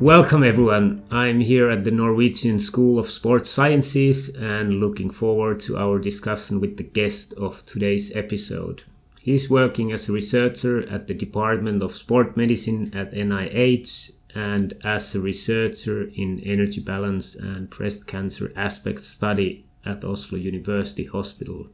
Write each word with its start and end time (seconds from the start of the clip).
Welcome 0.00 0.42
everyone. 0.42 1.04
I'm 1.10 1.40
here 1.40 1.70
at 1.70 1.84
the 1.84 1.90
Norwegian 1.90 2.60
School 2.60 2.98
of 2.98 3.06
Sports 3.06 3.48
Sciences 3.48 4.28
and 4.36 4.74
looking 4.74 5.08
forward 5.08 5.58
to 5.60 5.78
our 5.78 5.98
discussion 5.98 6.60
with 6.60 6.76
the 6.76 6.82
guest 6.82 7.32
of 7.38 7.64
today's 7.64 8.14
episode. 8.14 8.82
He's 9.22 9.48
working 9.48 9.92
as 9.92 10.06
a 10.06 10.12
researcher 10.12 10.86
at 10.90 11.06
the 11.06 11.14
Department 11.14 11.82
of 11.82 11.92
Sport 11.92 12.36
Medicine 12.36 12.92
at 12.94 13.14
NIH 13.14 14.18
and 14.34 14.74
as 14.84 15.14
a 15.14 15.20
researcher 15.20 16.10
in 16.14 16.40
energy 16.40 16.82
balance 16.82 17.34
and 17.34 17.70
breast 17.70 18.06
cancer 18.06 18.52
aspect 18.54 19.00
study 19.00 19.64
at 19.82 20.04
Oslo 20.04 20.38
University 20.38 21.06
Hospital. 21.06 21.68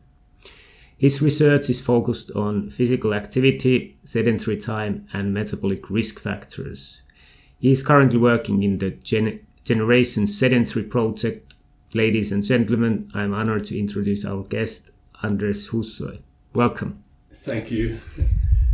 His 0.96 1.20
research 1.20 1.68
is 1.68 1.84
focused 1.84 2.30
on 2.36 2.70
physical 2.70 3.14
activity, 3.14 3.96
sedentary 4.04 4.58
time, 4.58 5.08
and 5.12 5.34
metabolic 5.34 5.90
risk 5.90 6.20
factors. 6.20 7.01
He 7.62 7.70
is 7.70 7.84
currently 7.84 8.18
working 8.18 8.64
in 8.64 8.78
the 8.78 8.90
Gen- 8.90 9.38
Generation 9.62 10.26
Sedentary 10.26 10.84
project. 10.84 11.54
Ladies 11.94 12.32
and 12.32 12.42
gentlemen, 12.42 13.08
I'm 13.14 13.32
honored 13.32 13.62
to 13.66 13.78
introduce 13.78 14.24
our 14.24 14.42
guest, 14.42 14.90
Anders 15.22 15.70
Husøy. 15.70 16.18
Welcome. 16.54 17.04
Thank 17.32 17.70
you. 17.70 18.00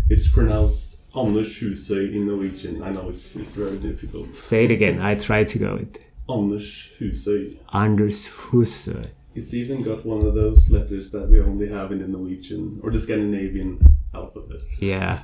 It's 0.08 0.32
pronounced 0.32 1.14
Anders 1.14 1.60
Husøy 1.60 2.14
in 2.14 2.28
Norwegian. 2.28 2.82
I 2.82 2.88
know 2.88 3.10
it's, 3.10 3.36
it's 3.36 3.56
very 3.56 3.76
difficult. 3.76 4.34
Say 4.34 4.64
it 4.64 4.70
again. 4.70 5.02
I 5.02 5.16
try 5.16 5.44
to 5.44 5.58
go 5.58 5.74
with 5.74 5.98
Anders 6.26 6.88
Husøy. 6.98 7.58
Anders 7.74 8.26
Husøy. 8.30 9.08
It's 9.34 9.52
even 9.52 9.82
got 9.82 10.06
one 10.06 10.24
of 10.24 10.34
those 10.34 10.70
letters 10.70 11.12
that 11.12 11.28
we 11.28 11.42
only 11.42 11.68
have 11.68 11.92
in 11.92 11.98
the 11.98 12.08
Norwegian 12.08 12.80
or 12.82 12.90
the 12.90 12.98
Scandinavian 12.98 13.78
alphabet. 14.14 14.60
Yeah. 14.80 15.22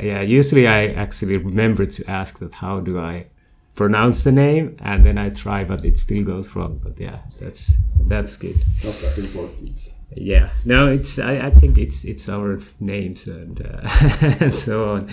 yeah. 0.00 0.20
Usually 0.20 0.66
I 0.66 0.88
actually 0.88 1.36
remember 1.36 1.86
to 1.86 2.10
ask 2.10 2.38
that 2.40 2.54
how 2.54 2.80
do 2.80 2.98
I 2.98 3.26
pronounce 3.74 4.24
the 4.24 4.32
name 4.32 4.76
and 4.80 5.04
then 5.04 5.18
I 5.18 5.28
try 5.28 5.62
but 5.62 5.84
it 5.84 5.98
still 5.98 6.24
goes 6.24 6.54
wrong. 6.56 6.80
But 6.82 6.98
yeah, 6.98 7.18
that's 7.40 7.76
that's 8.06 8.36
good. 8.36 8.56
Not 8.84 8.94
that 8.94 9.18
important. 9.18 9.92
Yeah. 10.14 10.50
No, 10.64 10.88
it's 10.88 11.18
I, 11.18 11.46
I 11.46 11.50
think 11.50 11.78
it's 11.78 12.04
it's 12.04 12.28
our 12.28 12.58
names 12.80 13.28
and 13.28 13.60
uh, 13.60 13.88
and 14.40 14.54
so 14.54 14.90
on. 14.94 15.08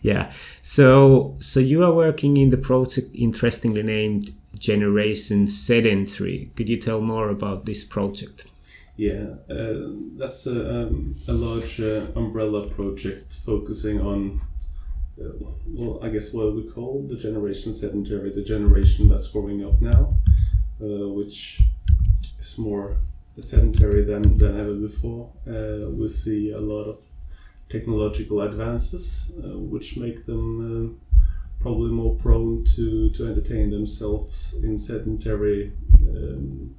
Yeah. 0.00 0.32
So 0.62 1.36
so 1.38 1.60
you 1.60 1.84
are 1.84 1.92
working 1.92 2.36
in 2.36 2.50
the 2.50 2.56
project 2.56 3.08
interestingly 3.14 3.82
named 3.82 4.30
Generation 4.56 5.46
Sedentary. 5.46 6.50
Could 6.56 6.68
you 6.68 6.78
tell 6.78 7.00
more 7.00 7.28
about 7.28 7.64
this 7.64 7.84
project? 7.84 8.48
Yeah, 8.98 9.36
uh, 9.48 9.92
that's 10.16 10.48
a, 10.48 10.88
um, 10.88 11.14
a 11.28 11.32
large 11.32 11.80
uh, 11.80 12.06
umbrella 12.16 12.68
project 12.68 13.32
focusing 13.46 14.00
on, 14.00 14.40
uh, 15.22 15.34
well, 15.68 16.00
I 16.02 16.08
guess 16.08 16.34
what 16.34 16.56
we 16.56 16.68
call 16.68 17.06
the 17.08 17.14
generation 17.14 17.74
sedentary, 17.74 18.32
the 18.32 18.42
generation 18.42 19.08
that's 19.08 19.30
growing 19.30 19.64
up 19.64 19.80
now, 19.80 20.16
uh, 20.82 21.08
which 21.10 21.60
is 22.40 22.58
more 22.58 22.96
sedentary 23.38 24.02
than, 24.02 24.36
than 24.36 24.58
ever 24.58 24.74
before. 24.74 25.30
Uh, 25.46 25.90
we 25.90 26.08
see 26.08 26.50
a 26.50 26.60
lot 26.60 26.82
of 26.82 26.96
technological 27.68 28.40
advances, 28.40 29.40
uh, 29.44 29.56
which 29.56 29.96
make 29.96 30.26
them 30.26 30.60
um, 30.60 31.00
probably 31.60 31.92
more 31.92 32.16
prone 32.16 32.64
to, 32.64 33.10
to 33.10 33.28
entertain 33.28 33.70
themselves 33.70 34.60
in 34.64 34.76
sedentary 34.76 35.72
um, 36.00 36.74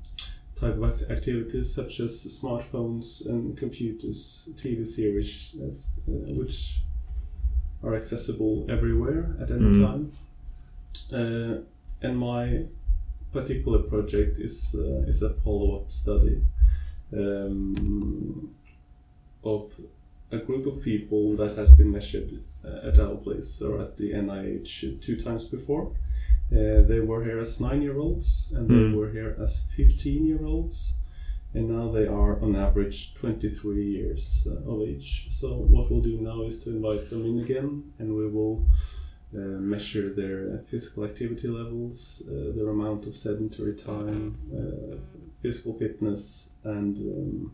type 0.60 0.76
of 0.76 0.84
act 0.84 1.10
activities 1.10 1.74
such 1.74 2.00
as 2.00 2.12
smartphones 2.42 3.28
and 3.30 3.58
computers, 3.58 4.50
TV 4.56 4.86
series, 4.86 5.60
as, 5.66 6.00
uh, 6.08 6.12
which 6.40 6.82
are 7.84 7.96
accessible 7.96 8.66
everywhere 8.70 9.36
at 9.42 9.52
any 9.52 9.72
mm. 9.72 9.86
time. 9.86 10.12
Uh, 11.12 11.62
and 12.02 12.18
my 12.18 12.64
particular 13.32 13.80
project 13.80 14.40
is 14.40 14.76
uh, 14.80 15.08
is 15.08 15.22
a 15.24 15.30
follow-up 15.42 15.90
study 15.92 16.42
um, 17.14 18.54
of 19.44 19.80
a 20.32 20.38
group 20.38 20.66
of 20.66 20.84
people 20.84 21.36
that 21.36 21.56
has 21.56 21.76
been 21.76 21.92
measured 21.92 22.40
uh, 22.64 22.88
at 22.88 23.00
our 23.00 23.16
place 23.16 23.62
or 23.62 23.82
at 23.82 23.98
the 23.98 24.12
NIH 24.12 25.02
two 25.02 25.20
times 25.20 25.48
before. 25.48 25.92
Uh, 26.52 26.82
they 26.82 27.00
were 27.00 27.24
here 27.24 27.40
as 27.40 27.62
nine 27.62 27.82
year 27.82 27.98
olds 27.98 28.54
and 28.58 28.68
mm. 28.68 28.74
they 28.74 28.90
hmm. 28.90 28.96
were 28.96 29.12
here 29.12 29.36
as 29.40 29.72
15 29.76 30.26
year 30.26 30.44
olds 30.44 31.00
and 31.54 31.70
now 31.70 31.92
they 31.92 32.06
are 32.06 32.40
on 32.42 32.56
average 32.56 33.16
23 33.16 33.84
years 33.84 34.48
uh, 34.50 34.72
of 34.72 34.82
age. 34.82 35.28
So 35.32 35.56
what 35.56 35.90
we'll 35.90 36.02
do 36.02 36.20
now 36.22 36.44
is 36.44 36.64
to 36.64 36.72
invite 36.72 37.10
them 37.10 37.26
in 37.26 37.40
again, 37.40 37.92
and 37.98 38.16
we 38.16 38.30
will 38.30 38.68
uh, 39.34 39.58
measure 39.60 40.14
their 40.14 40.60
physical 40.70 41.06
activity 41.06 41.48
levels, 41.48 42.30
uh, 42.32 42.56
their 42.56 42.70
amount 42.70 43.08
of 43.08 43.16
sedentary 43.16 43.76
time, 43.76 44.38
uh, 44.54 44.96
physical 45.42 45.78
fitness, 45.80 46.56
and 46.64 46.98
um, 46.98 47.52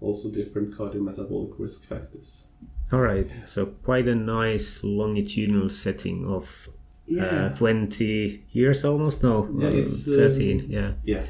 also 0.00 0.30
different 0.30 0.76
cardiometabolic 0.76 1.54
risk 1.58 1.88
factors. 1.88 2.48
All 2.92 3.00
right, 3.00 3.30
so 3.44 3.66
quite 3.66 4.08
a 4.08 4.16
nice 4.16 4.82
longitudinal 4.82 5.68
setting 5.68 6.26
of 6.26 6.68
uh, 7.10 7.48
yeah. 7.48 7.54
20 7.56 8.44
years 8.50 8.84
almost? 8.84 9.22
No 9.22 9.48
yeah, 9.58 9.68
uh, 9.68 9.72
it's, 9.72 10.06
13 10.06 10.60
um, 10.60 10.66
yeah. 10.70 10.92
yeah. 11.04 11.26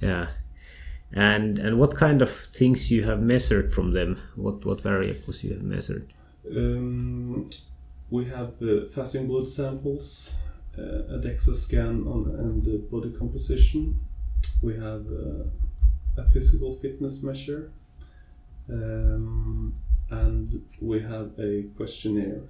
Yeah. 0.00 0.26
And 1.12 1.58
and 1.58 1.78
what 1.78 1.94
kind 1.94 2.22
of 2.22 2.30
things 2.30 2.90
you 2.90 3.04
have 3.04 3.20
measured 3.20 3.72
from 3.72 3.92
them? 3.92 4.20
What 4.34 4.64
what 4.64 4.80
variables 4.80 5.44
you 5.44 5.54
have 5.54 5.62
measured? 5.62 6.12
Um, 6.50 7.48
we 8.10 8.24
have 8.24 8.54
uh, 8.60 8.86
fasting 8.92 9.28
blood 9.28 9.48
samples 9.48 10.40
uh, 10.78 11.14
a 11.14 11.18
DEXA 11.18 11.54
scan 11.54 12.06
on 12.06 12.34
and 12.38 12.64
the 12.64 12.78
body 12.90 13.12
composition. 13.12 14.00
We 14.62 14.74
have 14.74 15.06
uh, 15.06 15.44
a 16.16 16.24
physical 16.32 16.76
fitness 16.76 17.22
measure. 17.22 17.72
Um, 18.68 19.74
and 20.10 20.48
we 20.80 21.00
have 21.00 21.32
a 21.38 21.64
questionnaire 21.76 22.42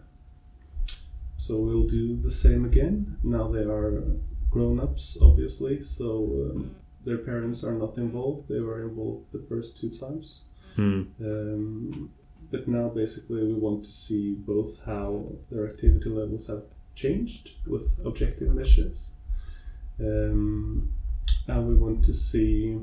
so 1.46 1.60
we'll 1.60 1.86
do 1.86 2.16
the 2.22 2.30
same 2.30 2.64
again. 2.64 3.16
Now 3.22 3.48
they 3.48 3.64
are 3.64 4.02
grown 4.50 4.80
ups, 4.80 5.18
obviously, 5.20 5.80
so 5.80 6.06
um, 6.46 6.74
their 7.02 7.18
parents 7.18 7.64
are 7.64 7.74
not 7.74 7.96
involved. 7.98 8.48
They 8.48 8.60
were 8.60 8.82
involved 8.82 9.32
the 9.32 9.44
first 9.48 9.80
two 9.80 9.90
times. 9.90 10.46
Hmm. 10.76 11.02
Um, 11.20 12.10
but 12.50 12.66
now 12.68 12.88
basically 12.88 13.42
we 13.44 13.54
want 13.54 13.84
to 13.84 13.90
see 13.90 14.34
both 14.34 14.82
how 14.84 15.26
their 15.50 15.68
activity 15.68 16.08
levels 16.08 16.48
have 16.48 16.62
changed 16.94 17.50
with 17.66 18.00
objective 18.04 18.54
measures. 18.54 19.14
Um, 20.00 20.92
and 21.48 21.68
we 21.68 21.74
want 21.74 22.04
to 22.04 22.14
see 22.14 22.78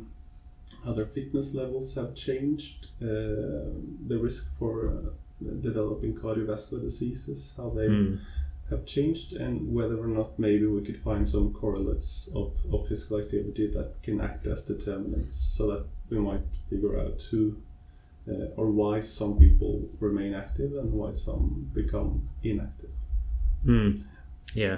how 0.85 0.93
their 0.93 1.05
fitness 1.05 1.55
levels 1.55 1.95
have 1.95 2.15
changed, 2.15 2.87
uh, 3.01 3.71
the 4.07 4.19
risk 4.21 4.57
for 4.59 4.87
uh, 4.87 5.49
developing 5.61 6.13
cardiovascular 6.13 6.81
diseases, 6.81 7.55
how 7.57 7.69
they 7.69 7.87
mm 7.87 8.19
have 8.71 8.85
changed 8.85 9.33
and 9.33 9.73
whether 9.73 10.01
or 10.01 10.07
not 10.07 10.39
maybe 10.39 10.65
we 10.65 10.81
could 10.81 10.97
find 10.97 11.29
some 11.29 11.53
correlates 11.53 12.33
of, 12.35 12.55
of 12.73 12.87
physical 12.87 13.19
activity 13.19 13.67
that 13.67 14.01
can 14.01 14.19
act 14.21 14.47
as 14.47 14.65
determinants 14.65 15.33
so 15.33 15.67
that 15.67 15.85
we 16.09 16.17
might 16.17 16.41
figure 16.69 16.99
out 16.99 17.21
who 17.29 17.57
uh, 18.27 18.45
or 18.55 18.71
why 18.71 18.99
some 18.99 19.37
people 19.37 19.87
remain 19.99 20.33
active 20.33 20.71
and 20.77 20.91
why 20.93 21.09
some 21.09 21.69
become 21.73 22.29
inactive. 22.43 22.91
Mm. 23.65 24.03
Yeah. 24.53 24.77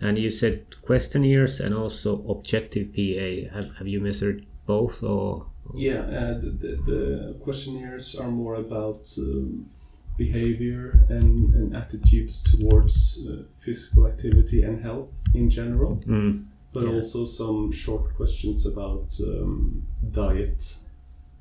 And 0.00 0.18
you 0.18 0.30
said 0.30 0.66
questionnaires 0.82 1.60
and 1.60 1.74
also 1.74 2.26
objective 2.28 2.94
PA. 2.94 3.54
Have, 3.54 3.76
have 3.76 3.88
you 3.88 4.00
measured 4.00 4.46
both 4.66 5.02
or? 5.02 5.46
Yeah, 5.74 6.00
uh, 6.00 6.34
the, 6.34 6.50
the, 6.50 6.68
the, 6.76 7.36
questionnaires 7.42 8.14
are 8.14 8.30
more 8.30 8.56
about 8.56 9.10
um, 9.18 9.70
behavior 10.16 11.04
and, 11.08 11.54
and 11.54 11.76
attitudes 11.76 12.42
towards 12.42 13.26
uh, 13.28 13.42
physical 13.58 14.06
activity 14.06 14.62
and 14.62 14.82
health 14.82 15.12
in 15.34 15.50
general, 15.50 15.96
mm. 16.06 16.44
but 16.72 16.84
yeah. 16.84 16.90
also 16.92 17.24
some 17.24 17.72
short 17.72 18.14
questions 18.14 18.66
about 18.66 19.08
um, 19.26 19.86
diet 20.10 20.78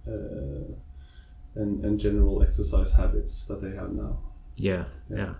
uh, 0.07 0.73
and, 1.55 1.85
and 1.85 1.99
general 1.99 2.41
exercise 2.41 2.95
habits 2.95 3.47
that 3.47 3.61
they 3.61 3.75
have 3.75 3.91
now. 3.91 4.17
Yeah, 4.55 4.85
yeah. 5.09 5.33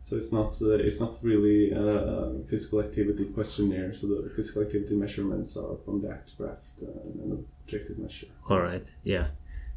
So 0.00 0.16
it's 0.16 0.32
not 0.32 0.56
uh, 0.62 0.76
it's 0.76 1.00
not 1.00 1.12
really 1.22 1.72
a 1.72 2.32
physical 2.48 2.80
activity 2.80 3.26
questionnaire. 3.26 3.92
So 3.92 4.06
the 4.08 4.30
physical 4.30 4.62
activity 4.62 4.96
measurements 4.96 5.56
are 5.58 5.76
from 5.84 6.00
the 6.00 6.08
ActiGraph 6.08 6.82
uh, 6.82 7.24
an 7.24 7.46
objective 7.64 7.98
measure. 7.98 8.28
All 8.48 8.60
right. 8.60 8.90
Yeah. 9.04 9.28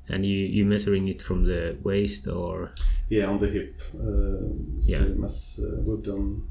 And 0.10 0.26
you 0.26 0.38
you 0.38 0.66
measuring 0.66 1.08
it 1.08 1.22
from 1.22 1.46
the 1.46 1.78
waist 1.84 2.28
or? 2.28 2.72
Yeah, 3.10 3.28
on 3.30 3.38
the 3.40 3.48
hip, 3.48 3.82
uh, 3.96 4.48
Yeah. 4.80 4.98
same 4.98 5.24
as 5.24 5.60
uh, 5.64 5.82
we've 5.86 6.04
done 6.04 6.44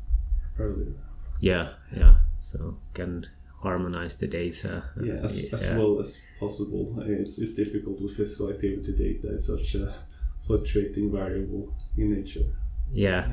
earlier. 0.58 0.94
Yeah. 1.40 1.68
Yeah. 1.96 2.14
So 2.40 2.78
can 2.94 3.26
harmonize 3.62 4.16
the 4.18 4.26
data. 4.26 4.84
Yeah, 5.02 5.22
as, 5.22 5.52
as 5.52 5.74
well 5.76 5.98
as 6.00 6.26
possible. 6.40 6.96
It's, 7.06 7.38
it's 7.40 7.54
difficult 7.54 8.00
with 8.00 8.16
physical 8.16 8.50
activity 8.50 8.92
data. 8.96 9.34
It's 9.34 9.46
such 9.46 9.74
a 9.76 9.92
fluctuating 10.40 11.12
variable 11.12 11.74
in 11.96 12.12
nature. 12.14 12.46
Yeah. 12.92 13.28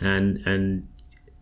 And 0.00 0.38
and 0.46 0.88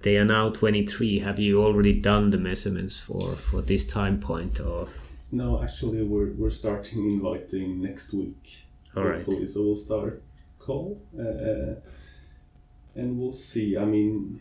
they 0.02 0.16
are 0.18 0.24
now 0.24 0.50
23. 0.50 1.18
Have 1.20 1.38
you 1.38 1.62
already 1.62 1.92
done 2.00 2.30
the 2.30 2.38
measurements 2.38 2.98
for 3.00 3.20
for 3.32 3.62
this 3.62 3.86
time 3.86 4.18
point 4.20 4.60
or? 4.60 4.88
No, 5.32 5.62
actually, 5.62 6.02
we're, 6.02 6.32
we're 6.32 6.50
starting 6.50 7.04
inviting 7.12 7.80
next 7.82 8.12
week. 8.12 8.64
All 8.96 9.04
right. 9.04 9.16
hopefully. 9.16 9.46
So 9.46 9.62
we'll 9.64 9.74
start 9.76 10.22
call 10.58 11.00
uh, 11.18 11.74
and 12.94 13.18
we'll 13.18 13.32
see. 13.32 13.76
I 13.78 13.84
mean, 13.84 14.40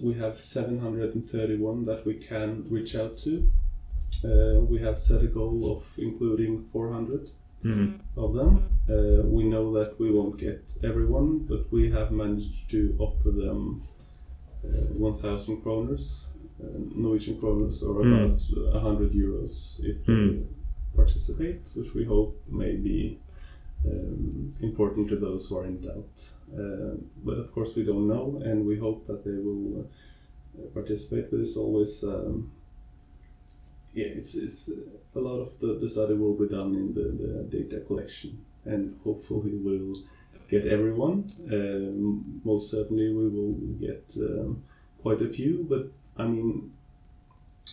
we 0.00 0.14
have 0.14 0.38
731 0.38 1.84
that 1.86 2.04
we 2.04 2.14
can 2.14 2.66
reach 2.68 2.96
out 2.96 3.16
to. 3.18 3.48
Uh, 4.24 4.60
we 4.60 4.78
have 4.80 4.98
set 4.98 5.22
a 5.22 5.26
goal 5.28 5.76
of 5.76 5.86
including 5.98 6.64
400 6.64 7.28
Mm. 7.64 7.98
of 8.16 8.34
them. 8.34 8.58
Uh, 8.88 9.22
we 9.26 9.42
know 9.42 9.72
that 9.72 9.98
we 9.98 10.10
won't 10.12 10.38
get 10.38 10.72
everyone, 10.84 11.38
but 11.38 11.72
we 11.72 11.90
have 11.90 12.12
managed 12.12 12.70
to 12.70 12.94
offer 12.98 13.30
them 13.30 13.82
uh, 14.64 14.68
1,000 14.94 15.62
kroners, 15.64 16.32
uh, 16.34 16.35
Norwegian 16.94 17.36
kroners, 17.40 17.82
or 17.82 18.02
Mm. 18.02 18.06
about 18.06 18.74
100 18.74 19.12
euros 19.12 19.84
if 19.84 20.06
they 20.06 20.12
Mm. 20.12 20.44
participate, 20.94 21.62
which 21.76 21.94
we 21.94 22.04
hope 22.04 22.34
may 22.48 22.76
be 22.76 23.18
um, 23.86 24.50
important 24.62 25.08
to 25.08 25.16
those 25.16 25.48
who 25.48 25.58
are 25.58 25.66
in 25.66 25.78
doubt. 25.80 26.16
Uh, 26.58 26.94
but 27.24 27.38
of 27.38 27.52
course, 27.52 27.76
we 27.76 27.84
don't 27.84 28.08
know, 28.08 28.40
and 28.44 28.66
we 28.66 28.76
hope 28.76 29.06
that 29.06 29.22
they 29.24 29.36
will 29.46 29.86
uh, 30.58 30.66
participate. 30.74 31.30
But 31.30 31.40
it's 31.40 31.56
always 31.56 32.02
um, 32.04 32.50
yeah, 33.94 34.06
it's, 34.06 34.34
it's 34.36 34.70
uh, 34.70 35.18
a 35.18 35.20
lot 35.20 35.38
of 35.40 35.58
the, 35.60 35.74
the 35.80 35.88
study 35.88 36.14
will 36.14 36.34
be 36.34 36.48
done 36.48 36.74
in 36.74 36.92
the, 36.94 37.06
the 37.22 37.32
data 37.44 37.80
collection, 37.80 38.44
and 38.64 38.98
hopefully 39.04 39.52
we'll 39.56 39.96
get 40.48 40.66
everyone. 40.66 41.30
Um, 41.52 42.40
most 42.44 42.70
certainly, 42.70 43.08
we 43.12 43.28
will 43.28 43.52
get 43.80 44.16
um, 44.20 44.62
quite 45.02 45.20
a 45.20 45.28
few, 45.28 45.66
but 45.68 45.90
I 46.18 46.24
mean, 46.24 46.72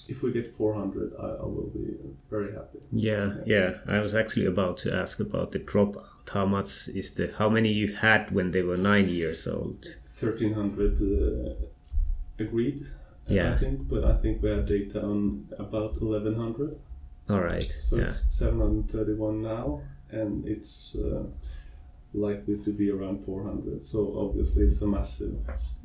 if 0.08 0.24
we 0.24 0.32
get 0.32 0.54
400, 0.54 1.14
I, 1.20 1.24
I 1.24 1.46
will 1.46 1.72
be 1.74 1.96
very 2.30 2.54
happy. 2.54 2.80
Yeah, 2.92 3.36
yeah. 3.46 3.78
I 3.88 4.00
was 4.00 4.16
actually 4.16 4.46
about 4.46 4.78
to 4.78 4.96
ask 4.96 5.20
about 5.20 5.52
the 5.52 5.60
dropout. 5.60 6.06
How 6.34 6.46
much 6.46 6.88
is 6.90 7.16
the 7.16 7.34
how 7.38 7.50
many 7.50 7.70
you 7.72 7.94
had 7.94 8.32
when 8.32 8.52
they 8.52 8.62
were 8.62 8.78
nine 8.78 9.10
years 9.10 9.48
old? 9.48 9.86
1300 10.08 10.98
uh, 11.02 11.54
agreed, 12.40 12.82
Yeah. 13.28 13.54
I 13.54 13.58
think, 13.58 13.88
but 13.90 14.04
I 14.04 14.16
think 14.18 14.42
we 14.42 14.50
have 14.50 14.66
data 14.66 15.02
on 15.02 15.48
about 15.58 16.02
1100. 16.02 16.80
All 17.30 17.42
right. 17.42 17.64
So 17.64 17.98
yeah. 17.98 18.04
it's 18.04 18.36
731 18.36 19.42
now, 19.42 19.82
and 20.10 20.48
it's 20.48 20.98
uh, 20.98 21.24
likely 22.14 22.58
to 22.64 22.72
be 22.72 22.92
around 22.92 23.24
400. 23.24 23.82
So 23.82 24.16
obviously, 24.18 24.66
it's 24.66 24.82
a 24.82 24.88
massive 24.88 25.36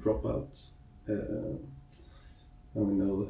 dropout. 0.02 0.74
Uh, 1.08 1.58
and 2.78 2.88
we 2.88 3.04
know 3.04 3.28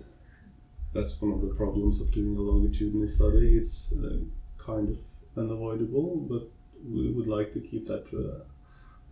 that's 0.92 1.20
one 1.20 1.32
of 1.32 1.40
the 1.40 1.54
problems 1.54 2.00
of 2.00 2.12
doing 2.12 2.36
a 2.36 2.40
longitudinal 2.40 3.06
study. 3.08 3.56
It's 3.56 3.96
uh, 3.98 4.18
kind 4.58 4.88
of 4.90 4.98
unavoidable, 5.36 6.16
but 6.16 6.48
we 6.88 7.10
would 7.10 7.26
like 7.26 7.52
to 7.52 7.60
keep 7.60 7.86
that 7.86 8.08
to 8.10 8.16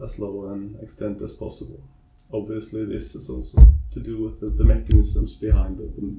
a, 0.01 0.03
as 0.05 0.19
low 0.19 0.53
an 0.53 0.77
extent 0.83 1.21
as 1.23 1.37
possible. 1.37 1.83
Obviously, 2.33 2.85
this 2.85 3.15
is 3.15 3.31
also 3.31 3.59
to 3.93 4.01
do 4.01 4.25
with 4.25 4.41
the, 4.41 4.47
the 4.47 4.65
mechanisms 4.65 5.37
behind 5.37 5.79
the, 5.79 5.85
the 5.85 6.17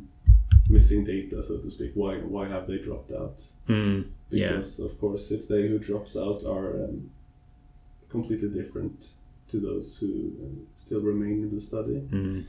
missing 0.70 1.06
data, 1.06 1.44
so 1.44 1.60
to 1.60 1.70
speak. 1.70 1.92
Why 1.96 2.16
why 2.18 2.48
have 2.48 2.68
they 2.68 2.78
dropped 2.78 3.12
out? 3.12 3.38
Mm, 3.68 4.10
yeah. 4.30 4.48
because 4.48 4.80
of 4.80 5.00
course 5.00 5.32
if 5.32 5.48
they 5.48 5.68
who 5.68 5.80
drops 5.80 6.18
out 6.18 6.44
are 6.46 6.84
um, 6.86 7.10
completely 8.10 8.50
different 8.50 9.16
to 9.50 9.60
those 9.60 10.00
who 10.00 10.32
uh, 10.44 10.66
still 10.76 11.02
remain 11.02 11.44
in 11.44 11.54
the 11.54 11.60
study 11.60 12.02
Mm, 12.12 12.46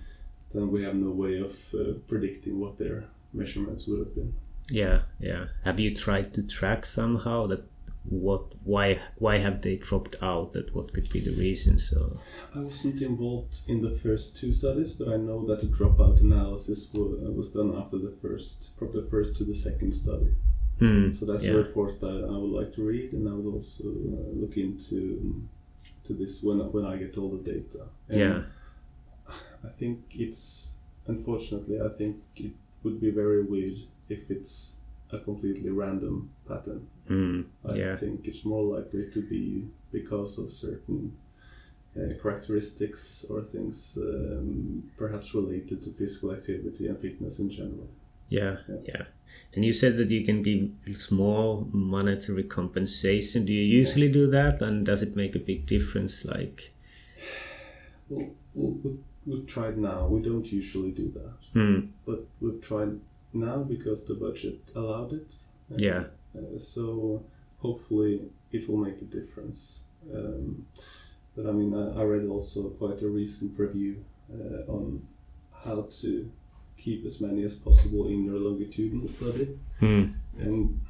then 0.54 0.70
we 0.70 0.82
have 0.82 0.94
no 0.94 1.10
way 1.10 1.38
of 1.38 1.52
uh, 1.74 1.92
predicting 2.08 2.58
what 2.60 2.78
their 2.78 3.04
measurements 3.32 3.86
would 3.86 3.98
have 4.00 4.14
been 4.14 4.32
yeah. 4.70 5.00
Yeah. 5.18 5.46
Have 5.64 5.80
you 5.80 5.94
tried 5.94 6.34
to 6.34 6.46
track 6.46 6.84
somehow 6.84 7.46
that 7.46 7.64
what 8.04 8.42
why 8.64 8.98
why 9.16 9.38
have 9.38 9.62
they 9.62 9.76
dropped 9.76 10.14
out? 10.22 10.52
That 10.52 10.74
what 10.74 10.92
could 10.92 11.08
be 11.10 11.20
the 11.20 11.30
reason? 11.30 11.78
So. 11.78 12.18
I 12.54 12.58
wasn't 12.60 13.00
involved 13.02 13.54
in 13.68 13.80
the 13.82 13.90
first 13.90 14.36
two 14.38 14.52
studies 14.52 14.96
but 14.98 15.08
I 15.08 15.16
know 15.16 15.46
that 15.46 15.60
the 15.60 15.68
dropout 15.68 16.20
analysis 16.20 16.92
wa- 16.94 17.30
was 17.30 17.52
done 17.54 17.74
after 17.76 17.98
the 17.98 18.10
first 18.22 18.78
from 18.78 18.92
the 18.92 19.06
first 19.10 19.36
to 19.38 19.44
the 19.44 19.54
second 19.54 19.92
study 19.92 20.30
Mm, 20.80 21.12
so 21.12 21.26
that's 21.26 21.44
yeah. 21.46 21.54
a 21.54 21.56
report 21.56 21.98
that 22.00 22.24
I 22.32 22.36
would 22.40 22.52
like 22.60 22.72
to 22.76 22.82
read 22.86 23.12
and 23.12 23.28
I 23.28 23.32
would 23.32 23.52
also 23.52 23.88
uh, 23.88 24.30
look 24.40 24.56
into 24.56 25.42
to 26.04 26.12
this 26.12 26.44
when, 26.44 26.58
when 26.72 26.84
I 26.86 26.96
get 26.98 27.18
all 27.18 27.30
the 27.36 27.42
data 27.52 27.88
And 28.08 28.18
Yeah. 28.20 28.42
I 29.64 29.68
think 29.68 29.98
it's 30.14 30.78
unfortunately 31.06 31.80
I 31.80 31.88
think 31.88 32.16
it 32.36 32.52
would 32.82 33.00
be 33.00 33.10
very 33.10 33.42
weird 33.42 33.78
if 34.08 34.30
it's 34.30 34.82
a 35.12 35.18
completely 35.18 35.70
random 35.70 36.30
pattern. 36.46 36.86
Mm, 37.08 37.46
I 37.68 37.74
yeah. 37.74 37.96
think 37.96 38.26
it's 38.28 38.44
more 38.44 38.76
likely 38.76 39.10
to 39.10 39.22
be 39.22 39.68
because 39.90 40.38
of 40.38 40.50
certain 40.50 41.16
uh, 41.96 42.12
characteristics 42.22 43.26
or 43.30 43.42
things 43.42 43.98
um, 44.00 44.90
perhaps 44.96 45.34
related 45.34 45.80
to 45.82 45.90
physical 45.92 46.32
activity 46.32 46.86
and 46.88 46.98
fitness 46.98 47.40
in 47.40 47.50
general. 47.50 47.88
Yeah, 48.28 48.58
Yeah. 48.68 48.76
yeah. 48.84 49.02
And 49.54 49.64
you 49.64 49.72
said 49.72 49.96
that 49.96 50.10
you 50.10 50.24
can 50.24 50.42
give 50.42 50.70
small 50.96 51.68
monetary 51.72 52.44
compensation. 52.44 53.46
Do 53.46 53.52
you 53.52 53.62
usually 53.62 54.10
do 54.10 54.26
that? 54.30 54.60
And 54.60 54.84
does 54.84 55.02
it 55.02 55.16
make 55.16 55.34
a 55.34 55.38
big 55.38 55.66
difference? 55.66 56.24
Like, 56.26 56.72
Well, 58.08 58.30
we'll, 58.54 58.98
we've 59.28 59.46
tried 59.46 59.76
now. 59.78 60.06
We 60.14 60.20
don't 60.28 60.50
usually 60.60 60.92
do 61.02 61.06
that, 61.20 61.38
hmm, 61.52 61.78
but 62.06 62.20
we've 62.40 62.60
tried 62.70 62.92
now 63.32 63.58
because 63.74 64.06
the 64.08 64.14
budget 64.14 64.58
allowed 64.74 65.12
it. 65.12 65.30
Yeah, 65.76 66.04
Uh, 66.36 66.58
so 66.58 66.82
hopefully 67.58 68.12
it 68.52 68.62
will 68.68 68.78
make 68.88 68.98
a 69.02 69.04
difference. 69.18 69.88
Um, 70.14 70.66
but 71.36 71.44
I 71.46 71.52
mean, 71.52 71.74
I, 71.74 72.00
I 72.00 72.02
read 72.04 72.26
also 72.26 72.70
quite 72.70 73.02
a 73.02 73.08
recent 73.08 73.58
review 73.58 74.04
uh, 74.32 74.60
on 74.76 75.06
how 75.64 75.86
to 76.02 76.30
keep 76.76 77.04
as 77.04 77.20
many 77.20 77.42
as 77.44 77.56
possible 77.58 78.06
in 78.08 78.24
your 78.24 78.38
longitudinal 78.46 79.08
study. 79.08 79.46
hmm, 79.80 80.02
And 80.38 80.80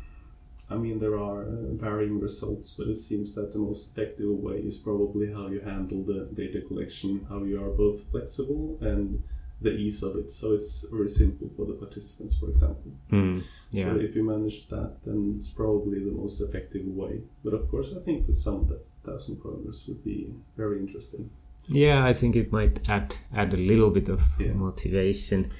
I 0.70 0.76
mean, 0.76 0.98
there 0.98 1.18
are 1.18 1.44
varying 1.72 2.20
results, 2.20 2.74
but 2.74 2.88
it 2.88 2.96
seems 2.96 3.34
that 3.36 3.52
the 3.52 3.58
most 3.58 3.92
effective 3.92 4.30
way 4.30 4.56
is 4.58 4.76
probably 4.78 5.32
how 5.32 5.46
you 5.48 5.60
handle 5.60 6.02
the 6.02 6.28
data 6.32 6.60
collection, 6.60 7.24
how 7.28 7.42
you 7.44 7.62
are 7.62 7.70
both 7.70 8.10
flexible 8.10 8.76
and 8.82 9.22
the 9.60 9.70
ease 9.72 10.02
of 10.02 10.14
it. 10.16 10.28
So 10.30 10.52
it's 10.52 10.86
very 10.92 11.08
simple 11.08 11.50
for 11.56 11.64
the 11.66 11.72
participants, 11.72 12.38
for 12.38 12.48
example. 12.48 12.92
hmm, 13.10 13.38
yeah, 13.72 13.86
So 13.86 13.96
if 13.98 14.14
you 14.14 14.22
manage 14.24 14.68
that, 14.68 14.96
then 15.04 15.32
it's 15.34 15.50
probably 15.52 15.98
the 16.04 16.12
most 16.12 16.40
effective 16.42 16.86
way. 16.86 17.22
But 17.42 17.54
of 17.54 17.68
course, 17.70 17.96
I 17.96 18.00
think 18.04 18.26
that 18.26 18.34
some 18.34 18.66
that 18.68 18.84
thousand 19.04 19.36
kroners 19.42 19.88
would 19.88 20.04
be 20.04 20.32
very 20.56 20.78
interesting. 20.80 21.30
yeah. 21.66 22.04
I 22.04 22.12
think 22.14 22.36
it 22.36 22.52
might 22.52 22.88
add 22.88 23.16
add 23.34 23.52
a 23.54 23.56
little 23.70 23.90
bit 23.90 24.08
of 24.08 24.20
Yeah. 24.38 24.52
motivation 24.52 25.50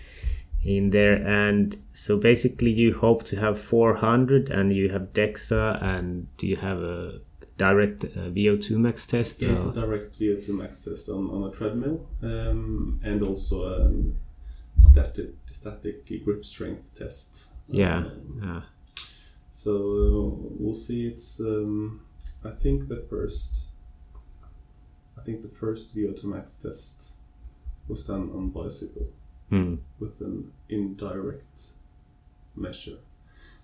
in 0.65 0.91
there. 0.91 1.15
And 1.15 1.77
so 1.93 2.19
basically, 2.19 2.71
you 2.71 2.95
hope 2.95 3.25
to 3.25 3.37
have 3.41 3.59
400, 3.59 4.51
and 4.51 4.73
you 4.75 4.89
have 4.91 5.13
DEXA, 5.13 5.83
and 5.83 6.29
do 6.37 6.47
you 6.47 6.57
have 6.57 6.79
a 6.83 7.21
direct 7.57 8.05
uh, 8.05 8.31
VO2 8.31 8.79
max 8.79 9.07
test? 9.07 9.43
Yeah, 9.43 9.53
it's 9.53 9.67
a 9.67 9.73
direct 9.75 10.19
VO2 10.19 10.49
max 10.51 10.85
test 10.85 11.09
on, 11.09 11.31
on 11.31 11.49
a 11.49 11.53
treadmill, 11.53 12.07
um, 12.23 13.01
and 13.03 13.23
also 13.23 13.65
a 13.65 13.87
um, 13.87 14.17
static 14.79 15.31
static 15.47 16.25
grip 16.25 16.45
strength 16.45 16.97
test. 16.97 17.53
yeah, 17.69 17.99
Um, 17.99 18.41
yeah. 18.43 18.61
So 19.51 19.73
uh, 19.75 20.47
we'll 20.59 20.73
see. 20.73 21.09
It's 21.09 21.41
um, 21.41 22.03
I 22.45 22.51
think 22.51 22.89
the 22.89 23.05
first. 23.11 23.67
I 25.19 25.23
think 25.23 25.43
the 25.43 25.49
first 25.49 25.97
VO2 25.97 26.25
max 26.25 26.59
test 26.63 27.17
was 27.89 28.07
done 28.07 28.31
on 28.33 28.51
bicycle. 28.51 29.09
Hmm. 29.51 29.77
with 29.99 30.21
an 30.21 30.53
indirect 30.69 31.61
measure. 32.55 32.99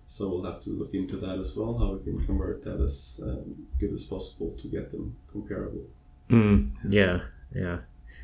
So 0.06 0.28
we'll 0.30 0.44
have 0.50 0.60
to 0.60 0.70
look 0.70 0.94
into 0.94 1.16
that 1.16 1.38
as 1.38 1.56
well, 1.56 1.76
how 1.78 1.92
we 1.94 2.04
can 2.04 2.24
convert 2.26 2.62
that 2.64 2.80
as 2.80 3.20
um, 3.24 3.66
good 3.78 3.92
as 3.92 4.04
possible 4.04 4.54
to 4.58 4.68
get 4.68 4.90
them 4.90 5.16
comparable. 5.32 5.84
Mm, 6.30 6.70
yeah, 6.88 7.20
yeah. 7.54 7.78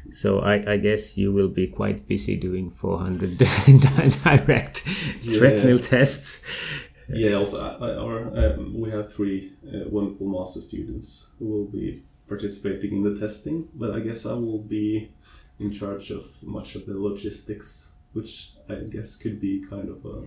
So 0.09 0.41
I, 0.41 0.73
I 0.73 0.77
guess 0.79 1.19
you 1.19 1.33
will 1.33 1.49
be 1.49 1.67
quite 1.67 2.07
busy 2.09 2.37
doing 2.37 2.71
400 2.71 3.37
direct 4.25 4.87
Yeah. 5.23 5.39
treadmill 5.39 5.79
tests. 5.79 6.87
Yeah, 7.09 7.35
also, 7.35 7.61
I- 7.63 7.89
I- 7.89 7.97
our, 7.97 8.53
um, 8.55 8.79
we 8.81 8.91
have 8.91 9.13
three 9.13 9.53
uh, 9.67 9.89
wonderful 9.89 10.27
master 10.29 10.61
students 10.61 11.35
who 11.39 11.47
will 11.47 11.65
be 11.67 12.01
participating 12.31 12.93
in 12.97 13.03
the 13.03 13.17
testing, 13.25 13.69
but 13.75 13.91
I 13.91 14.01
guess 14.07 14.25
I 14.25 14.35
will 14.35 14.65
be 14.79 15.11
in 15.59 15.71
charge 15.81 16.11
of 16.19 16.25
much 16.57 16.71
of 16.77 16.87
the 16.87 16.97
logistics, 17.09 17.97
which 18.17 18.33
I 18.69 18.77
guess 18.95 19.17
could 19.23 19.39
be 19.41 19.55
kind 19.73 19.89
of 19.95 19.99
a, 20.15 20.19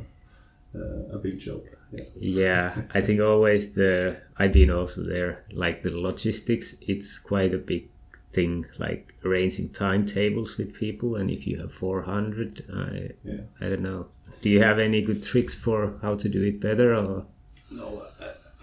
uh, 0.80 1.16
a 1.16 1.18
big 1.18 1.40
job. 1.40 1.62
Yeah. 1.92 2.04
Yeah, 2.44 2.68
I 2.98 3.02
think 3.02 3.22
always 3.22 3.64
the 3.80 4.18
I've 4.40 4.54
been 4.54 4.72
also 4.80 5.02
there. 5.16 5.32
Like 5.52 5.78
the 5.84 5.96
logistics, 6.10 6.68
it's 6.94 7.20
quite 7.20 7.54
a 7.54 7.64
big 7.74 7.84
thing. 8.32 8.66
Like 8.86 9.16
arranging 9.24 9.70
timetables 9.70 10.58
with 10.58 10.74
people, 10.74 11.16
and 11.20 11.30
if 11.30 11.42
you 11.48 11.56
have 11.62 11.72
four 11.84 12.00
hundred, 12.14 12.52
I 12.88 12.92
Yeah. 13.24 13.44
I 13.64 13.66
don't 13.70 13.86
know. 13.90 14.02
Do 14.42 14.50
you 14.50 14.62
have 14.70 14.80
any 14.80 15.02
good 15.10 15.22
tricks 15.32 15.56
for 15.66 15.80
how 16.02 16.14
to 16.16 16.28
do 16.36 16.42
it 16.52 16.60
better? 16.60 16.90
Or 16.96 17.26
No, 17.80 17.88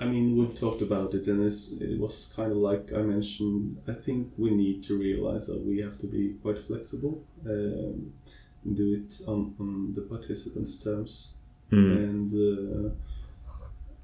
I, 0.00 0.06
mean 0.06 0.36
we've 0.36 0.58
talked 0.58 0.82
about 0.82 1.14
it, 1.14 1.26
and 1.28 1.44
it's, 1.44 1.72
it 1.72 1.98
was 1.98 2.32
kind 2.34 2.52
of 2.52 2.58
like 2.58 2.92
I 2.92 3.02
mentioned. 3.02 3.78
I 3.88 3.92
think 3.92 4.32
we 4.38 4.50
need 4.50 4.82
to 4.84 4.98
realize 4.98 5.46
that 5.48 5.62
we 5.64 5.78
have 5.80 5.98
to 5.98 6.06
be 6.06 6.34
quite 6.42 6.58
flexible 6.58 7.22
um, 7.46 8.12
and 8.64 8.76
do 8.76 8.94
it 8.94 9.14
on, 9.28 9.54
on 9.58 9.92
the 9.94 10.02
participants' 10.02 10.82
terms, 10.82 11.36
Hmm. 11.70 11.92
and 11.92 12.28
uh, 12.30 12.90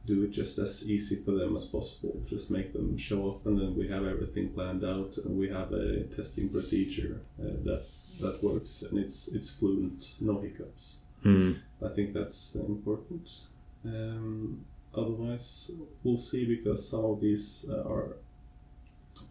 do 0.06 0.22
it 0.22 0.30
just 0.30 0.56
as 0.58 0.88
easy 0.88 1.16
for 1.24 1.32
them 1.32 1.56
as 1.56 1.66
possible. 1.66 2.22
Just 2.28 2.50
make 2.52 2.72
them 2.72 2.96
show 2.96 3.30
up, 3.30 3.44
and 3.46 3.58
then 3.58 3.74
we 3.76 3.88
have 3.88 4.04
everything 4.06 4.50
planned 4.50 4.84
out, 4.84 5.18
and 5.18 5.36
we 5.36 5.48
have 5.48 5.72
a 5.72 6.04
testing 6.04 6.48
procedure 6.48 7.20
uh, 7.40 7.56
that 7.64 7.84
that 8.20 8.38
works, 8.42 8.82
and 8.82 9.00
it's 9.00 9.34
it's 9.34 9.58
fluent, 9.58 10.18
no 10.20 10.40
hiccups. 10.40 11.00
Hmm. 11.22 11.52
I 11.84 11.88
think 11.88 12.14
that's 12.14 12.54
important. 12.54 13.48
Um, 13.84 14.64
otherwise, 14.96 15.80
we'll 16.02 16.16
see 16.16 16.44
because 16.46 16.88
some 16.88 17.04
of 17.04 17.20
these 17.20 17.70
uh, 17.72 17.82
are 17.88 18.16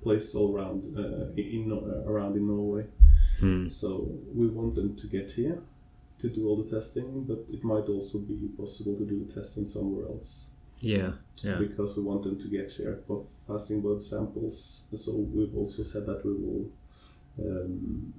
placed 0.03 0.35
all 0.35 0.55
around 0.55 0.83
uh, 0.97 1.31
in, 1.35 1.45
in 1.71 1.71
around 2.07 2.35
in 2.37 2.47
Norway. 2.47 2.85
Hmm. 3.39 3.67
So 3.69 4.07
we 4.33 4.47
want 4.47 4.75
them 4.75 4.95
to 4.95 5.07
get 5.07 5.31
here 5.31 5.59
to 6.19 6.29
do 6.29 6.47
all 6.47 6.55
the 6.55 6.69
testing, 6.69 7.23
but 7.23 7.39
it 7.51 7.63
might 7.63 7.89
also 7.89 8.19
be 8.19 8.35
possible 8.57 8.95
to 8.97 9.05
do 9.05 9.25
the 9.25 9.33
testing 9.33 9.65
somewhere 9.65 10.05
else 10.07 10.55
yeah, 10.79 11.11
yeah, 11.43 11.55
because 11.57 11.97
we 11.97 12.03
want 12.03 12.23
them 12.23 12.37
to 12.39 12.47
get 12.47 12.71
here 12.71 12.99
for 13.07 13.25
fasting 13.47 13.81
blood 13.81 14.01
samples. 14.01 14.87
So 14.95 15.15
we've 15.17 15.55
also 15.57 15.83
said 15.83 16.05
that 16.05 16.25
we 16.25 16.31
will 16.33 16.69
um, 17.39 18.13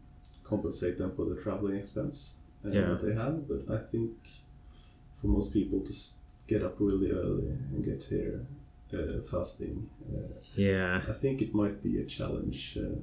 compensate 0.45 0.99
them 0.99 1.12
for 1.17 1.25
the 1.26 1.41
traveling 1.41 1.76
expense 1.76 2.43
uh, 2.65 2.71
Yeah. 2.71 2.87
that 2.91 3.03
they 3.03 3.15
have. 3.15 3.49
But 3.49 3.62
I 3.75 3.79
think 3.91 4.12
for 5.21 5.29
most 5.29 5.53
people 5.53 5.81
to 5.81 5.91
s- 5.91 6.21
get 6.47 6.62
up 6.62 6.76
really 6.79 7.11
early 7.11 7.49
and 7.49 7.85
get 7.85 8.03
here 8.05 8.47
uh, 8.95 9.21
fasting, 9.31 9.88
uh, 10.15 10.33
yeah, 10.55 11.00
I 11.09 11.12
think 11.12 11.43
it 11.43 11.55
might 11.55 11.83
be 11.83 12.00
a 12.00 12.05
challenge. 12.05 12.79
Um, 12.81 13.03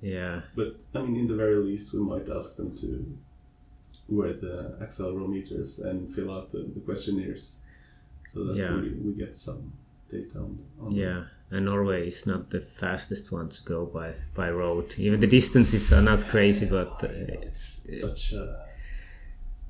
yeah, 0.00 0.40
but 0.56 0.76
I 0.94 1.02
mean, 1.02 1.16
in 1.16 1.26
the 1.26 1.34
very 1.36 1.56
least, 1.56 1.92
we 1.94 2.00
might 2.00 2.28
ask 2.28 2.56
them 2.56 2.74
to 2.76 3.16
wear 4.08 4.32
the 4.32 4.76
accelerometers 4.80 5.84
and 5.84 6.12
fill 6.14 6.32
out 6.32 6.50
the, 6.50 6.60
the 6.74 6.80
questionnaires 6.80 7.62
so 8.26 8.44
that 8.44 8.56
Yeah. 8.56 8.74
we, 8.80 8.90
we 8.90 9.12
get 9.12 9.36
some 9.36 9.72
data 10.10 10.38
on, 10.38 10.58
on 10.80 10.92
yeah. 10.92 11.24
And 11.50 11.64
Norway 11.64 12.06
is 12.08 12.26
not 12.26 12.50
the 12.50 12.60
fastest 12.60 13.32
one 13.32 13.48
to 13.48 13.64
go 13.64 13.86
by 13.86 14.12
by 14.34 14.50
road. 14.50 14.94
Even 14.98 15.20
the 15.20 15.26
distances 15.26 15.92
are 15.92 16.02
not 16.02 16.20
crazy, 16.28 16.66
but 16.66 17.02
uh, 17.04 17.08
It's 17.42 17.86
such 18.00 18.32
a. 18.32 18.67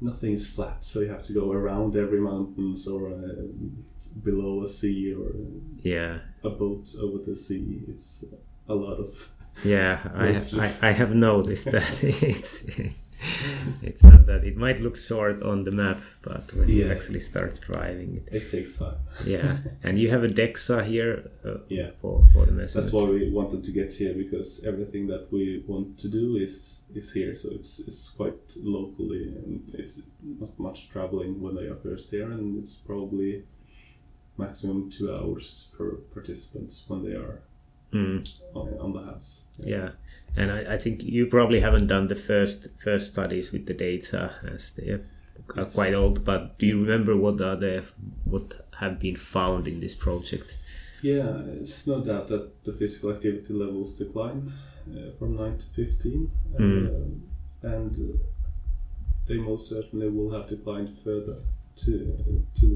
Nothing 0.00 0.32
is 0.32 0.52
flat, 0.52 0.84
so 0.84 1.00
you 1.00 1.08
have 1.08 1.24
to 1.24 1.32
go 1.32 1.50
around 1.52 1.96
every 1.96 2.20
mountains 2.20 2.86
or 2.86 3.08
uh, 3.08 3.42
below 4.22 4.62
a 4.62 4.68
sea 4.68 5.12
or 5.12 5.32
yeah, 5.82 6.18
a 6.44 6.50
boat 6.50 6.88
over 7.00 7.18
the 7.18 7.34
sea. 7.34 7.80
It's 7.88 8.24
a 8.68 8.74
lot 8.74 8.98
of. 8.98 9.28
Yeah, 9.64 9.98
I, 10.14 10.28
I, 10.58 10.88
I 10.88 10.92
have 10.92 11.14
noticed 11.14 11.72
that 11.72 11.82
it's 12.04 12.78
it's 12.78 13.00
not 14.02 14.26
that 14.26 14.44
it 14.44 14.56
might 14.56 14.78
look 14.80 14.96
short 14.96 15.42
on 15.42 15.64
the 15.64 15.70
map, 15.72 15.98
but 16.22 16.52
when 16.54 16.68
you 16.68 16.88
actually 16.90 17.20
start 17.20 17.58
driving 17.60 18.16
it, 18.16 18.28
It 18.32 18.50
takes 18.50 18.78
time. 18.78 18.96
yeah. 19.26 19.58
and 19.82 19.98
you 19.98 20.08
have 20.10 20.22
a 20.24 20.28
Dexa 20.28 20.84
here 20.84 21.30
uh, 21.44 21.58
Yeah. 21.68 21.90
for 22.00 22.26
for 22.32 22.46
the 22.46 22.52
measurement. 22.52 22.74
That's 22.74 22.92
why 22.92 23.04
we 23.10 23.30
wanted 23.30 23.64
to 23.64 23.72
get 23.72 23.92
here 24.00 24.14
because 24.14 24.64
everything 24.66 25.08
that 25.08 25.24
we 25.32 25.62
want 25.66 25.98
to 26.02 26.08
do 26.08 26.36
is 26.36 26.84
is 26.94 27.12
here. 27.18 27.34
So 27.36 27.48
it's 27.58 27.72
it's 27.88 28.02
quite 28.18 28.40
locally 28.64 29.24
and 29.38 29.62
it's 29.74 30.10
not 30.40 30.52
much 30.58 30.78
traveling 30.94 31.40
when 31.42 31.54
they 31.58 31.66
are 31.72 31.76
first 31.88 32.10
here, 32.10 32.30
and 32.30 32.58
it's 32.60 32.74
probably 32.90 33.44
maximum 34.36 34.88
two 34.90 35.08
hours 35.14 35.74
per 35.76 35.90
participants 36.14 36.88
when 36.88 37.02
they 37.04 37.16
are 37.16 37.40
Mm, 37.90 38.20
on, 38.54 38.68
on 38.84 38.92
the 38.92 39.00
house. 39.10 39.48
yeah, 39.64 39.92
and 40.40 40.50
I, 40.56 40.74
I 40.74 40.78
think 40.78 41.02
you 41.02 41.26
probably 41.26 41.60
haven't 41.60 41.88
done 41.88 42.06
the 42.08 42.14
first 42.30 42.58
first 42.86 43.12
studies 43.12 43.52
with 43.52 43.64
the 43.66 43.74
data 43.74 44.22
as 44.54 44.74
they 44.76 44.88
are 44.94 45.04
Yes. 45.56 45.74
quite 45.74 45.94
old. 45.94 46.24
But 46.24 46.58
do 46.58 46.66
you 46.66 46.76
remember 46.84 47.16
what 47.16 47.40
are 47.40 47.56
the 47.56 47.84
what 48.24 48.46
have 48.80 48.98
been 48.98 49.16
found 49.16 49.66
in 49.68 49.80
this 49.80 49.94
project? 49.94 50.48
Yeah, 51.02 51.40
it's 51.62 51.86
no 51.86 52.04
doubt 52.04 52.26
that 52.28 52.64
the 52.64 52.72
physical 52.72 53.12
activity 53.14 53.52
levels 53.54 53.96
decline 53.96 54.52
uh, 54.90 55.10
from 55.18 55.36
9 55.36 55.58
to 55.58 55.66
15, 55.84 56.30
Mm. 56.58 56.88
um, 56.88 57.22
and 57.62 57.94
uh, 57.96 58.16
they 59.26 59.38
most 59.38 59.68
certainly 59.70 60.08
will 60.08 60.30
have 60.36 60.48
declined 60.48 60.90
further 61.04 61.36
to 61.84 61.92
to 62.60 62.66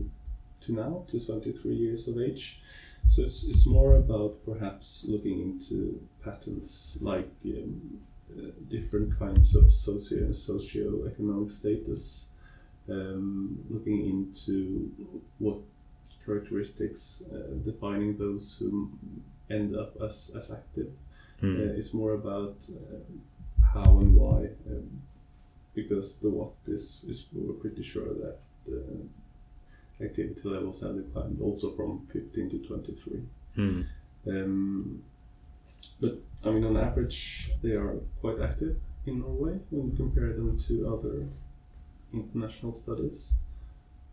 to 0.62 0.72
now 0.74 1.04
to 1.10 1.24
23 1.24 1.74
years 1.74 2.08
of 2.08 2.20
age. 2.20 2.62
So 3.06 3.22
it's, 3.22 3.48
it's 3.48 3.66
more 3.68 3.96
about 3.96 4.44
perhaps 4.44 5.06
looking 5.08 5.40
into 5.40 6.00
patterns 6.24 6.98
like 7.02 7.28
um, 7.44 8.00
uh, 8.36 8.50
different 8.68 9.18
kinds 9.18 9.54
of 9.56 9.70
socio 9.70 10.28
socioeconomic 10.28 11.50
status, 11.50 12.32
um, 12.88 13.58
looking 13.68 14.06
into 14.06 14.90
what 15.38 15.58
characteristics 16.24 17.28
uh, 17.32 17.54
defining 17.62 18.16
those 18.16 18.56
who 18.58 18.90
end 19.50 19.76
up 19.76 20.00
as, 20.00 20.32
as 20.36 20.52
active. 20.52 20.90
Mm. 21.42 21.58
Uh, 21.58 21.74
it's 21.74 21.92
more 21.92 22.14
about 22.14 22.64
uh, 22.70 23.74
how 23.74 23.98
and 23.98 24.14
why, 24.14 24.48
um, 24.70 25.02
because 25.74 26.20
the 26.20 26.30
what 26.30 26.52
is, 26.66 27.04
is 27.08 27.28
we're 27.32 27.54
pretty 27.54 27.82
sure 27.82 28.14
that 28.14 28.38
uh, 28.68 29.02
activity 30.02 30.48
levels 30.48 30.82
have 30.82 30.96
declined 30.96 31.38
also 31.40 31.70
from 31.70 32.06
15 32.12 32.50
to 32.50 32.58
23. 32.66 33.20
Mm. 33.56 33.86
Um, 34.26 35.02
but 36.00 36.18
I 36.44 36.50
mean, 36.50 36.64
on 36.64 36.76
average, 36.76 37.50
they 37.62 37.72
are 37.72 37.96
quite 38.20 38.40
active 38.40 38.76
in 39.06 39.20
Norway 39.20 39.58
when 39.70 39.90
you 39.90 39.96
compare 39.96 40.32
them 40.32 40.56
to 40.56 40.92
other 40.92 41.28
international 42.12 42.72
studies. 42.72 43.38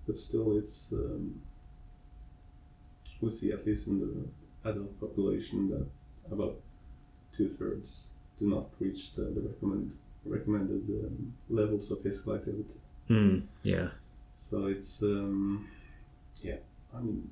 But 0.06 0.18
still, 0.18 0.58
it's 0.58 0.94
um, 0.94 1.42
we 3.22 3.30
see 3.30 3.52
at 3.52 3.66
least 3.66 3.88
in 3.88 4.00
the 4.00 4.70
adult 4.70 5.00
population 5.00 5.70
that 5.70 5.86
about 6.32 6.56
two 7.32 7.50
thirds 7.50 8.16
do 8.40 8.50
not 8.50 8.66
reach 8.80 9.16
the, 9.16 9.24
the 9.24 9.42
recommend, 9.42 9.94
recommended 10.26 10.84
um, 11.06 11.34
levels 11.50 11.92
of 11.92 12.02
physical 12.02 12.36
activity. 12.36 12.80
Mm. 13.10 13.44
Yeah. 13.64 13.90
So 14.38 14.68
it's 14.68 15.04
um, 15.04 15.68
yeah. 16.44 16.58
I 16.96 17.00
mean, 17.02 17.30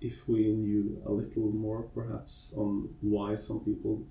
if 0.00 0.28
we 0.28 0.48
knew 0.48 1.02
a 1.06 1.10
little 1.12 1.50
more, 1.50 1.82
perhaps, 1.94 2.54
on 2.56 2.88
why 3.00 3.34
some 3.34 3.60
people 3.60 4.02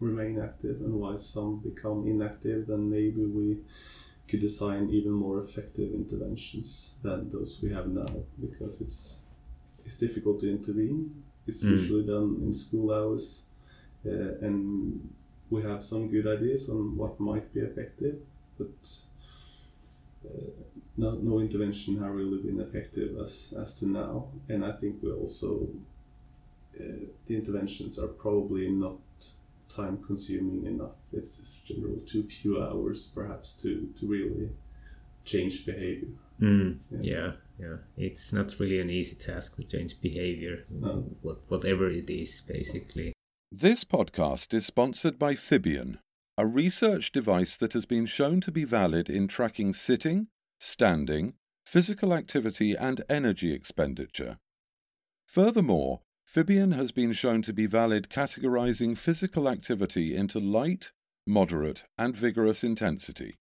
remain 0.00 0.40
active 0.40 0.80
and 0.80 0.94
why 0.94 1.14
some 1.14 1.58
become 1.60 2.06
inactive, 2.06 2.66
then 2.66 2.90
maybe 2.90 3.24
we 3.24 3.58
could 4.28 4.40
design 4.40 4.88
even 4.90 5.12
more 5.12 5.40
effective 5.40 5.92
interventions 5.92 6.98
than 7.02 7.30
those 7.30 7.60
we 7.62 7.70
have 7.72 7.88
now. 7.88 8.06
Because 8.40 8.80
it's 8.80 9.26
it's 9.84 9.98
difficult 9.98 10.40
to 10.40 10.50
intervene. 10.50 11.22
It's 11.46 11.64
Mm. 11.64 11.70
usually 11.70 12.04
done 12.04 12.36
in 12.44 12.52
school 12.52 12.92
hours, 12.92 13.46
uh, 14.06 14.46
and 14.46 15.08
we 15.50 15.62
have 15.62 15.82
some 15.82 16.08
good 16.08 16.26
ideas 16.26 16.70
on 16.70 16.96
what 16.96 17.18
might 17.20 17.52
be 17.54 17.60
effective, 17.60 18.16
but. 18.58 19.09
No, 21.00 21.10
no 21.30 21.38
intervention 21.46 21.92
have 22.02 22.14
really 22.20 22.40
been 22.46 22.60
effective 22.60 23.10
as, 23.24 23.54
as 23.62 23.70
to 23.80 23.86
now. 24.00 24.14
And 24.48 24.60
I 24.70 24.72
think 24.80 25.02
we 25.02 25.10
also, 25.12 25.68
uh, 26.78 27.04
the 27.26 27.34
interventions 27.40 27.98
are 27.98 28.08
probably 28.24 28.68
not 28.70 28.98
time 29.68 29.96
consuming 30.06 30.66
enough. 30.66 30.96
It's, 31.12 31.38
it's 31.40 31.62
generally 31.62 32.00
too 32.12 32.22
few 32.24 32.62
hours 32.62 33.10
perhaps 33.14 33.48
to, 33.62 33.70
to 33.98 34.06
really 34.06 34.50
change 35.24 35.64
behavior. 35.66 36.08
Mm, 36.40 36.78
Yeah. 36.90 37.00
yeah, 37.14 37.32
yeah. 37.58 37.76
It's 37.96 38.32
not 38.32 38.58
really 38.60 38.80
an 38.80 38.90
easy 38.90 39.16
task 39.16 39.56
to 39.56 39.64
change 39.64 40.00
behavior, 40.00 40.64
No. 40.70 41.04
whatever 41.48 41.88
it 41.88 42.08
is, 42.10 42.40
basically. 42.56 43.12
This 43.52 43.84
podcast 43.84 44.54
is 44.54 44.66
sponsored 44.66 45.18
by 45.18 45.34
Fibion. 45.34 45.98
a 46.38 46.46
research 46.46 47.12
device 47.12 47.54
that 47.58 47.74
has 47.74 47.84
been 47.84 48.06
shown 48.06 48.40
to 48.40 48.50
be 48.50 48.64
valid 48.64 49.10
in 49.10 49.28
tracking 49.28 49.74
sitting, 49.74 50.28
standing, 50.60 51.34
physical 51.64 52.14
activity, 52.14 52.76
and 52.76 53.02
energy 53.08 53.52
expenditure. 53.52 54.38
Furthermore, 55.26 56.02
Fibion 56.24 56.76
has 56.76 56.92
been 56.92 57.12
shown 57.12 57.42
to 57.42 57.52
be 57.52 57.66
valid 57.66 58.08
categorizing 58.08 58.96
physical 58.96 59.48
activity 59.48 60.14
into 60.14 60.38
light, 60.38 60.92
moderate, 61.26 61.82
and 61.98 62.14
vigorous 62.14 62.62
intensity. 62.62 63.38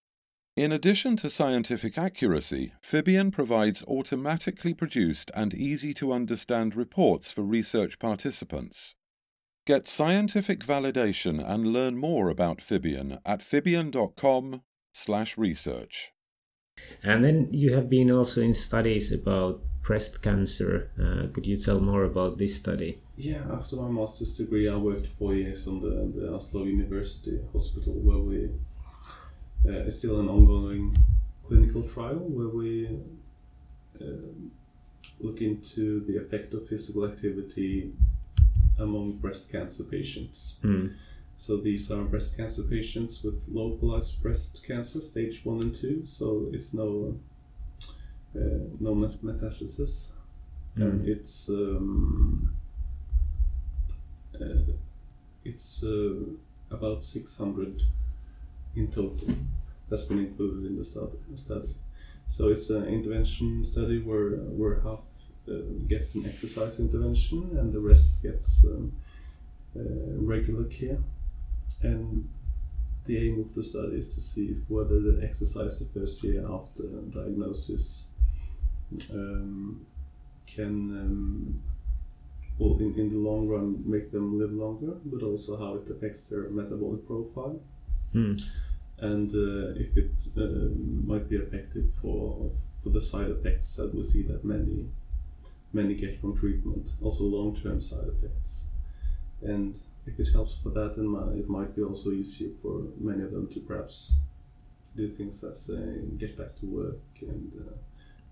In 0.56 0.72
addition 0.72 1.16
to 1.18 1.28
scientific 1.30 1.98
accuracy, 1.98 2.72
Fibion 2.82 3.30
provides 3.30 3.84
automatically 3.84 4.74
produced 4.74 5.30
and 5.34 5.54
easy 5.54 5.94
to 5.94 6.12
understand 6.12 6.74
reports 6.74 7.30
for 7.30 7.42
research 7.42 7.98
participants. 7.98 8.96
Get 9.66 9.86
scientific 9.86 10.60
validation 10.60 11.46
and 11.46 11.72
learn 11.72 11.96
more 11.96 12.28
about 12.28 12.58
Fibion 12.58 13.20
at 13.24 13.40
fibion.com/research. 13.40 16.12
And 17.02 17.24
then 17.24 17.48
you 17.50 17.74
have 17.74 17.88
been 17.88 18.10
also 18.10 18.42
in 18.42 18.54
studies 18.54 19.12
about 19.12 19.60
breast 19.82 20.22
cancer. 20.22 20.90
Uh, 21.00 21.28
could 21.32 21.46
you 21.46 21.56
tell 21.56 21.80
more 21.80 22.04
about 22.04 22.38
this 22.38 22.56
study? 22.56 22.98
Yeah, 23.16 23.42
after 23.52 23.76
my 23.76 23.88
master's 23.88 24.36
degree, 24.36 24.68
I 24.68 24.76
worked 24.76 25.06
four 25.06 25.34
years 25.34 25.66
on 25.66 25.80
the, 25.80 26.20
the 26.20 26.34
Oslo 26.34 26.64
University 26.64 27.40
Hospital, 27.52 27.94
where 27.94 28.18
we 28.18 28.44
uh, 29.66 29.86
it's 29.86 29.98
still 29.98 30.20
an 30.20 30.28
ongoing 30.28 30.96
clinical 31.46 31.82
trial 31.82 32.18
where 32.18 32.48
we 32.48 32.88
uh, 34.00 34.04
look 35.20 35.40
into 35.40 36.00
the 36.06 36.16
effect 36.16 36.54
of 36.54 36.68
physical 36.68 37.04
activity 37.06 37.92
among 38.78 39.12
breast 39.12 39.50
cancer 39.50 39.84
patients. 39.84 40.60
Mm. 40.64 40.94
So 41.38 41.56
these 41.56 41.92
are 41.92 42.02
breast 42.02 42.36
cancer 42.36 42.64
patients 42.64 43.22
with 43.22 43.48
localized 43.48 44.20
breast 44.22 44.66
cancer, 44.66 45.00
stage 45.00 45.44
one 45.44 45.62
and 45.62 45.74
two. 45.74 46.04
So 46.04 46.48
it's 46.52 46.74
no 46.74 47.16
uh, 48.36 48.66
no 48.80 48.94
metastasis, 48.94 50.14
Mm. 50.76 50.82
and 50.82 51.08
it's 51.08 51.48
um, 51.48 52.54
uh, 54.34 54.72
it's 55.44 55.84
uh, 55.84 56.14
about 56.70 57.02
six 57.02 57.38
hundred 57.38 57.82
in 58.76 58.88
total 58.88 59.28
that's 59.88 60.06
been 60.06 60.18
included 60.18 60.66
in 60.66 60.76
the 60.76 60.84
study. 60.84 61.18
study. 61.34 61.68
So 62.26 62.48
it's 62.48 62.68
an 62.70 62.84
intervention 62.86 63.64
study 63.64 64.02
where 64.02 64.30
where 64.58 64.80
half 64.80 65.04
uh, 65.48 65.52
gets 65.88 66.14
an 66.16 66.26
exercise 66.26 66.80
intervention 66.80 67.56
and 67.58 67.72
the 67.72 67.80
rest 67.80 68.22
gets 68.22 68.66
um, 68.66 68.92
uh, 69.76 69.80
regular 70.34 70.64
care. 70.64 70.98
And 71.82 72.28
the 73.06 73.16
aim 73.16 73.40
of 73.40 73.54
the 73.54 73.62
study 73.62 73.96
is 73.96 74.14
to 74.14 74.20
see 74.20 74.48
if 74.48 74.68
whether 74.68 75.00
the 75.00 75.20
exercise 75.24 75.78
the 75.78 76.00
first 76.00 76.22
year 76.24 76.44
after 76.50 76.82
diagnosis 77.10 78.14
um, 79.12 79.86
can, 80.46 80.72
um, 81.02 81.62
well, 82.58 82.76
in, 82.78 82.94
in 82.98 83.10
the 83.10 83.18
long 83.18 83.48
run, 83.48 83.82
make 83.86 84.10
them 84.10 84.38
live 84.38 84.52
longer, 84.52 84.96
but 85.04 85.22
also 85.22 85.56
how 85.58 85.74
it 85.76 85.88
affects 85.90 86.28
their 86.30 86.48
metabolic 86.50 87.06
profile 87.06 87.60
Mm. 88.14 88.42
and 89.00 89.30
uh, 89.34 89.78
if 89.78 89.94
it 89.94 90.12
uh, 90.38 90.70
might 91.06 91.28
be 91.28 91.36
effective 91.36 91.92
for 92.00 92.50
for 92.82 92.88
the 92.88 93.02
side 93.02 93.28
effects 93.28 93.76
that 93.76 93.94
we 93.94 94.02
see 94.02 94.22
that 94.22 94.46
many 94.46 94.86
many 95.72 95.94
get 95.94 96.14
from 96.14 96.34
treatment, 96.36 96.88
also 97.02 97.24
long 97.24 97.54
term 97.54 97.80
side 97.80 98.08
effects. 98.08 98.72
And 99.42 99.78
if 100.08 100.18
it 100.18 100.28
helps 100.32 100.58
for 100.58 100.70
that, 100.70 100.96
then 100.96 101.10
mi- 101.10 101.38
it 101.38 101.48
might 101.48 101.74
be 101.76 101.82
also 101.82 102.10
easier 102.10 102.50
for 102.62 102.82
many 102.98 103.22
of 103.22 103.32
them 103.32 103.48
to 103.48 103.60
perhaps 103.60 104.22
do 104.96 105.08
things 105.08 105.44
as 105.44 105.70
uh, 105.70 105.78
get 106.16 106.36
back 106.36 106.56
to 106.60 106.66
work 106.66 107.00
and 107.20 107.52
uh, 107.60 107.76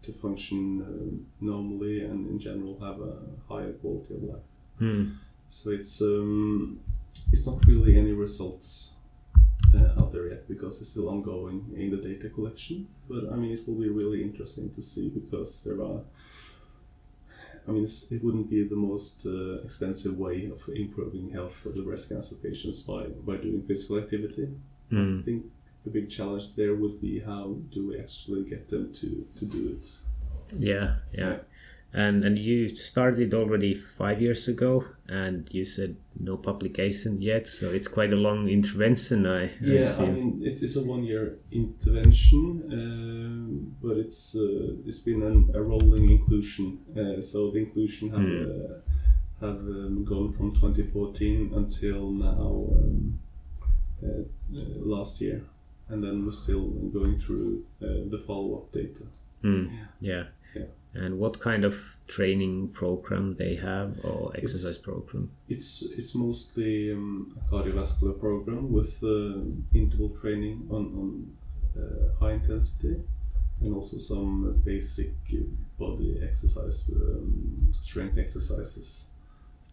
to 0.03 0.13
function 0.13 0.61
uh, 0.83 1.45
normally 1.45 2.05
and 2.05 2.29
in 2.29 2.39
general 2.39 2.79
have 2.81 3.01
a 3.01 3.17
higher 3.49 3.73
quality 3.73 4.15
of 4.15 4.23
life. 4.23 4.49
Mm. 4.81 5.17
So 5.49 5.71
it's 5.71 6.01
um, 6.03 6.81
it's 7.33 7.47
not 7.47 7.65
really 7.67 7.99
any 7.99 8.13
results 8.13 9.01
uh, 9.77 10.01
out 10.01 10.13
there 10.13 10.29
yet 10.29 10.49
because 10.49 10.81
it's 10.81 10.91
still 10.91 11.09
ongoing 11.09 11.59
in 11.77 11.91
the 11.91 11.97
data 11.97 12.29
collection. 12.31 12.89
But 13.09 13.33
I 13.33 13.37
mean, 13.37 13.53
it 13.53 13.67
will 13.67 13.81
be 13.81 13.89
really 13.89 14.23
interesting 14.23 14.71
to 14.71 14.83
see 14.83 15.09
because 15.09 15.65
there 15.65 15.81
are. 15.85 16.01
I 17.69 17.73
mean, 17.73 17.85
it's, 17.85 18.13
it 18.13 18.23
wouldn't 18.23 18.49
be 18.49 18.63
the 18.69 18.77
most 18.77 19.27
uh, 19.27 19.57
expensive 19.65 20.19
way 20.19 20.47
of 20.47 20.61
improving 20.75 21.31
health 21.31 21.55
for 21.57 21.71
the 21.71 21.83
breast 21.83 22.11
cancer 22.11 22.37
patients 22.47 22.83
by 22.83 23.03
by 23.29 23.37
doing 23.37 23.63
physical 23.67 23.99
activity. 23.99 24.47
I 24.93 24.95
Mm. 24.95 25.25
think 25.25 25.47
the 25.85 25.91
big 25.91 26.09
challenge 26.09 26.55
there 26.55 26.75
would 26.77 27.01
be 27.01 27.19
how 27.21 27.45
do 27.75 27.89
we 27.89 27.99
actually 27.99 28.45
get 28.53 28.69
them 28.69 28.93
to 29.01 29.09
to 29.39 29.45
do 29.47 29.63
it. 29.77 29.87
Yeah, 30.59 30.89
yeah. 31.13 31.39
And 31.97 32.25
and 32.25 32.37
you 32.39 32.69
started 32.69 33.33
already 33.33 33.73
five 33.75 34.21
years 34.21 34.49
ago, 34.49 34.85
and 35.09 35.49
you 35.55 35.65
said 35.65 35.97
no 36.21 36.37
publication 36.37 37.23
yet, 37.23 37.47
so 37.47 37.67
it's 37.73 37.89
quite 37.89 38.13
a 38.13 38.17
long 38.29 38.49
intervention. 38.49 39.25
I, 39.27 39.45
I 39.45 39.51
Yeah, 39.63 39.85
see. 39.85 40.05
I 40.05 40.11
mean 40.13 40.41
it's, 40.45 40.63
it's 40.63 40.77
a 40.77 40.85
one-year 40.95 41.39
intervention, 41.51 42.45
um, 42.73 43.77
but 43.83 43.97
it's 43.97 44.37
uh, 44.37 44.87
it's 44.89 45.03
been 45.09 45.23
an, 45.23 45.51
a 45.55 45.63
rolling 45.63 46.11
inclusion. 46.11 46.67
Uh, 46.95 47.21
so 47.21 47.51
the 47.53 47.61
inclusion 47.61 48.11
have 48.11 48.21
Hmm. 48.21 48.45
uh, 48.45 49.47
have 49.47 49.61
um, 49.61 50.05
gone 50.05 50.29
from 50.37 50.53
2014 50.53 51.53
until 51.55 52.11
now 52.11 52.49
um, 52.77 53.19
uh, 54.03 54.07
uh, 54.09 54.85
last 54.95 55.21
year, 55.23 55.41
and 55.89 56.03
then 56.05 56.25
we're 56.25 56.31
still 56.45 56.69
going 56.93 57.17
through 57.17 57.65
uh, 57.83 57.87
the 58.13 58.19
follow-up 58.27 58.71
data. 58.73 59.05
Mm, 59.45 59.69
yeah. 59.71 59.85
Yeah. 60.01 60.25
And 61.05 61.19
what 61.19 61.39
kind 61.41 61.65
of 61.65 61.75
training 62.07 62.69
program 62.73 63.37
they 63.37 63.55
have 63.57 63.89
or 64.05 64.33
exercise 64.35 64.79
It's- 64.79 64.83
program? 64.83 65.31
It's 65.49 65.69
it's 65.99 66.15
mostly 66.17 66.93
um, 66.93 67.37
a 67.41 67.51
cardiovascular 67.53 68.19
program 68.19 68.73
with 68.73 68.93
uh, 69.05 69.41
interval 69.81 70.11
training 70.21 70.67
on 70.71 70.85
on 71.03 71.37
uh, 71.81 72.15
high 72.21 72.33
intensity, 72.33 72.95
and 73.63 73.75
also 73.75 73.99
some 73.99 74.61
basic 74.65 75.13
body 75.79 76.19
exercise, 76.23 76.91
um, 76.95 77.69
strength 77.73 78.17
exercises, 78.19 79.11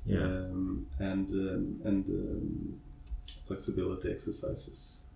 Yeah. 0.05 0.23
um, 0.25 0.85
and 0.99 1.29
um, 1.31 1.63
and 1.89 2.03
um, 2.09 2.81
flexibility 3.47 4.11
exercises. 4.11 5.07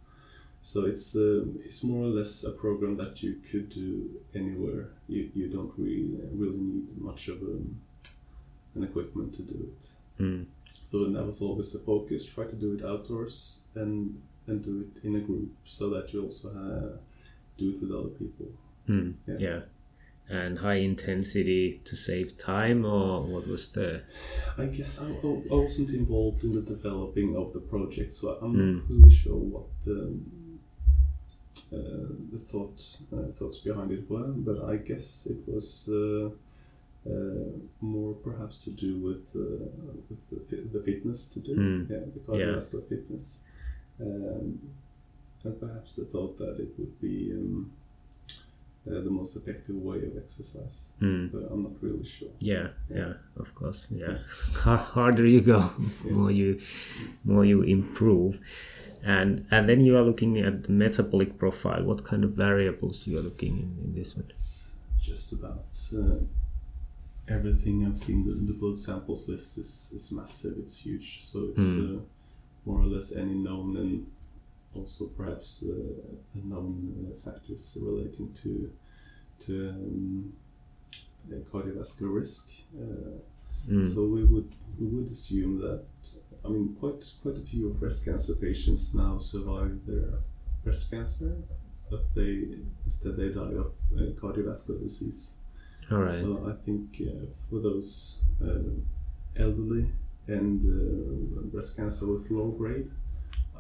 So 0.71 0.85
it's 0.91 1.15
um, 1.15 1.59
it's 1.67 1.81
more 1.85 2.03
or 2.07 2.11
less 2.19 2.43
a 2.43 2.51
program 2.63 2.97
that 2.97 3.23
you 3.23 3.31
could 3.49 3.69
do 3.69 3.89
anywhere. 4.35 4.83
You, 5.07 5.21
you 5.33 5.47
don't 5.55 5.71
really 5.77 6.09
really 6.41 6.57
need 6.73 6.89
much 7.09 7.29
of 7.29 7.37
um, 7.41 7.79
an 8.75 8.83
equipment 8.83 9.33
to 9.35 9.43
do 9.43 9.57
it. 9.71 9.83
Mm, 10.19 10.45
So 10.89 10.95
that 11.13 11.25
was 11.25 11.41
always 11.41 11.71
the 11.71 11.79
focus: 11.91 12.19
try 12.35 12.45
to 12.53 12.55
do 12.65 12.69
it 12.75 12.83
outdoors 12.83 13.61
and 13.75 14.21
and 14.47 14.57
do 14.69 14.73
it 14.85 15.05
in 15.07 15.15
a 15.15 15.21
group, 15.29 15.51
so 15.63 15.83
that 15.93 16.05
you 16.13 16.23
also 16.23 16.47
uh, 16.49 16.97
do 17.59 17.65
it 17.71 17.77
with 17.81 17.91
other 17.99 18.13
people. 18.21 18.47
mm, 18.89 19.13
Yeah. 19.29 19.37
yeah. 19.47 19.61
And 20.29 20.57
high 20.59 20.79
intensity 20.91 21.79
to 21.89 21.95
save 21.95 22.27
time, 22.37 22.83
or 22.83 23.21
what 23.33 23.47
was 23.47 23.71
the? 23.71 24.01
I 24.57 24.65
guess 24.77 24.93
I, 25.05 25.07
I 25.53 25.55
wasn't 25.63 25.91
involved 26.01 26.43
in 26.43 26.51
the 26.59 26.65
developing 26.75 27.37
of 27.37 27.53
the 27.53 27.61
project, 27.73 28.11
so 28.11 28.25
I'm 28.41 28.53
Mm. 28.53 28.73
not 28.75 28.83
really 28.89 29.15
sure 29.23 29.39
what 29.53 29.67
the 29.85 29.99
uh, 30.01 30.46
the 31.71 32.39
thoughts 32.39 33.03
uh, 33.13 33.31
thoughts 33.33 33.59
behind 33.59 33.91
it 33.91 34.09
were. 34.09 34.27
But 34.47 34.63
I 34.73 34.77
guess 34.77 35.27
it 35.29 35.39
was 35.53 35.89
uh, 35.91 36.29
uh, 37.09 37.51
more 37.81 38.13
perhaps 38.15 38.63
to 38.65 38.71
do 38.71 38.97
with 39.07 39.25
uh, 39.35 39.67
with 40.09 40.49
the, 40.49 40.57
the 40.73 40.83
fitness 40.83 41.29
to 41.33 41.39
do, 41.39 41.55
Mm. 41.55 41.89
yeah, 41.89 41.99
the 42.13 42.19
cardiovascular 42.27 42.87
fitness, 42.89 43.43
um, 44.01 44.59
and 45.43 45.59
perhaps 45.59 45.95
the 45.97 46.05
thought 46.05 46.37
that 46.37 46.59
it 46.59 46.71
would 46.77 46.99
be. 47.01 47.33
Um, 47.33 47.71
uh, 48.89 49.01
the 49.03 49.09
most 49.09 49.35
effective 49.35 49.75
way 49.75 49.97
of 49.97 50.15
exercise, 50.15 50.93
Mm, 51.01 51.29
but 51.33 51.51
I'm 51.51 51.61
not 51.63 51.73
really 51.81 52.05
sure. 52.05 52.29
yeah, 52.39 52.69
yeah, 52.89 53.15
of 53.35 53.53
course, 53.53 53.91
yeah. 53.91 54.19
Harder 54.93 55.25
you 55.25 55.41
go, 55.41 55.69
more 56.09 56.31
you, 56.31 56.57
more 57.25 57.43
you 57.43 57.63
improve, 57.63 58.39
and 59.03 59.45
and 59.51 59.67
then 59.69 59.81
you 59.81 59.97
are 59.97 60.01
looking 60.03 60.37
at 60.39 60.63
the 60.63 60.71
metabolic 60.71 61.37
profile. 61.37 61.83
What 61.83 62.03
kind 62.03 62.23
of 62.23 62.31
variables 62.31 63.07
you 63.07 63.17
are 63.19 63.21
looking 63.21 63.53
in, 63.57 63.69
in 63.85 63.95
this 63.95 64.15
one? 64.15 64.25
It's 64.29 64.79
just 65.01 65.33
about 65.33 65.65
uh, 65.97 66.15
everything 67.27 67.85
I've 67.85 67.97
seen. 67.97 68.25
The, 68.25 68.33
the 68.33 68.53
blood 68.53 68.77
samples 68.77 69.27
list 69.29 69.57
is, 69.57 69.91
is 69.95 70.11
massive, 70.11 70.57
it's 70.59 70.85
huge. 70.85 71.23
So 71.23 71.49
it's 71.51 71.75
Hmm. 71.75 71.97
uh, 71.97 71.99
more 72.65 72.81
or 72.81 72.85
less 72.85 73.15
any 73.15 73.33
known 73.33 73.77
and 73.77 74.05
also 74.75 75.05
perhaps 75.07 75.63
uh, 75.67 75.73
unknown 76.35 76.73
uh, 77.07 77.29
factors 77.29 77.77
relating 77.81 78.33
to 78.41 78.71
to 79.45 79.69
um, 79.69 80.33
cardiovascular 81.51 82.13
risk. 82.15 82.51
Uh, 82.79 83.19
Mm. 83.69 83.85
So 83.85 84.05
we 84.05 84.23
would 84.23 84.49
we 84.79 84.85
would 84.87 85.07
assume 85.07 85.59
that 85.59 85.83
I 86.47 86.49
mean 86.49 86.75
quite 86.79 87.03
quite 87.21 87.37
a 87.37 87.41
few 87.41 87.69
breast 87.79 88.05
cancer 88.05 88.33
patients 88.39 88.95
now 88.95 89.17
survive 89.17 89.79
their 89.85 90.13
breast 90.63 90.89
cancer, 90.89 91.35
but 91.89 92.03
they 92.15 92.59
instead 92.85 93.17
they 93.17 93.29
die 93.29 93.55
of 93.63 93.73
uh, 93.95 94.11
cardiovascular 94.21 94.79
disease. 94.79 95.39
All 95.91 95.99
right. 95.99 96.09
So 96.09 96.47
I 96.47 96.53
think 96.65 97.01
uh, 97.01 97.25
for 97.49 97.59
those 97.59 98.23
uh, 98.41 98.75
elderly 99.35 99.87
and 100.27 100.59
uh, 100.65 101.41
breast 101.51 101.77
cancer 101.77 102.13
with 102.13 102.31
low 102.31 102.51
grade, 102.51 102.89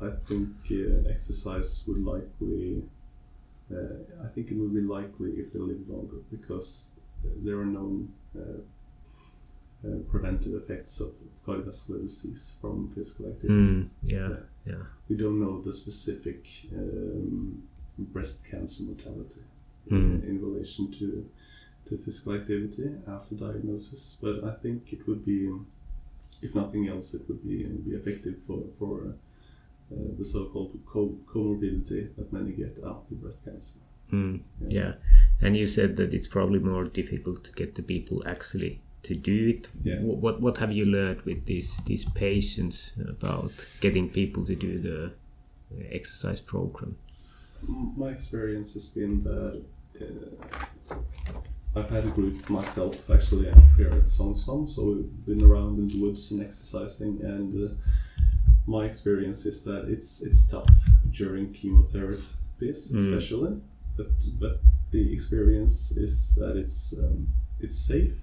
I 0.01 0.09
think 0.21 0.49
uh, 0.71 1.09
exercise 1.09 1.85
would 1.87 2.03
likely. 2.03 2.83
Uh, 3.69 4.23
I 4.23 4.27
think 4.29 4.49
it 4.49 4.55
would 4.55 4.73
be 4.73 4.79
likely 4.79 5.31
if 5.31 5.51
they 5.51 5.59
live 5.59 5.89
longer 5.89 6.19
because 6.31 6.93
there 7.43 7.59
are 7.59 7.65
known 7.65 8.13
uh, 9.85 9.97
preventive 10.11 10.53
effects 10.61 10.99
of 11.01 11.09
cardiovascular 11.45 12.01
disease 12.01 12.57
from 12.61 12.89
physical 12.89 13.27
activity. 13.31 13.71
Mm, 13.73 13.89
yeah, 14.03 14.29
yeah. 14.65 14.83
We 15.09 15.15
don't 15.15 15.39
know 15.39 15.61
the 15.61 15.71
specific 15.73 16.45
um, 16.75 17.63
breast 17.97 18.49
cancer 18.51 18.83
mortality 18.91 19.41
Mm. 19.89 20.21
in 20.27 20.41
relation 20.41 20.91
to 20.91 21.25
to 21.85 21.97
physical 21.99 22.33
activity 22.33 22.91
after 23.07 23.35
diagnosis, 23.35 24.17
but 24.21 24.43
I 24.43 24.51
think 24.61 24.91
it 24.91 25.07
would 25.07 25.23
be, 25.25 25.49
if 26.41 26.53
nothing 26.55 26.89
else, 26.89 27.13
it 27.13 27.21
would 27.29 27.41
be 27.47 27.63
be 27.63 27.91
effective 27.95 28.35
for 28.45 28.63
for 28.77 29.13
uh, 29.93 29.95
the 30.17 30.25
so-called 30.25 30.77
co- 30.85 31.17
comorbidity 31.33 32.13
that 32.17 32.33
many 32.33 32.51
get 32.51 32.79
after 32.85 33.15
breast 33.15 33.45
cancer. 33.45 33.79
Mm, 34.11 34.41
yeah. 34.67 34.93
And 35.41 35.55
you 35.55 35.65
said 35.67 35.95
that 35.95 36.13
it's 36.13 36.27
probably 36.27 36.59
more 36.59 36.83
difficult 36.83 37.45
to 37.45 37.51
get 37.53 37.75
the 37.75 37.83
people 37.83 38.23
actually 38.27 38.81
to 39.03 39.15
do 39.15 39.47
it. 39.49 39.69
Yeah. 39.83 39.99
Wh- 39.99 40.21
What 40.23 40.41
what 40.41 40.57
have 40.57 40.71
you 40.71 40.85
learned 40.85 41.21
with 41.21 41.45
these 41.45 41.77
these 41.85 42.05
patients 42.05 42.99
about 43.09 43.51
getting 43.81 44.09
people 44.09 44.43
to 44.45 44.55
do 44.55 44.79
the 44.79 45.11
exercise 45.91 46.41
program? 46.41 46.95
My 47.97 48.09
experience 48.11 48.73
has 48.75 48.89
been 48.93 49.23
that 49.23 49.63
uh, 50.01 50.95
I've 51.75 51.89
had 51.89 52.05
a 52.05 52.09
group 52.09 52.49
myself 52.49 53.09
actually 53.09 53.49
up 53.49 53.57
here 53.75 53.87
at 53.87 54.07
Songsholm, 54.07 54.67
so 54.67 54.83
we've 54.85 55.25
been 55.25 55.43
around 55.43 55.77
in 55.79 55.87
the 55.87 56.01
woods 56.01 56.31
and 56.31 56.41
exercising, 56.41 57.19
and 57.21 57.69
uh, 57.69 57.73
my 58.65 58.85
experience 58.85 59.45
is 59.45 59.63
that 59.65 59.87
it's 59.89 60.21
it's 60.23 60.49
tough 60.49 60.69
during 61.11 61.53
chemotherapies, 61.53 62.91
Mm. 62.91 62.97
especially, 62.97 63.61
but 63.95 64.09
but 64.39 64.59
the 64.91 65.13
experience 65.13 65.91
is 65.97 66.35
that 66.39 66.55
it's 66.57 66.97
um, 67.03 67.27
it's 67.59 67.77
safe. 67.77 68.13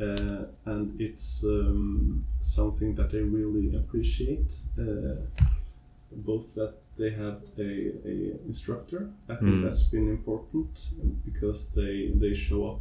Uh, 0.00 0.44
and 0.64 0.98
it's 1.00 1.44
um, 1.44 2.24
something 2.40 2.94
that 2.94 3.10
they 3.10 3.20
really 3.20 3.76
appreciate. 3.76 4.50
Uh, 4.78 5.16
both 6.12 6.54
that 6.54 6.74
they 6.98 7.10
have 7.10 7.40
a, 7.58 7.92
a 8.04 8.36
instructor. 8.46 9.10
I 9.28 9.34
think 9.36 9.56
Mm. 9.56 9.62
that's 9.62 9.88
been 9.90 10.08
important 10.08 10.72
because 11.24 11.74
they 11.74 12.08
they 12.22 12.34
show 12.34 12.60
up. 12.70 12.80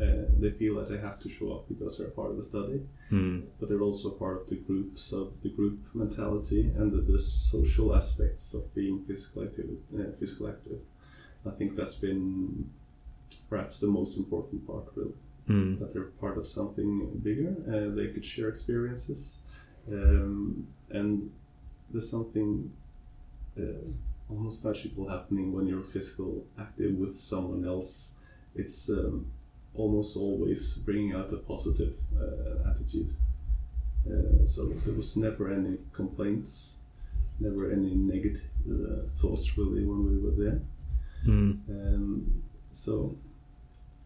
Uh, 0.00 0.24
they 0.38 0.50
feel 0.50 0.74
that 0.76 0.88
they 0.88 0.96
have 0.98 1.18
to 1.20 1.28
show 1.28 1.52
up 1.52 1.68
because 1.68 1.98
they're 1.98 2.10
part 2.20 2.30
of 2.30 2.36
the 2.36 2.42
study, 2.42 2.80
Mm, 3.10 3.42
but 3.58 3.68
they're 3.68 3.82
also 3.90 4.08
part 4.10 4.36
of 4.42 4.46
the 4.48 4.56
group. 4.56 4.96
So 4.96 5.16
the 5.42 5.50
group 5.50 5.78
mentality 5.94 6.62
and 6.78 6.90
the, 6.92 7.00
the 7.12 7.18
social 7.18 7.94
aspects 7.94 8.54
of 8.54 8.62
being 8.74 8.96
physical 9.08 9.42
active, 9.44 9.68
uh, 9.98 10.12
physical 10.18 10.48
active. 10.48 10.80
I 11.44 11.50
think 11.50 11.74
that's 11.76 11.98
been 12.00 12.70
perhaps 13.50 13.80
the 13.80 13.88
most 13.88 14.16
important 14.18 14.66
part, 14.66 14.84
really 14.94 15.14
mm, 15.50 15.78
that 15.78 15.92
they're 15.92 16.12
part 16.20 16.36
of 16.38 16.46
something 16.46 16.90
bigger. 17.22 17.50
Uh, 17.68 17.94
they 17.94 18.08
could 18.12 18.24
share 18.24 18.48
experiences, 18.48 19.42
um, 19.90 20.66
and 20.90 21.30
there's 21.90 22.10
something 22.10 22.70
uh, 23.58 23.86
almost 24.28 24.64
magical 24.64 25.08
happening 25.08 25.52
when 25.52 25.66
you're 25.66 25.82
physical 25.82 26.44
active 26.58 26.94
with 27.02 27.14
someone 27.16 27.64
else. 27.66 28.20
It's 28.54 28.90
um, 28.90 29.26
almost 29.74 30.16
always 30.16 30.78
bringing 30.86 31.12
out 31.14 31.32
a 31.32 31.36
positive 31.52 31.94
uh, 32.18 32.68
attitude. 32.70 33.10
Uh, 34.06 34.44
so 34.46 34.66
there 34.84 34.94
was 34.94 35.16
never 35.16 35.52
any 35.52 35.76
complaints, 35.92 36.82
never 37.38 37.70
any 37.70 37.94
negative 37.94 38.42
uh, 38.70 39.08
thoughts 39.20 39.58
really 39.58 39.84
when 39.84 40.00
we 40.10 40.16
were 40.24 40.36
there. 40.44 40.60
mm, 41.26 41.58
Um, 41.68 42.42
so 42.72 43.16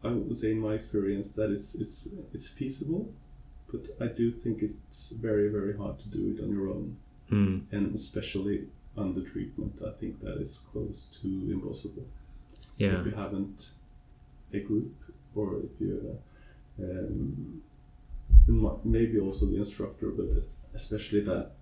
I 0.04 0.08
would 0.08 0.36
say 0.36 0.52
in 0.52 0.60
my 0.60 0.74
experience 0.74 1.34
that 1.36 1.50
it's 1.50 1.74
it's 1.74 2.14
it's 2.32 2.48
feasible, 2.48 3.12
but 3.72 3.86
I 4.00 4.08
do 4.08 4.30
think 4.30 4.62
it's 4.62 5.12
very 5.12 5.48
very 5.48 5.76
hard 5.76 5.98
to 6.00 6.08
do 6.08 6.34
it 6.34 6.42
on 6.42 6.50
your 6.52 6.68
own, 6.68 6.96
mm. 7.30 7.62
and 7.72 7.94
especially 7.94 8.66
under 8.96 9.22
treatment. 9.22 9.80
I 9.86 9.92
think 9.98 10.20
that 10.20 10.38
is 10.38 10.66
close 10.70 11.06
to 11.20 11.28
impossible. 11.50 12.06
Yeah. 12.76 13.00
If 13.00 13.06
you 13.06 13.12
haven't 13.12 13.74
a 14.52 14.60
group, 14.60 14.94
or 15.34 15.60
if 15.60 15.80
you 15.80 16.18
um, 16.80 17.62
maybe 18.84 19.18
also 19.18 19.46
the 19.46 19.56
instructor, 19.56 20.08
but 20.08 20.26
especially 20.74 21.20
that 21.20 21.52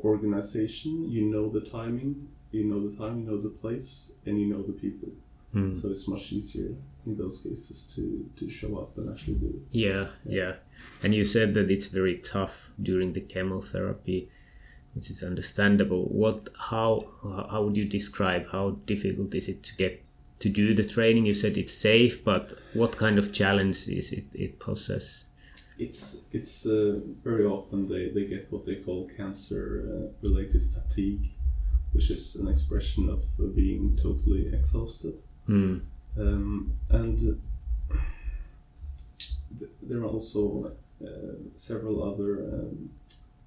organization. 0.00 1.10
You 1.10 1.26
know 1.26 1.48
the 1.50 1.60
timing, 1.60 2.28
you 2.52 2.64
know 2.64 2.88
the 2.88 2.96
time, 2.96 3.20
you 3.20 3.26
know 3.30 3.40
the 3.40 3.50
place, 3.50 4.16
and 4.24 4.40
you 4.40 4.46
know 4.46 4.62
the 4.62 4.72
people. 4.72 5.10
Mm. 5.54 5.80
So 5.80 5.88
it's 5.88 6.08
much 6.08 6.32
easier 6.32 6.74
in 7.06 7.16
those 7.16 7.42
cases 7.42 7.94
to, 7.94 8.28
to 8.36 8.50
show 8.50 8.78
up 8.78 8.96
and 8.96 9.12
actually 9.12 9.34
do 9.34 9.46
it. 9.46 9.62
Yeah, 9.70 10.08
yeah. 10.24 10.54
And 11.02 11.14
you 11.14 11.24
said 11.24 11.54
that 11.54 11.70
it's 11.70 11.86
very 11.86 12.18
tough 12.18 12.72
during 12.82 13.12
the 13.12 13.20
chemotherapy, 13.20 14.28
which 14.94 15.10
is 15.10 15.22
understandable. 15.22 16.04
What, 16.04 16.48
how, 16.70 17.08
how 17.50 17.62
would 17.62 17.76
you 17.76 17.84
describe 17.84 18.50
how 18.50 18.70
difficult 18.86 19.34
is 19.34 19.48
it 19.48 19.62
to 19.64 19.76
get 19.76 20.02
to 20.40 20.48
do 20.48 20.74
the 20.74 20.84
training? 20.84 21.26
You 21.26 21.34
said 21.34 21.56
it's 21.56 21.72
safe, 21.72 22.24
but 22.24 22.52
what 22.74 22.96
kind 22.96 23.18
of 23.18 23.32
challenges 23.32 24.12
it 24.12 24.26
it 24.34 24.58
poses? 24.58 25.26
It's 25.78 26.28
it's 26.32 26.66
uh, 26.66 27.00
very 27.22 27.44
often 27.44 27.88
they, 27.88 28.08
they 28.08 28.24
get 28.24 28.50
what 28.50 28.64
they 28.66 28.76
call 28.76 29.10
cancer 29.16 29.84
uh, 29.86 30.26
related 30.26 30.62
fatigue, 30.74 31.30
which 31.92 32.10
is 32.10 32.36
an 32.36 32.48
expression 32.48 33.08
of 33.08 33.22
being 33.54 33.98
totally 34.02 34.48
exhausted. 34.48 35.14
Hmm. 35.46 35.78
Um, 36.18 36.72
and 36.90 37.18
th- 37.18 37.34
there 39.82 40.00
are 40.00 40.04
also 40.06 40.72
uh, 41.04 41.08
several 41.56 42.02
other 42.02 42.38
um, 42.54 42.90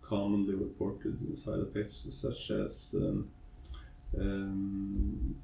commonly 0.01 0.55
reported 0.55 1.37
side 1.37 1.59
effects, 1.59 2.05
such 2.09 2.51
as 2.51 2.95
um, 2.99 3.29
um, 4.17 5.35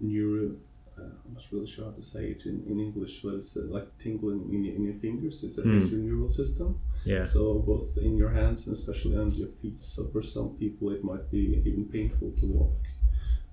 neuro. 0.00 0.52
Uh, 0.98 1.02
I'm 1.02 1.32
not 1.34 1.44
really 1.50 1.66
sure 1.66 1.86
how 1.86 1.92
to 1.92 2.02
say 2.02 2.26
it 2.32 2.44
in, 2.44 2.62
in 2.68 2.78
English, 2.78 3.22
but 3.22 3.34
it's 3.34 3.56
uh, 3.56 3.66
like 3.70 3.86
tingling 3.98 4.50
in, 4.52 4.64
your- 4.64 4.74
in 4.76 4.84
your 4.84 4.94
fingers. 4.94 5.42
It's 5.44 5.58
a 5.58 5.62
Mm. 5.62 5.90
your 5.90 6.00
neural 6.00 6.28
system. 6.28 6.78
Yeah. 7.06 7.24
So 7.24 7.54
both 7.60 7.96
in 7.98 8.16
your 8.18 8.28
hands 8.30 8.66
and 8.66 8.76
especially 8.76 9.16
under 9.16 9.34
your 9.34 9.48
feet. 9.62 9.78
So 9.78 10.04
for 10.12 10.20
some 10.22 10.56
people, 10.58 10.90
it 10.90 11.02
might 11.02 11.30
be 11.30 11.56
even 11.66 11.86
painful 11.86 12.32
to 12.32 12.46
walk 12.46 12.76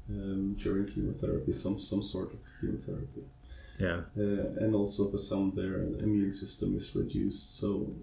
um, 0.09 0.55
during 0.61 0.87
chemotherapy, 0.87 1.53
some 1.53 1.79
some 1.79 2.03
sort 2.03 2.33
of 2.33 2.39
chemotherapy, 2.59 3.23
Yeah. 3.79 4.01
uh, 4.17 4.63
and 4.63 4.73
also 4.75 5.09
for 5.11 5.17
some, 5.17 5.53
their 5.55 5.75
immune 6.05 6.31
system 6.31 6.75
is 6.75 6.95
reduced. 6.95 7.57
So 7.59 7.93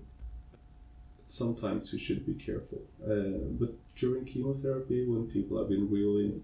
sometimes 1.25 1.93
you 1.93 1.99
should 1.99 2.25
be 2.27 2.35
careful. 2.35 2.83
Uh, 3.05 3.49
but 3.61 3.73
during 3.97 4.25
chemotherapy, 4.25 5.07
when 5.07 5.27
people 5.27 5.59
have 5.59 5.69
been 5.69 5.90
really 5.90 6.40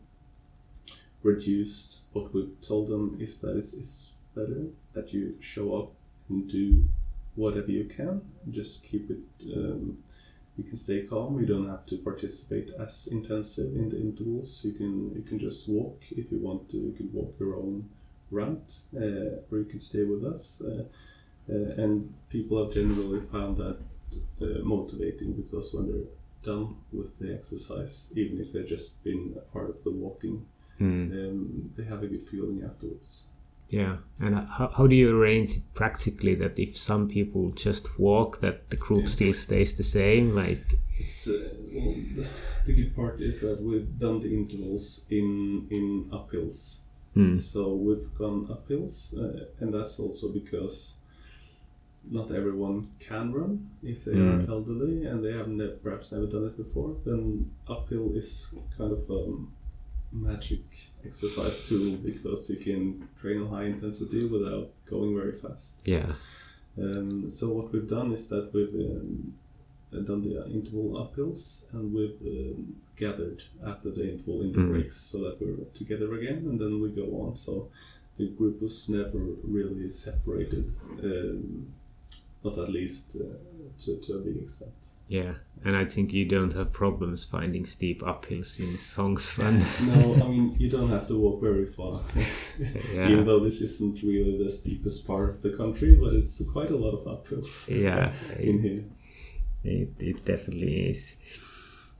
reduced, 1.22 2.06
what 2.12 2.32
we've 2.34 2.60
told 2.60 2.88
them 2.88 3.16
is 3.20 3.40
that 3.40 3.56
it's, 3.56 3.76
it's 3.76 4.12
better 4.34 4.66
that 4.92 5.12
you 5.12 5.36
show 5.40 5.74
up 5.76 5.92
and 6.28 6.48
do 6.48 6.84
whatever 7.34 7.70
you 7.70 7.84
can. 7.84 8.22
Just 8.50 8.84
keep 8.86 9.10
it. 9.10 9.18
Um, 9.54 9.98
you 10.56 10.64
can 10.64 10.76
stay 10.76 11.02
calm. 11.02 11.38
You 11.40 11.46
don't 11.46 11.68
have 11.68 11.86
to 11.86 11.96
participate 11.98 12.70
as 12.78 13.08
intensive 13.12 13.74
in 13.76 13.88
the 13.88 13.98
intervals. 14.00 14.64
You 14.64 14.72
can 14.72 15.14
you 15.14 15.22
can 15.22 15.38
just 15.38 15.68
walk 15.68 16.00
if 16.10 16.30
you 16.30 16.38
want 16.38 16.68
to. 16.70 16.76
You 16.76 16.92
can 16.92 17.10
walk 17.12 17.34
your 17.38 17.56
own 17.56 17.88
route, 18.30 18.72
uh, 18.96 19.42
or 19.50 19.58
you 19.58 19.64
can 19.68 19.80
stay 19.80 20.04
with 20.04 20.24
us. 20.24 20.62
Uh, 20.64 20.84
uh, 21.52 21.82
and 21.82 22.12
people 22.28 22.62
have 22.62 22.72
generally 22.72 23.20
found 23.32 23.56
that 23.56 23.78
uh, 24.42 24.62
motivating 24.62 25.32
because 25.32 25.74
when 25.74 25.86
they're 25.90 26.10
done 26.42 26.76
with 26.92 27.18
the 27.18 27.34
exercise, 27.34 28.12
even 28.16 28.40
if 28.40 28.52
they've 28.52 28.66
just 28.66 29.02
been 29.04 29.34
a 29.36 29.40
part 29.52 29.68
of 29.70 29.82
the 29.84 29.90
walking, 29.90 30.46
Hmm. 30.78 31.12
um, 31.12 31.70
they 31.76 31.84
have 31.84 32.02
a 32.02 32.06
good 32.06 32.26
feeling 32.26 32.62
afterwards. 32.64 33.28
Yeah. 33.68 33.98
And 34.20 34.34
how, 34.34 34.68
how 34.76 34.86
do 34.86 34.96
you 34.96 35.14
arrange 35.16 35.50
it 35.50 35.62
practically 35.74 36.34
that 36.36 36.58
if 36.58 36.76
some 36.76 37.06
people 37.08 37.50
just 37.50 37.98
walk, 37.98 38.40
that 38.40 38.70
the 38.70 38.76
group 38.76 39.02
Yeah. 39.02 39.08
still 39.08 39.32
stays 39.34 39.76
the 39.76 39.82
same? 39.84 40.34
Like, 40.34 40.64
It's 40.98 41.28
uh, 41.28 41.54
well, 41.74 41.94
the, 42.14 42.26
the 42.66 42.72
good 42.74 42.96
part 42.96 43.20
is 43.20 43.42
that 43.42 43.60
we've 43.62 43.98
done 43.98 44.20
the 44.20 44.32
intervals 44.32 45.06
in 45.10 45.66
in 45.70 46.08
uphills. 46.10 46.88
Hmm. 47.14 47.36
So 47.36 47.74
we've 47.74 48.08
gone 48.16 48.46
uphills, 48.46 49.18
uh, 49.18 49.46
and 49.60 49.72
that's 49.74 49.98
also 50.00 50.32
because 50.32 50.98
not 52.10 52.30
everyone 52.30 52.88
can 52.98 53.32
run 53.32 53.68
if 53.82 54.04
they 54.06 54.12
Mm. 54.12 54.48
are 54.48 54.50
elderly 54.50 55.04
and 55.04 55.22
they 55.24 55.32
have 55.32 55.48
ne- 55.48 55.76
perhaps 55.82 56.12
never 56.12 56.26
done 56.26 56.46
it 56.46 56.56
before. 56.56 56.96
Then 57.04 57.50
uphill 57.68 58.12
is 58.16 58.58
kind 58.78 58.92
of 58.92 59.02
a 59.10 59.22
magic 60.12 60.64
exercise 61.04 61.68
tool 61.68 61.98
because 62.02 62.50
you 62.50 62.56
can 62.56 63.06
train 63.20 63.42
on 63.42 63.48
high 63.48 63.64
intensity 63.66 64.24
without 64.26 64.70
going 64.86 65.14
very 65.14 65.36
fast. 65.38 65.86
Yeah. 65.86 66.12
Um, 66.78 67.28
so 67.30 67.52
what 67.52 67.72
we've 67.72 67.88
done 67.88 68.12
is 68.12 68.28
that 68.30 68.52
we've 68.54 68.74
um, 68.74 69.34
done 69.92 70.22
the 70.22 70.46
interval 70.46 70.92
uphills 71.02 71.72
and 71.74 71.92
we've 71.92 72.16
um, 72.26 72.76
gathered 72.96 73.42
after 73.66 73.90
the 73.90 74.12
interval 74.12 74.42
in 74.42 74.52
the 74.52 74.58
Mm. 74.58 74.70
breaks 74.70 74.96
so 74.96 75.18
that 75.24 75.40
we're 75.40 75.64
together 75.74 76.14
again 76.14 76.38
and 76.48 76.58
then 76.60 76.80
we 76.80 76.90
go 76.90 77.06
on. 77.22 77.34
So 77.36 77.68
the 78.18 78.28
group 78.28 78.60
was 78.62 78.88
never 78.88 79.18
really 79.42 79.88
separated, 79.88 80.70
um, 81.02 81.66
not 82.44 82.56
at 82.58 82.68
least 82.68 83.16
uh, 83.20 83.24
to, 83.84 83.96
to 83.96 84.14
a 84.14 84.18
big 84.18 84.36
extent. 84.42 84.74
Yeah. 85.08 85.34
And 85.64 85.76
I 85.76 85.84
think 85.86 86.12
you 86.12 86.24
don't 86.26 86.52
have 86.54 86.72
problems 86.72 87.24
finding 87.24 87.66
steep 87.66 88.00
uphills 88.02 88.60
in 88.60 88.76
Sognsvann. 88.76 89.60
No, 90.18 90.24
I 90.24 90.28
mean 90.28 90.54
you 90.58 90.70
don't 90.70 90.88
have 90.90 91.06
to 91.08 91.18
walk 91.18 91.40
very 91.40 91.64
far, 91.66 92.02
Yeah. 92.94 93.08
even 93.10 93.26
though 93.26 93.40
this 93.40 93.60
isn't 93.60 94.02
really 94.02 94.36
the 94.42 94.50
steepest 94.50 95.06
part 95.06 95.30
of 95.30 95.42
the 95.42 95.50
country, 95.56 95.96
but 96.00 96.14
it's 96.14 96.48
quite 96.52 96.70
a 96.70 96.76
lot 96.76 96.92
of 96.92 97.00
uphills 97.04 97.70
yeah. 97.70 98.12
in 98.38 98.62
here. 98.62 98.84
It, 99.64 99.90
it 99.98 100.24
definitely 100.24 100.88
is. 100.88 101.16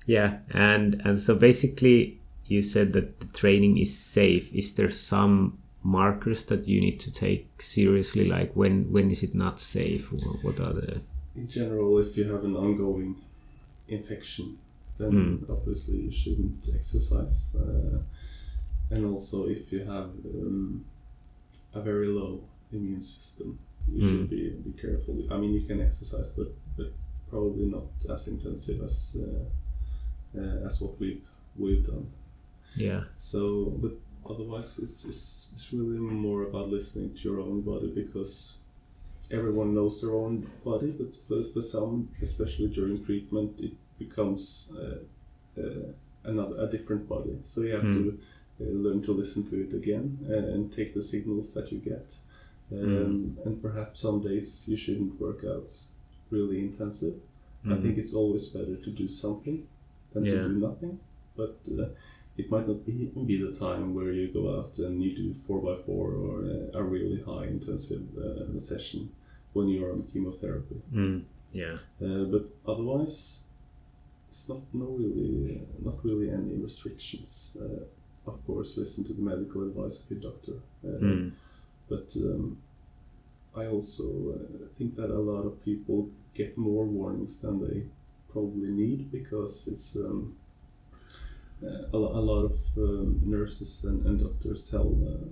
Yeah, 0.07 0.39
and 0.53 1.01
and 1.05 1.19
so 1.21 1.37
basically, 1.39 2.19
you 2.47 2.63
said 2.63 2.93
that 2.95 3.21
the 3.21 3.27
training 3.27 3.79
is 3.79 3.97
safe. 3.97 4.55
Is 4.55 4.75
there 4.75 4.91
some 4.91 5.59
markers 5.83 6.45
that 6.47 6.67
you 6.69 6.81
need 6.81 6.99
to 7.01 7.13
take 7.13 7.61
seriously? 7.63 8.25
Like 8.27 8.53
when 8.55 8.91
when 8.93 9.11
is 9.11 9.23
it 9.23 9.35
not 9.35 9.59
safe? 9.61 10.13
Or 10.13 10.19
what 10.43 10.59
are 10.61 10.73
the? 10.73 11.01
in 11.37 11.49
general, 11.49 11.99
if 11.99 12.17
you 12.19 12.25
have 12.33 12.45
an 12.45 12.57
ongoing 12.57 13.15
infection, 13.89 14.59
then 14.99 15.13
Mm. 15.13 15.51
obviously 15.51 15.99
you 16.07 16.11
shouldn't 16.11 16.69
exercise. 16.75 17.57
Uh, 17.57 17.99
and 18.91 19.07
also, 19.07 19.47
if 19.49 19.71
you 19.73 19.81
have 19.85 20.11
um, 20.25 20.85
a 21.73 21.81
very 21.81 22.09
low 22.09 22.43
immune 22.73 23.01
system, 23.01 23.59
you 23.89 24.03
Mm. 24.03 24.09
should 24.11 24.31
be, 24.31 24.51
be 24.51 24.73
careful. 24.73 25.15
I 25.31 25.39
mean, 25.39 25.53
you 25.55 25.63
can 25.67 25.81
exercise, 25.81 26.31
but, 26.37 26.49
but 26.77 26.93
probably 27.31 27.67
not 27.67 27.85
as 28.13 28.29
intensive 28.29 28.83
as 28.85 29.17
uh, 29.25 30.41
uh, 30.41 30.67
as 30.67 30.81
what 30.81 30.99
we've 31.01 31.23
we've 31.57 31.85
done. 31.87 32.07
Yeah. 32.77 33.03
So, 33.17 33.67
but 33.83 33.93
otherwise, 34.29 34.79
it's, 34.79 35.05
it's, 35.05 35.51
it's 35.53 35.73
really 35.73 35.99
more 35.99 36.45
about 36.45 36.69
listening 36.69 37.15
to 37.15 37.21
your 37.29 37.41
own 37.41 37.63
body 37.63 37.91
because 37.93 38.61
everyone 39.33 39.75
knows 39.75 40.01
their 40.01 40.15
own 40.15 40.49
body, 40.65 40.91
but 40.93 41.13
for, 41.13 41.43
for 41.43 41.61
some, 41.61 42.09
especially 42.23 42.69
during 42.69 43.05
treatment, 43.05 43.61
it 43.61 43.73
becomes 43.99 44.73
uh, 44.79 45.61
uh, 45.61 45.93
another 46.25 46.57
a 46.65 46.69
different 46.71 47.09
body. 47.09 47.39
So 47.43 47.63
you 47.63 47.73
have 47.73 47.83
to 47.83 48.19
uh, 48.61 48.65
learn 48.65 49.03
to 49.03 49.13
listen 49.13 49.45
to 49.51 49.57
it 49.67 49.75
again 49.75 50.19
and 50.29 50.73
take 50.73 50.95
the 50.95 51.03
signals 51.03 51.53
that 51.55 51.73
you 51.73 51.79
get. 51.79 52.15
Um, 52.73 53.37
And 53.45 53.61
perhaps 53.61 54.01
some 54.01 54.23
days 54.23 54.69
you 54.69 54.77
shouldn't 54.77 55.21
work 55.21 55.45
out 55.45 55.75
really 56.31 56.61
intensive. 56.61 57.15
I 57.69 57.77
think 57.77 57.99
it's 57.99 58.15
always 58.15 58.49
better 58.49 58.77
to 58.77 58.91
do 58.91 59.07
something 59.07 59.67
than 60.13 60.25
Yeah. 60.25 60.33
to 60.43 60.49
do 60.49 60.55
nothing. 60.69 60.99
But 61.37 61.59
uh, 61.79 61.89
it 62.39 62.51
might 62.51 62.67
not 62.67 62.87
be, 62.87 63.13
be 63.27 63.37
the 63.43 63.53
time 63.53 63.95
where 63.95 64.13
you 64.13 64.29
go 64.29 64.57
out 64.59 64.79
and 64.79 65.03
you 65.03 65.15
do 65.15 65.35
4x4 65.47 65.89
or 65.89 66.45
uh, 66.45 66.79
a 66.79 66.83
really 66.83 67.21
high 67.23 67.47
intensive 67.47 68.05
uh, 68.17 68.59
session 68.59 69.11
when 69.53 69.69
you're 69.69 69.93
on 69.93 70.05
chemotherapy. 70.13 70.81
Mm. 70.95 71.23
Yeah. 71.53 71.77
Uh, 72.03 72.25
but 72.35 72.45
otherwise, 72.67 73.49
it's 74.29 74.49
not 74.49 74.63
no 74.73 74.87
really 74.87 75.61
not 75.85 75.97
really 76.05 76.31
any 76.31 76.55
restrictions. 76.69 77.59
Uh, 77.61 77.85
of 78.31 78.47
course, 78.47 78.79
listen 78.79 79.05
to 79.05 79.13
the 79.13 79.23
medical 79.23 79.63
advice 79.69 80.05
of 80.05 80.11
your 80.13 80.21
doctor. 80.33 80.57
Uh, 80.85 80.99
Mm. 81.05 81.33
But 81.89 82.09
um, 82.25 82.57
I 83.57 83.67
also 83.67 84.05
uh, 84.35 84.67
think 84.77 84.95
that 84.97 85.11
a 85.11 85.19
lot 85.19 85.45
of 85.45 85.63
people 85.65 86.09
get 86.35 86.57
more 86.57 86.85
warnings 86.85 87.43
than 87.43 87.61
they 87.67 87.83
probably 88.33 88.69
need 88.69 89.11
because 89.11 89.69
it's 89.69 89.97
um, 89.97 90.37
uh, 91.63 91.87
a, 91.93 91.97
a 91.97 92.23
lot 92.31 92.45
of 92.45 92.57
um, 92.79 93.21
nurses 93.25 93.85
and, 93.85 94.07
and 94.07 94.21
doctors 94.21 94.71
tell 94.71 94.97
uh, 95.07 95.27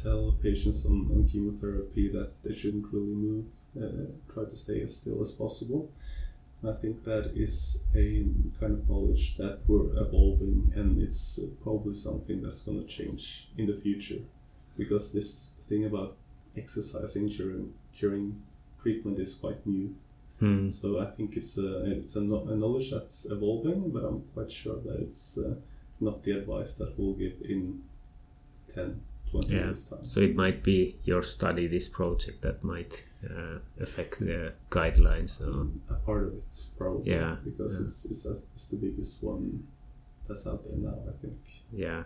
tell 0.00 0.32
patients 0.42 0.86
on, 0.86 1.08
on 1.12 1.28
chemotherapy 1.28 2.08
that 2.08 2.42
they 2.42 2.54
shouldn't 2.54 2.86
really 2.92 3.06
move, 3.06 3.44
uh, 3.76 4.32
try 4.32 4.44
to 4.44 4.56
stay 4.56 4.80
as 4.82 4.96
still 4.96 5.20
as 5.20 5.32
possible. 5.32 5.90
And 6.60 6.70
I 6.70 6.74
think 6.74 7.04
that 7.04 7.32
is 7.34 7.88
a 7.94 8.24
kind 8.60 8.74
of 8.74 8.88
knowledge 8.88 9.36
that 9.36 9.60
we're 9.66 9.96
evolving, 10.00 10.72
and 10.76 11.02
it's 11.02 11.40
uh, 11.42 11.48
probably 11.62 11.94
something 11.94 12.42
that's 12.42 12.64
going 12.64 12.80
to 12.80 12.86
change 12.86 13.48
in 13.58 13.66
the 13.66 13.76
future 13.80 14.20
because 14.76 15.12
this 15.12 15.54
thing 15.68 15.84
about 15.84 16.16
exercising 16.56 17.28
during 17.28 17.72
during 17.98 18.40
treatment 18.82 19.18
is 19.18 19.34
quite 19.36 19.64
new. 19.66 19.94
Mm. 20.40 20.70
So 20.70 20.98
I 21.00 21.06
think 21.06 21.36
it's 21.36 21.56
a 21.58 21.84
it's 21.90 22.16
a, 22.16 22.20
a 22.20 22.56
knowledge 22.56 22.90
that's 22.90 23.30
evolving, 23.30 23.90
but 23.90 24.04
I'm 24.04 24.22
quite 24.34 24.50
sure 24.50 24.76
that 24.86 24.96
it's 25.00 25.38
uh, 25.38 25.54
not 26.00 26.22
the 26.24 26.32
advice 26.32 26.74
that 26.78 26.98
we'll 26.98 27.12
give 27.14 27.34
in 27.48 27.82
10, 28.74 29.00
20 29.30 29.48
Yeah. 29.54 29.58
years 29.66 29.88
time. 29.88 30.02
So 30.04 30.20
it 30.20 30.34
might 30.34 30.62
be 30.64 30.96
your 31.04 31.22
study, 31.22 31.68
this 31.68 31.88
project, 31.88 32.42
that 32.42 32.64
might 32.64 33.04
uh, 33.24 33.58
affect 33.80 34.18
the 34.18 34.52
guidelines. 34.70 35.40
Or, 35.40 35.68
a 35.94 35.98
part 36.06 36.24
of 36.24 36.34
it 36.34 36.70
probably 36.76 37.12
Yeah, 37.12 37.36
because 37.44 37.78
yeah. 37.78 37.86
it's 37.86 38.04
it's, 38.10 38.26
a, 38.26 38.32
it's 38.54 38.68
the 38.70 38.78
biggest 38.78 39.22
one 39.22 39.62
that's 40.26 40.46
out 40.48 40.64
there 40.64 40.76
now. 40.78 40.98
I 41.08 41.12
think. 41.22 41.38
yeah. 41.72 42.02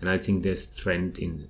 And 0.00 0.08
I 0.08 0.18
think 0.18 0.42
there's 0.42 0.76
trend 0.78 1.18
in 1.18 1.48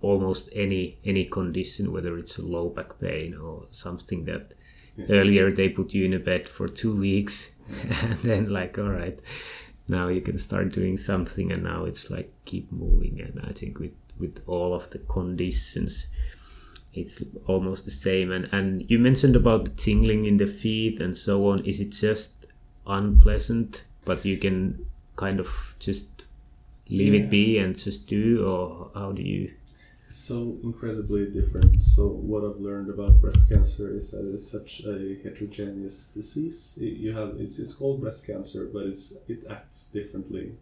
almost 0.00 0.50
any 0.54 0.98
any 1.04 1.24
condition, 1.24 1.92
whether 1.92 2.18
it's 2.18 2.38
a 2.38 2.46
low 2.46 2.68
back 2.68 2.98
pain 3.00 3.34
or 3.34 3.66
something 3.70 4.24
that 4.26 4.52
Yeah. 4.98 5.06
earlier 5.20 5.52
they 5.54 5.68
put 5.68 5.94
you 5.94 6.04
in 6.04 6.12
a 6.14 6.18
bed 6.18 6.48
for 6.48 6.66
two 6.68 6.94
weeks, 6.96 7.60
and 8.02 8.18
then 8.28 8.48
like, 8.50 8.78
all 8.82 8.90
right, 8.90 9.18
now 9.86 10.08
you 10.08 10.20
can 10.20 10.38
start 10.38 10.72
doing 10.72 10.96
something, 10.96 11.52
and 11.52 11.62
now 11.62 11.84
it's 11.86 12.10
like 12.10 12.32
keep 12.44 12.66
moving. 12.72 13.20
And 13.20 13.40
I 13.50 13.52
think 13.52 13.78
with 13.78 13.94
with 14.18 14.42
all 14.48 14.74
of 14.74 14.90
the 14.90 14.98
conditions, 14.98 16.10
it's 16.92 17.22
almost 17.46 17.84
the 17.84 17.92
same. 17.92 18.32
And 18.32 18.48
and 18.52 18.90
you 18.90 18.98
mentioned 18.98 19.36
about 19.36 19.64
the 19.64 19.70
tingling 19.70 20.26
in 20.26 20.36
the 20.38 20.46
feet 20.48 21.00
and 21.00 21.16
so 21.16 21.46
on. 21.50 21.64
Is 21.64 21.80
it 21.80 21.90
just 21.90 22.46
unpleasant, 22.86 23.84
but 24.04 24.24
you 24.24 24.36
can 24.36 24.84
kind 25.16 25.38
of 25.40 25.74
just 25.78 26.17
leave 26.88 27.14
Yeah. 27.14 27.20
it 27.20 27.30
be 27.30 27.58
and 27.58 27.76
just 27.76 28.08
do, 28.08 28.46
or 28.46 28.90
how 28.94 29.12
do 29.12 29.22
you? 29.22 29.52
so 30.10 30.56
incredibly 30.62 31.30
different. 31.30 31.78
So 31.78 32.08
what 32.08 32.42
I've 32.42 32.58
learned 32.60 32.88
about 32.88 33.20
breast 33.20 33.46
cancer 33.50 33.94
is 33.94 34.10
that 34.12 34.26
it's 34.32 34.50
such 34.50 34.82
a 34.86 35.16
heterogeneous 35.22 36.14
disease. 36.14 36.78
Y- 36.80 36.96
You 37.04 37.12
have 37.12 37.30
it's, 37.38 37.58
it's 37.58 37.74
called 37.74 38.00
breast 38.00 38.26
cancer, 38.26 38.70
but 38.72 38.86
it's 38.86 39.22
it 39.28 39.44
acts 39.50 39.90
differently 39.92 40.52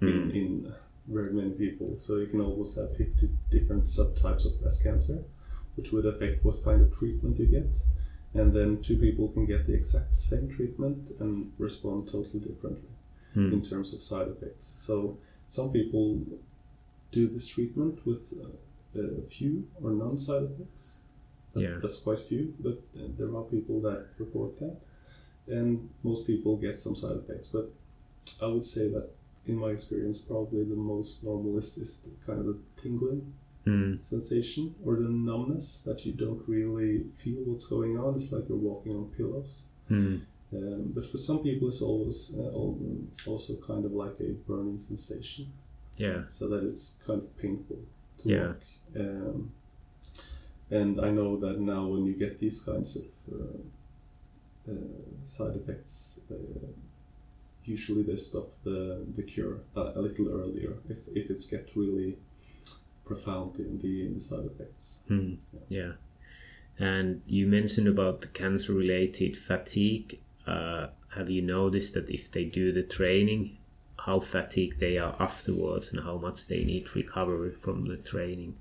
in, 0.00 0.30
in 0.30 0.72
very 1.06 1.32
many 1.34 1.50
people. 1.50 1.98
So 1.98 2.16
you 2.16 2.28
can 2.28 2.40
almost 2.40 2.78
have 2.78 2.96
fifty 2.96 3.28
different 3.50 3.84
subtypes 3.84 4.46
of 4.46 4.58
breast 4.60 4.82
cancer, 4.82 5.18
which 5.76 5.92
would 5.92 6.06
affect 6.06 6.42
what 6.44 6.64
kind 6.64 6.80
of 6.80 6.88
treatment 6.98 7.38
you 7.38 7.46
get. 7.46 7.76
And 8.34 8.54
then 8.56 8.80
two 8.80 8.96
people 8.96 9.28
can 9.28 9.44
get 9.44 9.66
the 9.66 9.74
exact 9.74 10.14
same 10.14 10.48
treatment 10.48 11.10
and 11.20 11.52
respond 11.58 12.08
totally 12.08 12.40
differently 12.40 12.88
Hmm. 13.34 13.52
in 13.52 13.60
terms 13.60 13.92
of 13.94 14.00
side 14.02 14.28
effects. 14.28 14.64
So 14.64 15.18
some 15.48 15.72
people 15.72 16.20
do 17.10 17.26
this 17.34 17.48
treatment 17.48 18.06
with 18.06 18.22
uh, 18.44 19.00
a 19.00 19.28
few 19.28 19.66
or 19.82 19.90
none 19.90 20.16
side 20.18 20.44
effects. 20.50 21.02
That- 21.54 21.62
Yeah. 21.64 21.78
That's 21.82 22.00
quite 22.06 22.20
few, 22.30 22.54
but 22.66 22.76
there 23.18 23.30
are 23.36 23.44
people 23.56 23.80
that 23.86 24.00
report 24.18 24.52
that. 24.60 24.76
And 25.56 25.88
most 26.02 26.26
people 26.26 26.56
get 26.66 26.74
some 26.84 26.94
side 26.94 27.16
effects. 27.22 27.48
But 27.56 27.66
I 28.44 28.46
would 28.52 28.64
say 28.64 28.84
that 28.94 29.06
in 29.46 29.56
my 29.64 29.70
experience, 29.70 30.18
probably 30.30 30.62
the 30.64 30.76
most 30.92 31.24
normal 31.24 31.56
is, 31.58 31.78
is 31.78 31.92
the 32.04 32.10
kind 32.26 32.38
of 32.40 32.46
the 32.50 32.56
tingling 32.82 33.22
Mm. 33.66 34.02
sensation 34.02 34.74
or 34.84 34.92
the 34.96 35.10
numbness 35.28 35.82
that 35.86 35.98
you 36.06 36.12
don't 36.24 36.42
really 36.48 37.04
feel 37.22 37.40
what's 37.48 37.66
going 37.68 37.98
on. 37.98 38.14
It's 38.14 38.32
like 38.32 38.48
you're 38.48 38.56
walking 38.70 38.94
on 38.96 39.04
pillows. 39.16 39.52
Mm. 39.90 40.20
Um, 40.52 40.92
but 40.94 41.04
for 41.04 41.18
some 41.18 41.42
people, 41.42 41.68
it's 41.68 41.82
always 41.82 42.38
uh, 42.38 43.28
also 43.30 43.54
kind 43.66 43.84
of 43.84 43.92
like 43.92 44.14
a 44.20 44.32
burning 44.46 44.78
sensation 44.78 45.52
Yeah. 45.98 46.22
so 46.28 46.48
that 46.48 46.64
it's 46.64 47.02
kind 47.06 47.22
of 47.22 47.36
painful 47.36 47.80
to 48.18 48.28
Yeah. 48.28 48.46
walk. 48.46 48.62
Um, 48.96 49.52
and 50.70 51.00
I 51.00 51.10
know 51.10 51.36
that 51.38 51.60
now 51.60 51.86
when 51.86 52.04
you 52.06 52.14
get 52.14 52.38
these 52.38 52.62
kinds 52.62 52.96
of 52.96 53.40
uh, 53.40 54.72
uh, 54.72 54.74
side 55.24 55.56
effects, 55.56 56.22
uh, 56.30 56.34
usually 57.64 58.02
they 58.02 58.16
stop 58.16 58.50
the, 58.64 59.04
the 59.14 59.22
cure 59.22 59.60
a, 59.76 59.80
a 59.96 60.00
little 60.00 60.28
earlier 60.28 60.74
if, 60.88 61.08
if 61.14 61.30
it's 61.30 61.50
get 61.50 61.70
really 61.76 62.16
profound 63.04 63.58
in 63.58 63.78
the, 63.80 64.06
in 64.06 64.14
the 64.14 64.20
side 64.20 64.46
effects. 64.46 65.04
Mm, 65.10 65.36
yeah. 65.68 65.92
And 66.78 67.22
you 67.26 67.46
mentioned 67.46 67.88
about 67.88 68.20
the 68.22 68.28
cancer 68.28 68.72
related 68.72 69.36
fatigue. 69.36 70.20
Uh, 70.48 70.88
have 71.16 71.28
you 71.30 71.42
noticed 71.42 71.94
that 71.94 72.08
if 72.08 72.30
they 72.32 72.44
do 72.44 72.72
the 72.72 72.82
training, 72.82 73.56
how 73.98 74.18
fatigued 74.20 74.80
they 74.80 74.96
are 74.98 75.14
afterwards 75.20 75.92
and 75.92 76.02
how 76.04 76.16
much 76.16 76.46
they 76.46 76.64
need 76.64 76.84
recovery 76.94 77.50
from 77.50 77.86
the 77.86 77.96
training? 77.96 78.54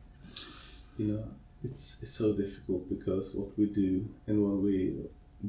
You 0.98 1.08
know, 1.14 1.24
it's, 1.64 2.02
it's 2.02 2.12
so 2.12 2.34
difficult 2.34 2.90
because 2.90 3.36
what 3.36 3.58
we 3.58 3.68
do 3.68 4.08
and 4.28 4.44
when 4.44 4.64
we 4.64 4.96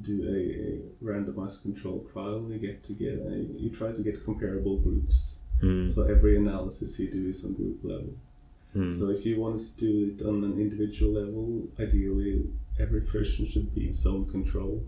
do 0.03 0.17
a, 0.29 0.39
a 0.69 1.13
randomized 1.13 1.63
control 1.63 2.07
trial, 2.13 2.47
you 2.51 2.59
get 2.59 2.83
to 2.85 2.93
get 2.93 3.15
a, 3.15 3.37
you 3.59 3.71
try 3.71 3.91
to 3.93 4.03
get 4.03 4.25
comparable 4.25 4.77
groups. 4.77 5.43
Mm. 5.63 5.93
So 5.93 6.03
every 6.03 6.37
analysis 6.37 7.01
you 7.01 7.11
do 7.11 7.29
is 7.29 7.45
on 7.45 7.55
group 7.55 7.79
level. 7.83 8.15
Mm. 8.77 8.95
So 8.95 9.11
if 9.11 9.25
you 9.27 9.41
want 9.41 9.61
to 9.61 9.77
do 9.77 10.15
it 10.15 10.25
on 10.25 10.45
an 10.45 10.61
individual 10.61 11.13
level, 11.21 11.69
ideally 11.81 12.45
every 12.79 13.01
person 13.01 13.49
should 13.49 13.75
be 13.75 13.87
in 13.87 13.93
zone 13.93 14.31
control. 14.31 14.85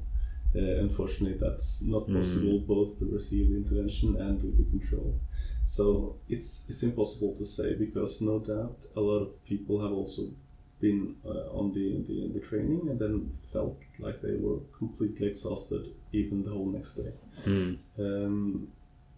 Uh, 0.55 0.83
unfortunately, 0.87 1.39
that's 1.39 1.83
not 1.87 2.09
Mm. 2.09 2.15
possible 2.17 2.59
both 2.75 2.99
to 2.99 3.05
receive 3.07 3.49
the 3.51 3.57
intervention 3.57 4.17
and 4.17 4.41
do 4.41 4.51
the 4.51 4.65
control. 4.65 5.15
So 5.65 6.17
it's 6.29 6.69
it's 6.71 6.83
impossible 6.83 7.35
to 7.39 7.45
say 7.45 7.75
because 7.75 8.21
no 8.25 8.39
doubt 8.41 8.85
a 8.97 9.01
lot 9.01 9.21
of 9.27 9.45
people 9.45 9.81
have 9.81 9.93
also 9.93 10.23
been 10.81 11.15
uh, 11.25 11.59
on 11.59 11.73
the, 11.75 12.03
the 12.09 12.29
the 12.35 12.41
training 12.41 12.89
and 12.91 12.99
then 12.99 13.31
felt 13.53 13.79
like 14.01 14.23
they 14.23 14.37
were 14.41 14.59
completely 14.79 15.27
exhausted 15.29 15.87
even 16.13 16.43
the 16.43 16.51
whole 16.51 16.71
next 16.71 16.97
day. 16.97 17.13
Mm. 17.47 17.77
Um, 17.99 18.69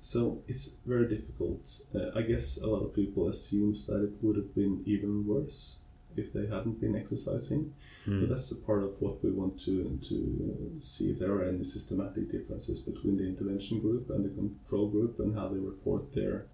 so 0.00 0.42
it's 0.48 0.80
very 0.84 1.06
difficult. 1.08 1.64
Uh, 1.94 2.10
I 2.18 2.22
guess 2.22 2.60
a 2.62 2.68
lot 2.68 2.82
of 2.82 2.92
people 2.94 3.28
assumes 3.28 3.86
that 3.86 4.02
it 4.02 4.12
would 4.20 4.36
have 4.36 4.52
been 4.54 4.82
even 4.84 5.24
worse 5.26 5.78
if 6.16 6.32
they 6.32 6.46
hadn't 6.46 6.80
been 6.80 6.96
exercising. 6.96 7.72
But 8.06 8.28
that's 8.30 8.50
a 8.52 8.60
part 8.64 8.82
of 8.84 9.00
what 9.00 9.22
we 9.24 9.30
want 9.30 9.58
to 9.66 9.98
to 10.08 10.76
see 10.80 11.10
if 11.12 11.18
there 11.18 11.32
are 11.32 11.44
any 11.44 11.64
systematic 11.64 12.30
differences 12.30 12.82
between 12.82 13.16
the 13.18 13.24
intervention 13.26 13.80
group 13.80 14.10
and 14.10 14.24
the 14.24 14.30
control 14.30 14.88
group 14.88 15.18
and 15.20 15.34
how 15.38 15.48
they 15.48 15.58
report 15.58 16.12
their 16.12 16.46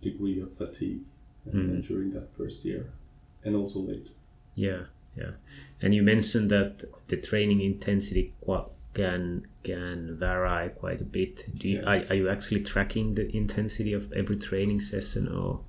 degree 0.00 0.40
of 0.40 0.56
fatigue 0.56 1.00
Mm. 1.48 1.86
during 1.88 2.10
that 2.12 2.28
first 2.36 2.66
year 2.66 2.92
and 3.44 3.56
also 3.56 3.80
later. 3.80 4.10
Yeah, 4.54 4.82
yeah. 5.16 5.32
And 5.80 5.94
you 5.94 6.02
mentioned 6.02 6.50
that 6.50 6.84
the 7.08 7.16
training 7.16 7.60
intensity 7.62 8.34
can 8.92 9.46
can 9.62 10.16
vary 10.18 10.68
quite 10.70 11.00
a 11.00 11.04
bit. 11.04 11.34
Do 11.54 11.68
you, 11.70 11.76
Yeah. 11.78 11.84
are, 11.90 12.06
are 12.10 12.14
you 12.14 12.28
actually 12.28 12.62
tracking 12.62 13.14
the 13.14 13.26
intensity 13.34 13.92
of 13.94 14.12
every 14.12 14.36
training 14.36 14.80
session 14.80 15.28
or? 15.28 15.60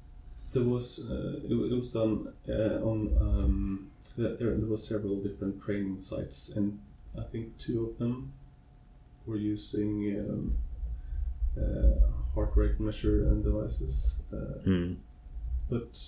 There 0.54 0.64
was 0.66 1.10
uh, 1.10 1.40
it, 1.46 1.52
it 1.52 1.76
was 1.76 1.94
done 1.94 2.34
uh, 2.50 2.80
on 2.90 2.98
um, 3.22 3.92
there, 4.18 4.36
there 4.36 4.68
was 4.70 4.86
several 4.88 5.16
different 5.22 5.62
training 5.62 5.98
sites 6.00 6.58
and 6.58 6.80
I 7.18 7.24
think 7.24 7.58
two 7.58 7.86
of 7.88 7.98
them 7.98 8.34
were 9.26 9.38
using 9.38 9.92
um, 10.20 10.56
uh, 11.58 12.08
heart 12.34 12.52
rate 12.56 12.80
measure 12.80 13.28
and 13.30 13.44
devices, 13.44 14.24
uh, 14.34 14.60
Mm. 14.66 14.96
but 15.70 16.00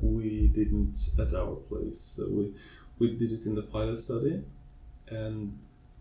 we 0.00 0.46
didn't 0.48 0.96
at 1.18 1.34
our 1.34 1.56
place. 1.68 1.98
So 2.00 2.28
we 2.28 2.54
we 2.98 3.16
did 3.16 3.32
it 3.32 3.46
in 3.46 3.54
the 3.54 3.62
pilot 3.62 3.96
study, 3.96 4.42
and 5.08 5.58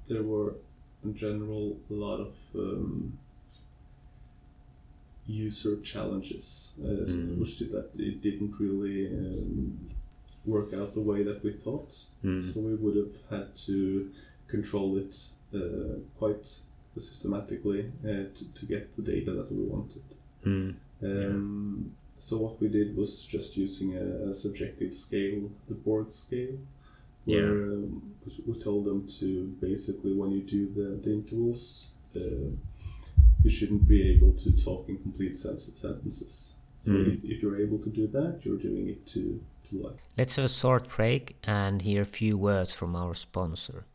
there 0.08 0.24
were 0.24 0.56
in 1.04 1.16
general 1.16 1.78
a 1.90 1.94
lot 1.94 2.20
of 2.20 2.36
um, 2.56 3.18
user 5.28 5.76
challenges, 5.82 6.80
uh, 6.84 6.88
Mm. 6.88 7.38
which 7.40 7.58
did 7.60 7.72
that 7.72 7.90
it 7.98 8.22
didn't 8.22 8.54
really 8.60 9.08
um, 9.08 9.78
work 10.46 10.74
out 10.74 10.94
the 10.94 11.02
way 11.02 11.24
that 11.24 11.44
we 11.44 11.52
thought. 11.52 11.92
Mm. 12.24 12.42
So 12.44 12.62
we 12.62 12.76
would 12.76 12.96
have 12.96 13.16
had 13.30 13.56
to 13.68 14.10
control 14.48 14.98
it 14.98 15.14
uh, 15.54 16.00
quite 16.18 16.46
systematically 16.96 17.92
uh, 18.04 18.26
to, 18.34 18.54
to 18.54 18.66
get 18.66 18.96
the 18.96 19.02
data 19.02 19.32
that 19.32 19.52
we 19.52 19.64
wanted. 19.64 20.04
Mm. 20.46 20.76
Um, 21.04 21.92
So 22.20 22.38
what 22.40 22.60
we 22.60 22.68
did 22.68 22.96
was 22.98 23.12
just 23.36 23.58
using 23.58 23.90
a, 23.96 24.30
a 24.30 24.34
subjective 24.34 24.92
scale, 24.92 25.52
the 25.68 25.76
Borg 25.76 26.10
scale, 26.10 26.58
Yeah. 27.26 27.42
where 27.42 27.74
um, 27.74 28.02
we 28.48 28.54
told 28.68 28.86
them 28.86 29.06
to 29.20 29.28
basically 29.70 30.14
when 30.20 30.32
you 30.32 30.42
do 30.58 30.62
the, 30.78 30.88
the 31.04 31.12
intervals, 31.20 31.94
uh, 32.16 32.50
you 33.48 33.54
shouldn't 33.58 33.88
be 33.88 34.02
able 34.14 34.34
to 34.34 34.50
talk 34.66 34.90
in 34.90 34.98
complete 34.98 35.34
sens- 35.34 35.74
sentences. 35.84 36.60
So 36.78 36.92
Mm. 36.92 37.08
if, 37.14 37.20
if 37.32 37.38
you're 37.42 37.60
able 37.66 37.80
to 37.80 37.90
do 37.90 38.06
that, 38.08 38.42
you're 38.44 38.58
doing 38.70 38.90
it 38.90 39.06
to, 39.14 39.22
to 39.70 39.74
life. 39.86 40.00
Let's 40.18 40.36
have 40.36 40.44
a 40.46 40.50
short 40.50 40.90
break 40.98 41.38
and 41.44 41.82
hear 41.82 42.02
a 42.02 42.06
few 42.20 42.38
words 42.38 42.76
from 42.76 42.94
our 42.96 43.16
sponsor. 43.16 43.86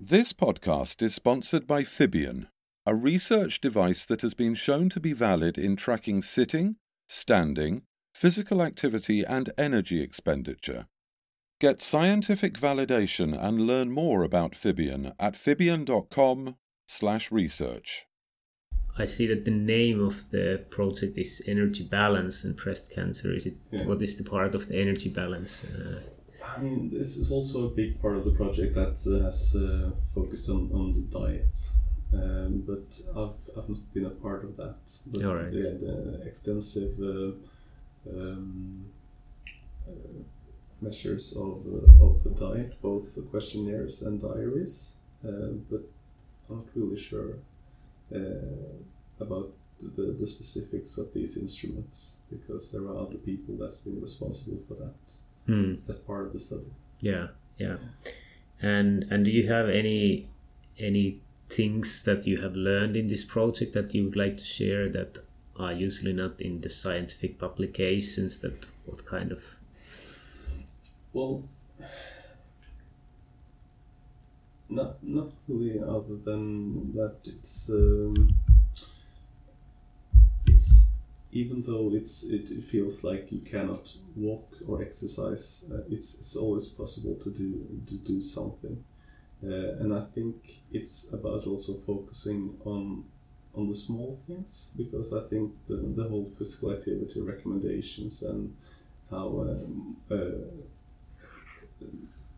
This 0.00 0.32
podcast 0.32 1.02
is 1.02 1.14
sponsored 1.14 1.66
by 1.66 1.82
Fibion, 1.84 2.46
a 2.86 2.94
research 2.94 3.60
device 3.60 4.06
that 4.06 4.22
has 4.22 4.32
been 4.34 4.54
shown 4.54 4.88
to 4.94 5.00
be 5.00 5.12
valid 5.12 5.58
in 5.58 5.76
tracking 5.76 6.22
sitting, 6.22 6.76
standing, 7.06 7.82
physical 8.14 8.62
activity, 8.62 9.24
and 9.26 9.50
energy 9.58 10.00
expenditure. 10.00 10.86
Get 11.60 11.82
scientific 11.82 12.54
validation 12.54 13.36
and 13.46 13.66
learn 13.66 13.90
more 13.90 14.22
about 14.22 14.52
Fibion 14.54 15.12
at 15.18 15.34
fibion.com/research. 15.34 18.06
I 18.98 19.04
see 19.04 19.26
that 19.26 19.44
the 19.44 19.50
name 19.50 20.00
of 20.02 20.30
the 20.30 20.64
project 20.70 21.18
is 21.18 21.42
energy 21.46 21.84
balance 21.84 22.44
and 22.44 22.56
breast 22.56 22.92
cancer. 22.94 23.28
Is 23.28 23.46
it 23.46 23.56
Yeah. 23.70 23.86
what 23.86 24.00
is 24.00 24.16
the 24.16 24.24
part 24.24 24.54
of 24.54 24.68
the 24.68 24.76
energy 24.76 25.10
balance? 25.10 25.64
Uh, 25.64 26.00
I 26.56 26.62
mean, 26.62 26.90
this 26.90 27.16
is 27.16 27.30
also 27.30 27.70
a 27.70 27.74
big 27.74 28.00
part 28.00 28.16
of 28.16 28.24
the 28.24 28.32
project 28.32 28.74
that 28.74 28.96
uh, 29.06 29.24
has 29.24 29.56
uh, 29.56 29.90
focused 30.14 30.48
on, 30.48 30.70
on 30.72 30.92
the 30.92 31.04
diet. 31.20 31.56
Um, 32.12 32.62
but 32.66 32.88
I've, 33.20 33.36
I've 33.56 33.68
not 33.68 33.92
been 33.92 34.06
a 34.06 34.10
part 34.10 34.44
of 34.44 34.56
that. 34.56 34.78
But 35.12 35.24
All 35.24 35.34
right. 35.34 35.50
the, 35.50 35.62
the 35.86 36.22
extensive 36.26 36.98
uh, 37.00 37.32
um, 38.10 38.86
uh, 39.86 39.92
measures 40.80 41.36
of, 41.36 41.66
uh, 41.66 42.04
of 42.06 42.24
the 42.24 42.30
diet, 42.30 42.80
both 42.80 43.14
the 43.14 43.22
questionnaires 43.22 44.02
and 44.02 44.20
diaries, 44.20 44.98
but 45.22 45.82
I'm 46.48 46.56
not 46.58 46.66
really 46.74 46.98
sure 46.98 47.38
about 49.20 49.52
the, 49.80 50.16
the 50.18 50.26
specifics 50.26 50.98
of 50.98 51.12
these 51.12 51.36
instruments 51.36 52.22
because 52.30 52.72
there 52.72 52.88
are 52.88 52.98
other 52.98 53.18
people 53.18 53.56
that's 53.58 53.78
been 53.78 54.00
responsible 54.00 54.62
for 54.66 54.74
that 54.74 54.94
hmm. 55.46 55.74
that 55.86 56.06
part 56.06 56.26
of 56.26 56.32
the 56.32 56.40
study. 56.40 56.72
Yeah, 57.00 57.28
yeah. 57.58 57.76
And 58.60 59.06
and 59.10 59.24
do 59.24 59.30
you 59.30 59.48
have 59.48 59.68
any 59.68 60.28
any 60.78 61.20
things 61.48 62.04
that 62.04 62.26
you 62.26 62.40
have 62.40 62.56
learned 62.56 62.96
in 62.96 63.08
this 63.08 63.24
project 63.24 63.72
that 63.74 63.94
you 63.94 64.04
would 64.04 64.16
like 64.16 64.36
to 64.38 64.44
share 64.44 64.88
that 64.90 65.18
are 65.58 65.72
usually 65.72 66.12
not 66.12 66.40
in 66.40 66.60
the 66.60 66.68
scientific 66.68 67.38
publications? 67.38 68.40
That 68.40 68.66
what 68.86 69.04
kind 69.04 69.32
of 69.32 69.58
Well, 71.12 71.44
not 74.68 75.02
not 75.02 75.30
really 75.48 75.80
other 75.80 76.16
than 76.24 76.92
that 76.94 77.16
it's 77.24 77.70
um, 77.70 78.34
it's 80.46 80.86
even 81.32 81.62
though 81.62 81.90
it's 81.92 82.30
it 82.30 82.48
feels 82.62 83.04
like 83.04 83.30
you 83.30 83.40
cannot 83.40 83.94
walk 84.16 84.48
or 84.66 84.82
exercise, 84.82 85.70
uh, 85.72 85.82
it's 85.90 86.18
it's 86.18 86.36
always 86.36 86.68
possible 86.68 87.14
to 87.16 87.30
do 87.30 87.66
to 87.86 87.94
do 87.98 88.20
something, 88.20 88.82
uh, 89.44 89.80
and 89.80 89.92
I 89.92 90.04
think 90.14 90.36
it's 90.72 91.12
about 91.12 91.46
also 91.46 91.74
focusing 91.86 92.56
on 92.64 93.04
on 93.54 93.68
the 93.68 93.74
small 93.74 94.18
things 94.26 94.74
because 94.76 95.12
I 95.12 95.22
think 95.28 95.52
the 95.68 95.76
the 95.76 96.08
whole 96.08 96.30
physical 96.38 96.72
activity 96.72 97.20
recommendations 97.20 98.22
and 98.22 98.54
how 99.10 99.26
um, 99.40 99.96
uh, 100.10 100.16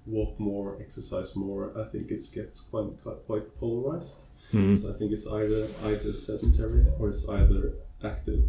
walk 0.09 0.39
more, 0.39 0.77
exercise 0.81 1.37
more. 1.37 1.73
I 1.77 1.85
think 1.91 2.11
it 2.11 2.23
gets 2.35 2.69
quite 2.71 3.03
quite, 3.03 3.27
quite 3.27 3.59
polarized. 3.59 4.31
So 4.77 4.91
I 4.91 4.99
think 4.99 5.13
it's 5.13 5.31
either 5.31 5.69
either 5.85 6.13
sedentary 6.13 6.87
or 6.99 7.09
it's 7.09 7.29
either 7.29 7.75
active. 8.03 8.45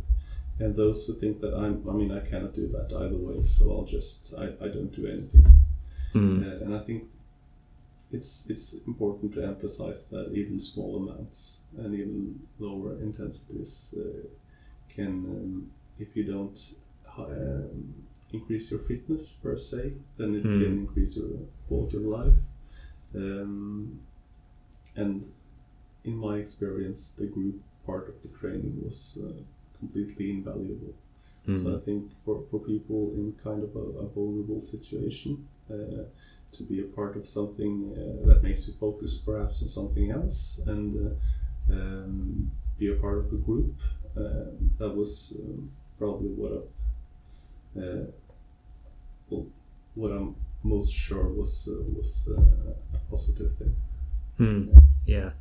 And 0.60 0.76
those 0.76 1.08
who 1.08 1.14
think 1.14 1.40
that 1.42 1.54
I'm, 1.54 1.88
I 1.90 1.94
mean, 1.94 2.12
I 2.12 2.20
cannot 2.20 2.54
do 2.54 2.68
that 2.68 2.94
either 2.94 3.16
way, 3.16 3.42
so 3.44 3.72
I'll 3.72 3.86
just, 3.86 4.34
I, 4.38 4.46
I 4.64 4.68
don't 4.68 4.94
do 4.94 5.08
anything. 5.08 5.46
Hmm. 6.14 6.44
Uh, 6.44 6.66
and 6.66 6.76
I 6.76 6.80
think 6.80 7.04
it's 8.12 8.50
it's 8.50 8.82
important 8.88 9.34
to 9.36 9.44
emphasize 9.44 10.10
that 10.10 10.32
even 10.34 10.60
small 10.60 10.98
amounts 10.98 11.64
and 11.78 11.94
even 11.94 12.40
lower 12.60 12.94
intensities 12.94 13.96
uh, 14.00 14.28
can, 14.90 15.08
um, 15.08 15.72
if 16.00 16.16
you 16.16 16.24
don't 16.24 16.58
um, 17.18 17.94
increase 18.32 18.72
your 18.72 18.80
fitness 18.82 19.40
per 19.42 19.58
se, 19.58 19.94
then 20.18 20.36
it 20.36 20.44
Mm. 20.44 20.60
can 20.60 20.78
increase 20.80 21.18
your 21.18 21.30
quality 21.68 21.98
of 21.98 22.04
life. 22.04 22.38
Um, 23.16 24.00
and 24.96 25.26
in 26.04 26.16
my 26.16 26.38
experience, 26.38 27.16
the 27.16 27.28
group 27.28 27.62
part 27.86 28.10
of 28.10 28.22
the 28.22 28.30
training 28.30 28.82
was 28.84 29.18
uh, 29.24 29.42
completely 29.80 30.30
invaluable. 30.32 30.94
So 31.64 31.76
I 31.76 31.80
think 31.80 32.12
for, 32.24 32.44
for 32.52 32.60
people 32.60 33.12
in 33.16 33.34
kind 33.44 33.64
of 33.64 33.76
a, 33.76 33.86
a 34.06 34.08
vulnerable 34.10 34.62
situation, 34.62 35.48
uh, 35.68 36.04
to 36.52 36.64
be 36.64 36.80
a 36.82 36.84
part 36.84 37.16
of 37.16 37.26
something 37.26 37.74
uh, 37.94 38.28
that 38.28 38.44
makes 38.44 38.68
you 38.68 38.74
focus 38.74 39.18
perhaps 39.26 39.62
on 39.64 39.68
something 39.68 40.12
else 40.12 40.62
and 40.68 41.18
uh, 41.72 41.74
um, 41.74 42.52
be 42.78 42.88
a 42.92 42.96
part 42.96 43.18
of 43.18 43.34
a 43.34 43.38
group, 43.38 43.74
uh, 44.16 44.52
that 44.78 44.94
was 44.96 45.40
um, 45.44 45.72
probably 45.98 46.30
what 46.30 46.52
I, 46.52 46.62
uh, 47.78 48.06
well, 49.30 49.48
what 49.96 50.12
I'm 50.12 50.36
most 50.64 50.94
sure 50.94 51.28
was 51.28 51.70
uh, 51.72 51.84
was 51.96 52.30
uh, 52.38 52.42
a 52.94 52.98
positive 53.10 53.54
thing. 53.56 53.76
Hmm. 54.38 54.78
Yeah. 55.06 55.32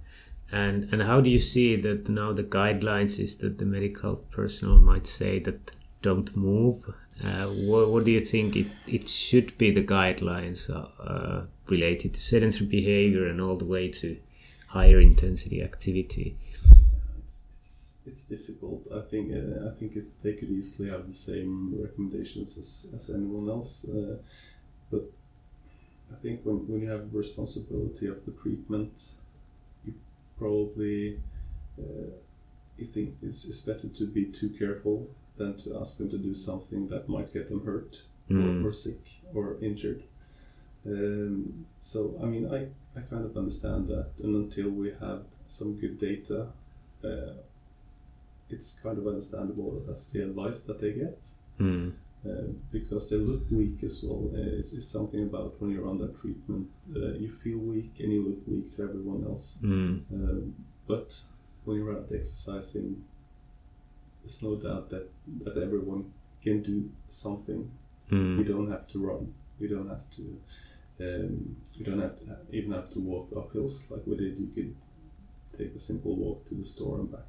And 0.50 0.88
and 0.92 1.02
how 1.02 1.20
do 1.20 1.30
you 1.30 1.38
see 1.38 1.76
that 1.76 2.08
now 2.08 2.32
the 2.32 2.44
guidelines 2.44 3.18
is 3.18 3.38
that 3.38 3.58
the 3.58 3.66
medical 3.66 4.16
personnel 4.16 4.80
might 4.80 5.06
say 5.06 5.38
that 5.40 5.72
don't 6.02 6.36
move? 6.36 6.94
Uh, 7.22 7.46
what, 7.66 7.90
what 7.90 8.04
do 8.04 8.12
you 8.12 8.20
think 8.20 8.54
it, 8.54 8.68
it 8.86 9.08
should 9.08 9.58
be 9.58 9.72
the 9.72 9.82
guidelines 9.82 10.70
uh, 10.70 11.42
related 11.66 12.14
to 12.14 12.20
sedentary 12.20 12.66
behavior 12.66 13.26
and 13.26 13.40
all 13.40 13.56
the 13.56 13.64
way 13.64 13.88
to 13.88 14.16
higher 14.68 15.00
intensity 15.00 15.62
activity? 15.62 16.36
It's, 18.08 18.28
difficult. 18.28 18.80
I 19.00 19.02
think 19.10 19.24
uh, 19.32 19.68
I 19.68 19.74
think 19.78 19.90
it's, 19.96 20.12
they 20.24 20.34
could 20.38 20.50
easily 20.50 20.88
have 20.90 21.06
the 21.06 21.18
same 21.30 21.52
recommendations 21.84 22.50
as, 22.62 22.92
as 22.94 23.14
anyone 23.14 23.48
else, 23.48 23.88
uh, 23.88 24.16
but 24.90 25.04
I 26.12 26.16
think 26.22 26.36
when, 26.44 26.56
when 26.68 26.80
you 26.82 26.88
have 26.88 27.14
responsibility 27.14 28.06
of 28.14 28.24
the 28.24 28.32
treatment, 28.32 28.96
you 29.84 29.92
probably 30.38 31.20
uh, 31.78 32.10
you 32.78 32.86
think 32.86 33.08
it's, 33.22 33.42
it's 33.48 33.62
better 33.62 33.88
to 33.88 34.04
be 34.06 34.24
too 34.26 34.50
careful 34.62 35.08
than 35.36 35.56
to 35.62 35.78
ask 35.80 35.98
them 35.98 36.10
to 36.10 36.18
do 36.18 36.34
something 36.34 36.88
that 36.88 37.08
might 37.08 37.32
get 37.32 37.48
them 37.48 37.64
hurt 37.64 38.04
Mm. 38.30 38.62
or, 38.62 38.68
or 38.68 38.72
sick 38.72 39.00
or 39.34 39.56
injured. 39.62 40.02
Um, 40.86 41.64
so 41.80 41.98
I 42.22 42.26
mean 42.26 42.44
I, 42.52 42.60
I 42.98 43.00
kind 43.08 43.24
of 43.24 43.34
understand 43.36 43.88
that, 43.88 44.08
and 44.22 44.34
until 44.36 44.68
we 44.68 44.88
have 45.00 45.22
some 45.46 45.70
good 45.80 45.96
data, 45.98 46.48
uh, 47.02 47.32
it's 48.50 48.80
kind 48.80 48.98
of 48.98 49.06
understandable 49.06 49.72
that 49.72 49.86
that's 49.86 50.12
the 50.12 50.24
advice 50.24 50.62
that 50.64 50.80
they 50.80 50.92
get. 50.92 51.26
Hmm. 51.58 51.90
Uh, 52.26 52.48
because 52.72 53.10
they 53.10 53.16
look 53.16 53.42
weak 53.50 53.82
as 53.84 54.04
well. 54.04 54.28
Uh, 54.34 54.56
it's, 54.58 54.74
it's 54.74 54.86
something 54.86 55.22
about 55.22 55.54
when 55.60 55.70
you're 55.70 55.88
under 55.88 56.08
treatment, 56.08 56.68
uh, 56.94 57.12
you 57.12 57.28
feel 57.28 57.58
weak 57.58 57.92
and 58.00 58.12
you 58.12 58.22
look 58.28 58.38
weak 58.46 58.74
to 58.76 58.82
everyone 58.82 59.24
else. 59.24 59.60
Hmm. 59.60 59.98
Um, 60.12 60.54
but 60.86 61.14
when 61.64 61.76
you're 61.76 61.92
out 61.96 62.10
exercising, 62.12 63.04
there's 64.22 64.42
no 64.42 64.56
doubt 64.56 64.90
that, 64.90 65.08
that 65.44 65.56
everyone 65.58 66.12
can 66.42 66.60
do 66.62 66.90
something. 67.06 67.70
Hmm. 68.08 68.38
You 68.38 68.44
don't 68.44 68.70
have 68.70 68.88
to 68.88 68.98
run. 68.98 69.32
You 69.60 69.68
don't 69.68 69.88
have 69.88 70.08
to. 70.10 70.40
Um, 71.00 71.56
you 71.76 71.84
don't 71.84 72.00
have 72.00 72.18
to 72.18 72.36
even 72.52 72.72
have 72.72 72.90
to 72.94 72.98
walk 72.98 73.28
up 73.36 73.52
hills 73.52 73.88
like 73.90 74.02
we 74.06 74.16
did. 74.16 74.38
You 74.38 74.48
could 74.54 74.74
take 75.56 75.74
a 75.74 75.78
simple 75.78 76.16
walk 76.16 76.44
to 76.46 76.54
the 76.54 76.64
store 76.64 76.98
and 76.98 77.10
back 77.10 77.20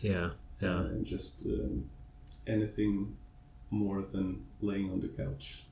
Yeah. 0.00 0.30
Yeah. 0.60 0.80
and 0.80 1.04
just 1.06 1.46
um, 1.46 1.84
anything 2.46 3.16
more 3.70 4.02
than 4.02 4.44
laying 4.60 4.90
on 4.90 5.00
the 5.00 5.08
couch 5.08 5.64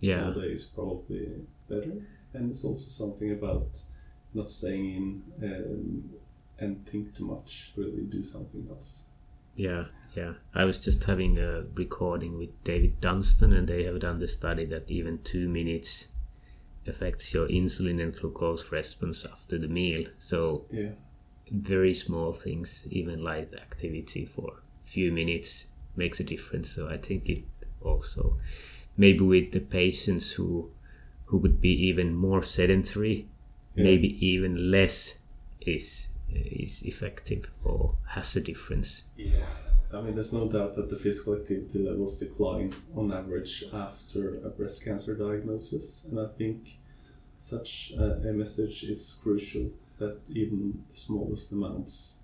Yeah. 0.00 0.26
all 0.26 0.32
day 0.34 0.48
is 0.52 0.66
probably 0.66 1.28
better. 1.68 1.92
And 2.32 2.50
it's 2.50 2.64
also 2.64 2.88
something 3.04 3.30
about 3.32 3.78
not 4.32 4.50
staying 4.50 5.22
in 5.40 5.52
um, 5.52 6.10
and 6.58 6.86
think 6.86 7.14
too 7.16 7.26
much. 7.26 7.72
Really 7.76 8.02
do 8.02 8.22
something 8.22 8.66
else. 8.70 9.10
Yeah, 9.56 9.84
yeah. 10.16 10.34
I 10.54 10.64
was 10.64 10.84
just 10.84 11.04
having 11.04 11.38
a 11.38 11.64
recording 11.74 12.38
with 12.38 12.50
David 12.64 13.00
Dunstan, 13.00 13.52
and 13.52 13.68
they 13.68 13.84
have 13.84 14.00
done 14.00 14.18
the 14.18 14.26
study 14.26 14.64
that 14.66 14.90
even 14.90 15.20
two 15.22 15.48
minutes 15.48 16.14
affects 16.86 17.32
your 17.32 17.46
insulin 17.48 18.02
and 18.02 18.14
glucose 18.14 18.70
response 18.72 19.24
after 19.24 19.58
the 19.58 19.68
meal. 19.68 20.08
So 20.18 20.66
Yeah, 20.72 20.90
very 21.50 21.94
small 21.94 22.32
things, 22.32 22.86
even 22.90 23.22
light 23.22 23.52
activity 23.54 24.24
for 24.24 24.54
a 24.82 24.86
few 24.86 25.12
minutes 25.12 25.72
makes 25.96 26.20
a 26.20 26.24
difference. 26.24 26.70
So 26.70 26.88
I 26.88 26.96
think 26.96 27.28
it 27.28 27.44
also 27.82 28.36
maybe 28.96 29.20
with 29.20 29.52
the 29.52 29.60
patients 29.60 30.32
who 30.32 30.70
who 31.26 31.38
would 31.38 31.60
be 31.60 31.72
even 31.88 32.14
more 32.14 32.42
sedentary, 32.42 33.26
Yeah. 33.74 33.84
maybe 33.84 34.08
even 34.26 34.70
less 34.70 35.20
is 35.60 36.08
is 36.30 36.82
effective 36.82 37.50
or 37.64 37.94
has 38.08 38.36
a 38.36 38.40
difference. 38.40 39.08
yeah. 39.16 39.46
I 39.92 40.00
mean, 40.02 40.14
there's 40.16 40.32
no 40.32 40.48
doubt 40.50 40.74
that 40.74 40.90
the 40.90 40.96
physical 40.96 41.34
activity 41.36 41.78
levels 41.78 42.18
decline 42.18 42.74
on 42.96 43.12
average 43.12 43.64
after 43.72 44.38
a 44.44 44.50
breast 44.50 44.84
cancer 44.84 45.14
diagnosis, 45.14 46.06
and 46.10 46.18
I 46.18 46.26
think 46.36 46.78
such 47.38 47.92
a 47.96 48.32
message 48.32 48.82
is 48.84 49.20
crucial. 49.22 49.70
That 49.98 50.18
even 50.28 50.82
the 50.88 50.94
smallest 50.94 51.52
amounts 51.52 52.20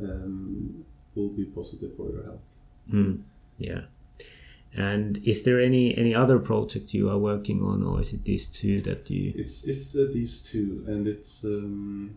um, 0.00 0.84
will 1.14 1.28
be 1.28 1.44
positive 1.44 1.96
for 1.96 2.10
your 2.10 2.24
health. 2.24 2.56
Mm, 2.92 3.22
yeah. 3.58 3.82
And 4.74 5.18
is 5.24 5.44
there 5.44 5.60
any 5.60 5.96
any 5.96 6.14
other 6.14 6.38
project 6.38 6.92
you 6.92 7.08
are 7.08 7.18
working 7.18 7.62
on, 7.62 7.82
or 7.82 8.00
is 8.00 8.12
it 8.12 8.24
these 8.24 8.46
two 8.46 8.80
that 8.82 9.08
you? 9.08 9.32
It's 9.34 9.66
it's 9.66 9.96
uh, 9.96 10.08
these 10.12 10.42
two, 10.42 10.84
and 10.86 11.08
it's 11.08 11.44
um, 11.44 12.16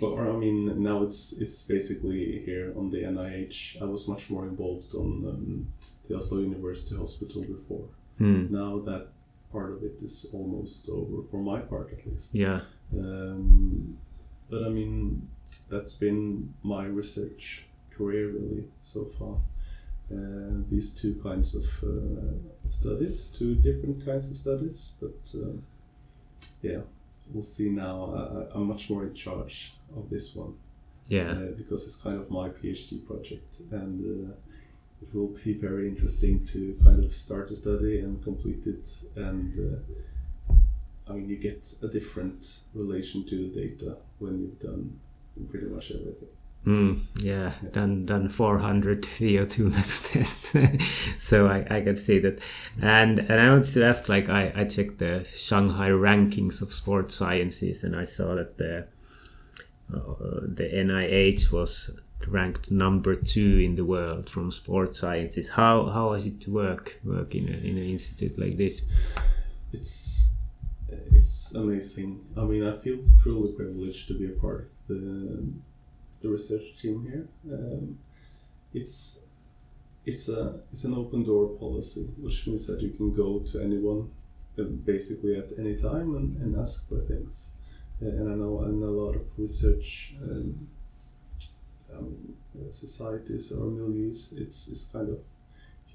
or 0.00 0.30
I 0.30 0.36
mean 0.36 0.82
now 0.82 1.02
it's 1.02 1.38
it's 1.40 1.66
basically 1.66 2.42
here 2.46 2.72
on 2.76 2.90
the 2.90 3.02
NIH. 3.02 3.82
I 3.82 3.84
was 3.84 4.08
much 4.08 4.30
more 4.30 4.44
involved 4.44 4.94
on 4.94 5.06
um, 5.28 5.66
the 6.08 6.16
Oslo 6.16 6.38
University 6.38 6.96
Hospital 6.96 7.42
before. 7.42 7.88
Hmm. 8.16 8.46
Now 8.50 8.78
that 8.80 9.08
part 9.52 9.72
of 9.72 9.82
it 9.82 10.00
is 10.02 10.30
almost 10.32 10.88
over 10.88 11.22
for 11.30 11.38
my 11.38 11.60
part 11.60 11.92
at 11.92 12.06
least. 12.06 12.34
Yeah. 12.34 12.60
Um, 12.96 13.98
but 14.50 14.64
I 14.64 14.68
mean 14.68 15.28
that's 15.70 15.96
been 15.96 16.54
my 16.62 16.84
research 16.86 17.66
career 17.90 18.28
really 18.28 18.64
so 18.80 19.04
far. 19.18 19.36
Uh, 20.10 20.62
these 20.70 20.94
two 21.00 21.20
kinds 21.22 21.54
of 21.54 21.66
uh, 21.88 22.70
studies, 22.70 23.30
two 23.38 23.54
different 23.56 24.04
kinds 24.04 24.30
of 24.30 24.36
studies, 24.36 24.96
but 25.00 25.34
uh, 25.42 25.52
yeah, 26.62 26.80
we'll 27.32 27.42
see 27.42 27.70
now. 27.70 28.14
I, 28.52 28.54
I'm 28.56 28.66
much 28.68 28.88
more 28.90 29.04
in 29.04 29.14
charge 29.14 29.74
of 29.96 30.08
this 30.08 30.34
one 30.34 30.54
Yeah. 31.08 31.30
uh, 31.32 31.50
because 31.56 31.86
it's 31.86 32.00
kind 32.02 32.18
of 32.18 32.30
my 32.30 32.48
PhD 32.48 33.06
project, 33.06 33.60
and 33.70 34.30
uh, 34.30 34.32
it 35.02 35.14
will 35.14 35.36
be 35.44 35.52
very 35.52 35.88
interesting 35.88 36.42
to 36.46 36.74
kind 36.82 37.04
of 37.04 37.14
start 37.14 37.50
a 37.50 37.54
study 37.54 38.00
and 38.00 38.22
complete 38.24 38.66
it. 38.66 38.86
And 39.16 39.52
uh, 39.58 40.52
I 41.10 41.12
mean, 41.16 41.28
you 41.28 41.36
get 41.36 41.62
a 41.82 41.88
different 41.88 42.62
relation 42.74 43.24
to 43.26 43.36
the 43.36 43.48
data 43.66 43.98
when 44.18 44.40
you've 44.40 44.58
done 44.58 44.98
pretty 45.48 45.66
much 45.66 45.90
everything. 45.92 46.28
Mm, 46.66 47.00
yeah, 47.22 47.52
done 47.72 48.04
done 48.04 48.28
400 48.28 49.02
VO2 49.04 49.72
max 49.72 50.12
tests, 50.12 51.22
so 51.22 51.46
I, 51.46 51.64
I 51.70 51.80
can 51.82 51.96
see 51.96 52.18
that. 52.18 52.42
And 52.82 53.20
and 53.20 53.40
I 53.40 53.50
want 53.50 53.64
to 53.66 53.84
ask, 53.84 54.08
like 54.08 54.28
I, 54.28 54.52
I 54.54 54.64
checked 54.64 54.98
the 54.98 55.24
Shanghai 55.24 55.90
rankings 55.90 56.60
of 56.60 56.72
sports 56.72 57.14
sciences, 57.14 57.84
and 57.84 57.94
I 57.94 58.04
saw 58.04 58.34
that 58.34 58.58
the 58.58 58.88
uh, 59.94 60.40
the 60.42 60.68
NIH 60.74 61.52
was 61.52 61.98
ranked 62.26 62.70
number 62.70 63.14
two 63.14 63.60
in 63.60 63.76
the 63.76 63.84
world 63.84 64.28
from 64.28 64.50
sports 64.50 64.98
sciences. 64.98 65.50
How 65.50 65.86
how 65.86 66.12
is 66.12 66.26
it 66.26 66.40
to 66.42 66.52
work 66.52 66.98
work 67.04 67.34
in 67.36 67.48
a, 67.48 67.56
in 67.56 67.78
an 67.78 67.84
institute 67.84 68.36
like 68.38 68.56
this? 68.56 68.86
It's 69.72 70.34
it's 71.18 71.54
amazing. 71.54 72.24
I 72.36 72.42
mean, 72.42 72.64
I 72.64 72.74
feel 72.76 72.98
truly 73.20 73.52
privileged 73.52 74.06
to 74.08 74.14
be 74.14 74.26
a 74.26 74.36
part 74.44 74.70
of 74.74 74.78
the 74.88 75.02
the 76.22 76.28
research 76.28 76.66
team 76.80 76.96
here. 77.10 77.26
Um, 77.54 77.98
it's 78.72 79.26
it's 80.06 80.28
a 80.28 80.60
it's 80.72 80.84
an 80.84 80.94
open 80.94 81.24
door 81.24 81.46
policy, 81.64 82.04
which 82.24 82.46
means 82.46 82.66
that 82.68 82.80
you 82.84 82.90
can 82.98 83.08
go 83.22 83.40
to 83.50 83.60
anyone, 83.60 84.10
uh, 84.58 84.62
basically 84.92 85.34
at 85.42 85.50
any 85.58 85.74
time, 85.74 86.08
and, 86.18 86.28
and 86.42 86.50
ask 86.64 86.88
for 86.88 87.00
things. 87.10 87.34
Uh, 88.00 88.06
and 88.18 88.26
I 88.32 88.34
know 88.40 88.62
in 88.62 88.82
a 88.82 88.92
lot 89.02 89.14
of 89.16 89.26
research 89.36 90.14
um, 90.22 90.68
um, 91.94 92.34
societies 92.70 93.52
or 93.56 93.66
milieus, 93.78 94.40
it's 94.42 94.68
it's 94.72 94.92
kind 94.92 95.08
of 95.14 95.18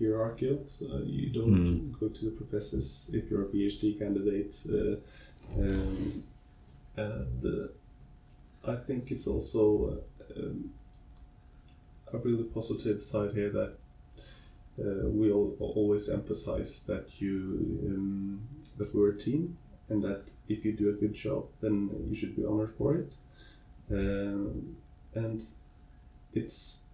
hierarchical. 0.03 0.65
So 0.65 0.85
you 1.05 1.29
don't 1.29 1.65
Mm. 1.67 1.99
go 1.99 2.07
to 2.09 2.25
the 2.25 2.31
professors 2.31 3.11
if 3.13 3.29
you're 3.29 3.43
a 3.43 3.51
PhD 3.53 3.97
candidate. 3.97 4.53
Uh, 4.69 4.95
um, 5.59 6.23
and 6.95 7.45
uh, 7.45 8.71
I 8.71 8.75
think 8.75 9.11
it's 9.11 9.27
also 9.27 9.61
uh, 9.91 10.39
um, 10.39 10.71
a 12.13 12.17
really 12.17 12.43
positive 12.43 13.01
side 13.01 13.33
here 13.33 13.49
that 13.49 13.73
uh, 14.79 15.07
we 15.09 15.31
all, 15.31 15.55
always 15.59 16.09
emphasize 16.09 16.85
that 16.87 17.21
you 17.21 17.37
um, 17.87 18.41
that 18.77 18.93
we're 18.93 19.11
a 19.11 19.17
team 19.17 19.57
and 19.89 20.03
that 20.03 20.23
if 20.47 20.65
you 20.65 20.71
do 20.73 20.89
a 20.89 20.93
good 20.93 21.13
job, 21.13 21.45
then 21.61 21.89
you 22.09 22.15
should 22.15 22.35
be 22.35 22.45
honored 22.45 22.73
for 22.77 22.95
it. 22.95 23.15
Um, 23.91 24.75
and 25.13 25.43
it's 26.33 26.87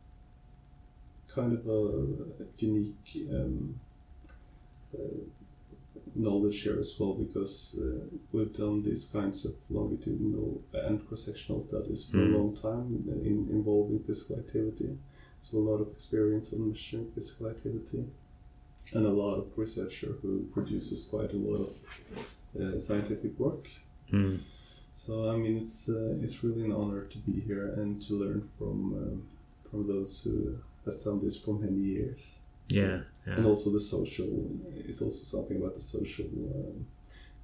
kind 1.34 1.54
of 1.54 1.68
a 1.68 2.08
unique 2.58 3.28
um, 3.32 3.80
uh, 4.94 5.22
knowledge 6.16 6.62
here 6.64 6.80
as 6.80 6.96
well 7.00 7.14
because 7.14 7.80
uh, 7.84 8.06
we've 8.32 8.54
done 8.54 8.82
these 8.84 9.10
kinds 9.14 9.46
of 9.46 9.54
longitudinal 9.70 10.62
and 10.74 11.08
cross-sectional 11.08 11.62
studies 11.62 12.10
for 12.10 12.18
Mm. 12.18 12.34
a 12.34 12.38
long 12.38 12.54
time 12.54 13.04
in, 13.30 13.48
involving 13.52 14.00
physical 14.00 14.40
activity. 14.44 14.90
So 15.42 15.58
a 15.60 15.66
lot 15.72 15.80
of 15.82 15.88
experience 15.92 16.54
on 16.54 16.68
measuring 16.70 17.12
physical 17.14 17.48
activity, 17.50 18.04
and 18.96 19.06
a 19.06 19.10
lot 19.24 19.36
of 19.36 19.46
researcher 19.56 20.12
who 20.22 20.32
produces 20.54 21.06
quite 21.12 21.32
a 21.34 21.38
lot 21.38 21.62
of 21.68 21.72
uh, 22.60 22.80
scientific 22.80 23.38
work. 23.40 23.66
Mm. 24.12 24.40
So 24.96 25.32
I 25.32 25.38
mean, 25.38 25.58
it's 25.58 25.90
uh, 25.90 26.18
it's 26.24 26.44
really 26.44 26.64
an 26.66 26.74
honor 26.74 27.04
to 27.14 27.18
be 27.20 27.40
here 27.40 27.68
and 27.80 28.02
to 28.06 28.12
learn 28.16 28.50
from 28.58 28.78
um, 29.02 29.24
from 29.70 29.88
those 29.88 30.24
who 30.24 30.58
has 30.86 31.04
done 31.04 31.24
this 31.24 31.44
for 31.44 31.54
many 31.56 31.80
years. 31.80 32.42
Yeah, 32.68 33.02
And 33.26 33.46
also 33.46 33.72
the 33.72 33.80
social 33.80 34.28
is 34.88 35.02
also 35.02 35.24
something 35.38 35.58
about 35.58 35.74
the 35.74 35.82
social 35.82 36.26
um, 36.26 36.86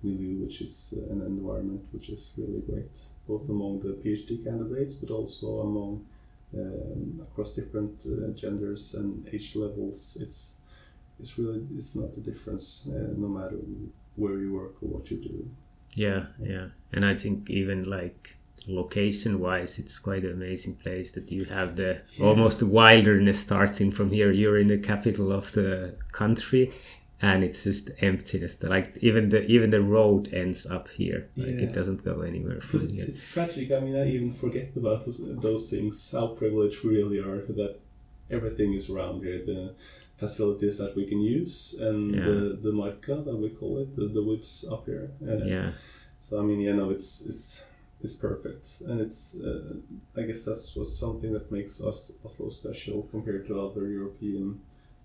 milieu, 0.03 0.43
which 0.43 0.61
is 0.61 0.93
uh, 0.97 1.13
an 1.13 1.21
environment 1.21 1.81
which 1.91 2.09
is 2.09 2.39
really 2.39 2.61
great, 2.61 2.97
both 3.27 3.49
among 3.49 3.79
the 3.79 3.93
PhD 3.93 4.43
candidates, 4.43 4.95
but 4.95 5.09
also 5.11 5.61
among 5.61 6.05
um, 6.55 7.21
across 7.21 7.55
different 7.55 8.05
uh, 8.05 8.31
genders 8.33 8.95
and 8.95 9.27
age 9.33 9.55
levels. 9.55 10.17
It's 10.21 10.61
it's 11.19 11.37
really 11.39 11.65
it's 11.75 11.95
not 11.95 12.15
a 12.17 12.21
difference 12.21 12.91
uh, 12.93 13.13
no 13.17 13.27
matter 13.27 13.57
where 14.15 14.37
you 14.37 14.53
work 14.53 14.75
or 14.81 14.89
what 14.89 15.09
you 15.11 15.17
do. 15.17 15.49
yeah, 15.95 16.27
yeah. 16.41 16.67
And 16.93 17.05
I 17.05 17.15
think 17.15 17.49
even 17.49 17.83
like 17.83 18.37
location-wise, 18.67 19.79
it's 19.79 19.99
quite 19.99 20.23
an 20.23 20.31
amazing 20.31 20.75
place 20.75 21.11
that 21.13 21.31
you 21.31 21.45
have 21.45 21.75
the 21.75 22.01
almost 22.21 22.59
the 22.59 22.65
wilderness 22.65 23.39
starting 23.39 23.91
from 23.91 24.09
here. 24.11 24.31
You're 24.31 24.59
in 24.59 24.67
the 24.67 24.77
capital 24.77 25.31
of 25.31 25.51
the 25.53 25.95
country, 26.11 26.71
and 27.21 27.43
it's 27.43 27.63
just 27.63 27.89
emptiness. 27.99 28.61
Like 28.63 28.97
even 29.01 29.29
the 29.29 29.45
even 29.45 29.69
the 29.69 29.81
road 29.81 30.33
ends 30.33 30.65
up 30.65 30.87
here. 30.89 31.29
Like 31.37 31.47
Yeah. 31.55 31.65
it 31.65 31.73
doesn't 31.73 32.03
go 32.03 32.21
anywhere 32.21 32.59
But 32.71 32.81
it's, 32.83 33.07
it's 33.07 33.31
tragic. 33.33 33.71
I 33.71 33.79
mean, 33.79 33.95
I 33.95 34.05
even 34.09 34.31
forget 34.31 34.69
about 34.75 35.05
those, 35.05 35.19
those 35.41 35.69
things. 35.71 36.11
How 36.11 36.27
privileged 36.27 36.83
we 36.83 36.95
really 36.97 37.19
are 37.19 37.41
that 37.61 37.79
everything 38.29 38.73
is 38.73 38.89
around 38.89 39.23
here. 39.23 39.39
The 39.45 39.75
facilities 40.17 40.77
that 40.79 40.95
we 40.95 41.05
can 41.05 41.21
use 41.21 41.75
and 41.81 42.15
Yeah. 42.15 42.25
the 42.25 42.39
the 42.65 42.71
marka 42.71 43.23
that 43.27 43.37
we 43.43 43.49
call 43.49 43.79
it, 43.83 43.95
the, 43.95 44.07
the 44.07 44.23
woods 44.23 44.65
up 44.71 44.85
here. 44.85 45.11
Uh, 45.21 45.45
Yeah, 45.45 45.71
So 46.19 46.39
I 46.41 46.43
mean, 46.47 46.59
you 46.67 46.73
know, 46.73 46.89
it's 46.95 47.09
it's 47.29 47.71
it's 48.01 48.15
perfect, 48.15 48.65
and 48.87 48.99
it's 49.01 49.41
uh, 49.43 49.75
I 50.17 50.21
guess 50.23 50.45
that's 50.45 50.75
what's 50.75 50.95
something 50.97 51.33
that 51.33 51.51
makes 51.51 51.83
us 51.83 52.11
Oslo 52.23 52.49
special 52.49 53.03
compared 53.11 53.47
to 53.47 53.59
other 53.59 53.87
European 53.87 54.61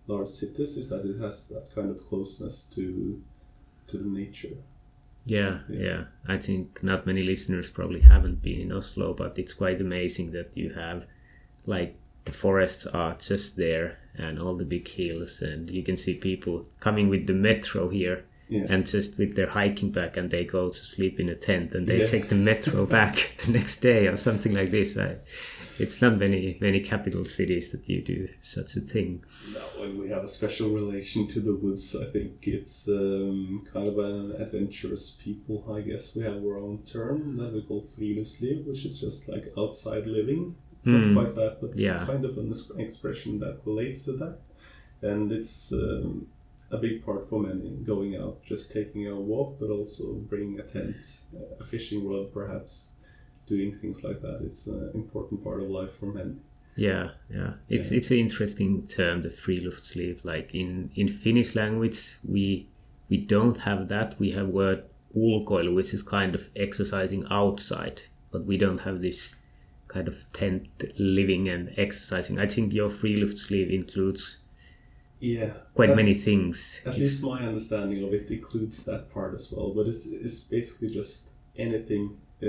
large 0.07 0.28
cities 0.28 0.76
is 0.76 0.91
that 0.91 1.05
it 1.09 1.20
has 1.20 1.49
that 1.49 1.74
kind 1.74 1.91
of 1.91 2.07
closeness 2.09 2.68
to 2.74 3.22
to 3.88 3.99
the 3.99 4.09
nature. 4.09 4.57
yeah, 5.26 5.61
Yeah. 5.68 5.78
yeah. 5.86 6.05
I 6.26 6.38
think 6.38 6.82
not 6.82 7.07
many 7.07 7.22
listeners 7.22 7.70
probably 7.70 8.01
haven't 8.01 8.43
been 8.43 8.61
in 8.61 8.72
Oslo, 8.72 9.14
but 9.14 9.38
it's 9.38 9.53
quite 9.55 9.80
amazing 9.80 10.32
that 10.32 10.51
you 10.55 10.70
have 10.74 11.07
like 11.66 11.95
the 12.24 12.32
forests 12.32 12.86
are 12.86 13.14
just 13.14 13.57
there 13.57 13.99
and 14.16 14.38
all 14.38 14.57
the 14.57 14.64
big 14.64 14.86
hills 14.88 15.43
and 15.43 15.70
you 15.70 15.82
can 15.82 15.97
see 15.97 16.14
people 16.18 16.66
coming 16.80 17.09
with 17.09 17.26
the 17.26 17.34
metro 17.34 17.88
here 17.88 18.24
Yeah. 18.51 18.66
and 18.68 18.84
just 18.86 19.18
with 19.18 19.36
their 19.36 19.48
hiking 19.48 19.90
bag 19.92 20.16
and 20.18 20.30
they 20.30 20.44
go 20.44 20.68
to 20.70 20.82
sleep 20.94 21.20
in 21.20 21.28
a 21.28 21.34
tent 21.48 21.68
and 21.74 21.86
they 21.86 22.01
Yeah. 22.01 22.07
take 22.14 22.28
the 22.28 22.34
metro 22.51 22.84
back 22.98 23.14
the 23.46 23.53
next 23.53 23.80
day 23.80 24.07
or 24.09 24.16
something 24.16 24.55
like 24.61 24.70
this 24.70 24.98
I, 24.98 25.16
it's 25.84 26.03
not 26.03 26.18
many 26.18 26.59
many 26.61 26.80
capital 26.80 27.24
cities 27.24 27.66
that 27.72 27.88
you 27.88 28.03
do 28.14 28.28
such 28.40 28.70
a 28.76 28.80
thing 28.92 29.11
No, 29.55 29.84
and 29.84 29.98
we 30.01 30.07
have 30.14 30.24
a 30.24 30.28
special 30.28 30.68
relation 30.80 31.26
to 31.28 31.38
the 31.40 31.55
woods. 31.62 31.84
I 32.05 32.07
think 32.14 32.32
it's 32.57 32.88
um, 32.88 33.64
kind 33.72 33.88
of 33.92 33.96
an 33.98 34.32
adventurous 34.44 35.05
people. 35.24 35.57
I 35.76 35.80
guess 35.80 36.05
we 36.16 36.22
have 36.24 36.40
our 36.44 36.59
own 36.59 36.76
term 36.96 37.36
that 37.38 37.53
we 37.55 37.62
call 37.62 37.82
friluftsliv, 37.96 38.66
which 38.68 38.84
is 38.84 39.01
just 39.01 39.28
like 39.32 39.46
outside 39.57 40.05
living. 40.07 40.42
Mm. 40.84 40.92
Not 40.92 41.14
quite 41.18 41.34
that, 41.40 41.55
but 41.62 41.70
Yeah. 41.76 41.96
it's 42.03 42.11
kind 42.12 42.24
of 42.24 42.36
an 42.42 42.53
expression 42.86 43.38
that 43.40 43.57
relates 43.64 44.05
to 44.07 44.12
that. 44.22 44.36
And 45.11 45.32
it's 45.32 45.72
um, 45.72 46.26
a 46.70 46.78
big 46.78 47.04
part 47.04 47.28
for 47.28 47.40
many 47.40 47.70
going 47.84 48.16
out, 48.16 48.42
just 48.44 48.72
taking 48.72 49.08
a 49.08 49.14
walk, 49.16 49.58
but 49.58 49.70
also 49.70 50.14
bringing 50.14 50.60
a 50.60 50.62
tent, 50.62 51.24
a 51.60 51.64
fishing 51.64 52.08
rod, 52.08 52.32
perhaps, 52.32 52.92
doing 53.46 53.72
things 53.74 54.04
like 54.04 54.20
that. 54.22 54.40
It's 54.42 54.68
an 54.68 54.92
important 54.94 55.42
part 55.42 55.60
of 55.62 55.68
life 55.68 55.92
for 55.92 56.06
men. 56.06 56.40
Yeah, 56.76 57.10
yeah. 57.28 57.54
It's 57.68 57.90
Yeah. 57.90 57.98
it's 57.98 58.10
an 58.10 58.18
interesting 58.18 58.86
term, 58.86 59.22
the 59.22 59.28
friluftsliv. 59.28 60.24
Like 60.24 60.54
in 60.54 60.90
in 60.94 61.08
Finnish 61.08 61.56
language, 61.56 62.18
we 62.24 62.68
we 63.08 63.16
don't 63.16 63.58
have 63.58 63.88
that. 63.88 64.18
We 64.20 64.30
have 64.30 64.48
word 64.48 64.84
ulkoilu, 65.16 65.74
which 65.74 65.92
is 65.92 66.02
kind 66.02 66.34
of 66.34 66.50
exercising 66.54 67.26
outside, 67.30 68.02
but 68.30 68.44
we 68.46 68.56
don't 68.56 68.80
have 68.82 69.02
this 69.02 69.36
kind 69.88 70.06
of 70.06 70.24
tent 70.32 70.68
living 70.98 71.48
and 71.48 71.74
exercising. 71.76 72.38
I 72.38 72.46
think 72.46 72.72
your 72.72 72.88
friluftsliv 72.88 73.70
includes 73.70 74.39
Yeah. 75.20 75.52
quite 75.74 75.88
That- 75.88 75.96
many 75.96 76.14
things. 76.14 76.80
At 76.84 76.94
It's- 76.94 77.00
least 77.00 77.24
my 77.24 77.40
understanding 77.46 78.02
of 78.04 78.12
it 78.14 78.30
includes 78.30 78.84
that 78.86 79.10
part 79.10 79.34
as 79.34 79.52
well, 79.52 79.72
but 79.74 79.86
it's, 79.86 80.10
it's 80.12 80.44
basically 80.44 80.90
just 80.94 81.32
anything 81.56 82.16
uh, 82.42 82.48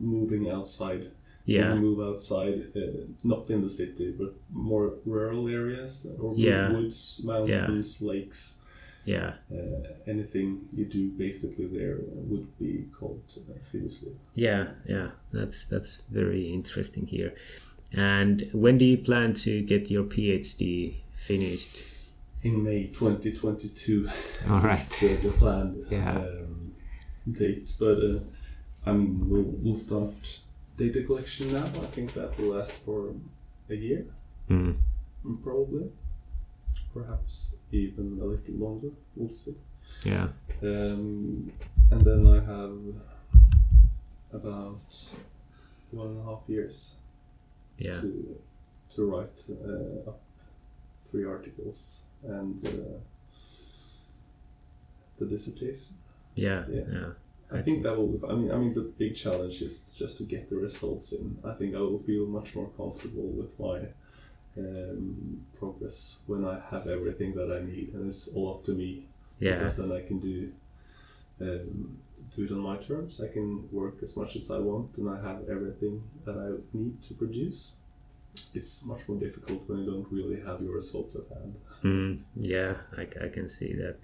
moving 0.00 0.48
outside. 0.50 1.10
Yeah, 1.44 1.74
you 1.74 1.80
move 1.80 2.00
outside, 2.00 2.72
uh, 2.74 2.80
not 3.22 3.48
in 3.50 3.60
the 3.62 3.68
city, 3.68 4.10
but 4.18 4.34
more 4.52 4.94
rural 5.04 5.46
areas 5.48 5.92
or 6.20 6.34
Yeah. 6.36 6.72
woods, 6.72 7.22
mountains, 7.24 8.02
lakes. 8.02 8.62
yeah, 9.04 9.34
Uh, 9.52 9.86
anything 10.08 10.48
you 10.74 10.84
do 10.84 11.10
basically 11.10 11.66
there 11.66 11.98
would 12.30 12.48
be 12.58 12.86
called 12.98 13.22
uh, 13.36 13.52
friluftsliv. 13.70 14.14
yeah, 14.34 14.72
yeah. 14.88 15.10
That's 15.32 15.68
that's 15.68 15.92
very 16.10 16.52
interesting 16.52 17.06
here. 17.06 17.32
And 17.96 18.48
when 18.52 18.76
do 18.78 18.84
you 18.84 18.98
plan 18.98 19.32
to 19.34 19.62
get 19.62 19.90
your 19.90 20.04
PhD 20.04 20.96
finished? 21.14 21.82
In 22.42 22.62
May 22.62 22.88
2022 22.88 24.06
All 24.50 24.60
right. 24.60 24.76
the, 25.00 25.08
the 25.14 25.32
planned 25.32 25.82
Yeah. 25.90 26.18
um, 26.18 26.74
date. 27.30 27.72
But 27.80 27.98
uh, 27.98 28.18
I 28.84 28.92
mean, 28.92 29.28
we'll, 29.28 29.42
we'll 29.62 29.74
start 29.74 30.40
data 30.76 31.02
collection 31.02 31.52
now. 31.54 31.64
I 31.64 31.86
think 31.86 32.12
that 32.14 32.38
will 32.38 32.54
last 32.54 32.84
for 32.84 33.14
a 33.70 33.74
year, 33.74 34.04
Mm. 34.50 34.76
probably. 35.42 35.90
Perhaps 36.94 37.58
even 37.72 38.18
a 38.22 38.24
little 38.24 38.54
longer. 38.56 38.90
We'll 39.16 39.28
see. 39.28 39.56
Yeah. 40.04 40.28
Um, 40.62 41.50
and 41.90 42.00
then 42.02 42.26
I 42.26 42.36
have 42.36 42.78
about 44.32 45.16
one 45.90 46.06
and 46.08 46.20
a 46.20 46.24
half 46.24 46.40
years 46.48 47.00
Yeah. 47.78 47.92
to 47.92 48.38
to 48.94 49.10
write 49.10 49.40
uh, 49.50 50.10
up 50.10 50.20
three 51.04 51.24
articles 51.24 52.06
and 52.24 52.58
uh, 52.66 52.98
the 55.18 55.26
dissertation. 55.26 55.96
Yeah. 56.34 56.64
Yeah. 56.68 56.82
Yeah. 56.92 57.08
I 57.50 57.58
I 57.58 57.62
think 57.62 57.76
see. 57.78 57.82
that 57.84 57.96
will. 57.96 58.20
I 58.28 58.34
mean, 58.34 58.50
I 58.50 58.56
mean, 58.56 58.74
the 58.74 58.82
big 58.98 59.14
challenge 59.14 59.62
is 59.62 59.92
just 59.96 60.18
to 60.18 60.24
get 60.24 60.48
the 60.48 60.56
results 60.56 61.12
in. 61.12 61.38
I 61.44 61.52
think 61.54 61.74
I 61.74 61.78
will 61.78 62.00
feel 62.00 62.26
much 62.26 62.54
more 62.56 62.68
comfortable 62.76 63.28
with 63.28 63.58
my 63.60 63.78
um, 64.58 65.46
progress 65.58 66.24
when 66.26 66.44
I 66.44 66.60
have 66.70 66.86
everything 66.88 67.34
that 67.34 67.52
I 67.52 67.64
need, 67.64 67.94
and 67.94 68.08
it's 68.08 68.34
all 68.34 68.54
up 68.54 68.64
to 68.64 68.72
me. 68.72 69.06
Yeah. 69.38 69.58
Because 69.58 69.76
then 69.76 69.92
I 69.92 70.00
can 70.00 70.18
do 70.18 70.52
um, 71.40 71.98
do 72.34 72.44
it 72.44 72.52
on 72.52 72.60
my 72.60 72.76
terms. 72.76 73.22
I 73.22 73.32
can 73.32 73.68
work 73.70 73.96
as 74.02 74.16
much 74.16 74.36
as 74.36 74.50
I 74.50 74.58
want, 74.58 74.98
and 74.98 75.08
I 75.08 75.20
have 75.26 75.48
everything 75.48 76.02
that 76.24 76.36
I 76.36 76.76
need 76.76 77.02
to 77.02 77.14
produce. 77.14 77.80
It's 78.54 78.86
much 78.86 79.08
more 79.08 79.18
difficult 79.18 79.68
when 79.68 79.78
you 79.78 79.86
don't 79.86 80.06
really 80.10 80.40
have 80.44 80.60
your 80.60 80.74
results 80.74 81.16
at 81.18 81.36
hand. 81.36 81.54
Mm, 81.82 82.20
yeah, 82.36 82.74
I, 82.96 83.02
I 83.24 83.28
can 83.28 83.48
see 83.48 83.74
that. 83.74 83.96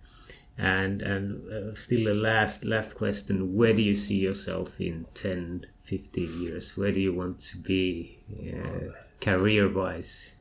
And 0.58 1.02
and 1.02 1.50
uh, 1.50 1.74
still 1.74 2.04
the 2.04 2.14
last 2.14 2.64
last 2.64 2.94
question: 2.94 3.54
Where 3.54 3.72
do 3.72 3.82
you 3.82 3.94
see 3.94 4.18
yourself 4.18 4.80
in 4.80 5.06
10, 5.14 5.66
15 5.84 6.42
years? 6.42 6.76
Where 6.76 6.92
do 6.92 7.00
you 7.00 7.14
want 7.14 7.38
to 7.40 7.58
be, 7.58 8.18
uh, 8.52 8.92
career 9.20 9.72
wise? 9.72 10.36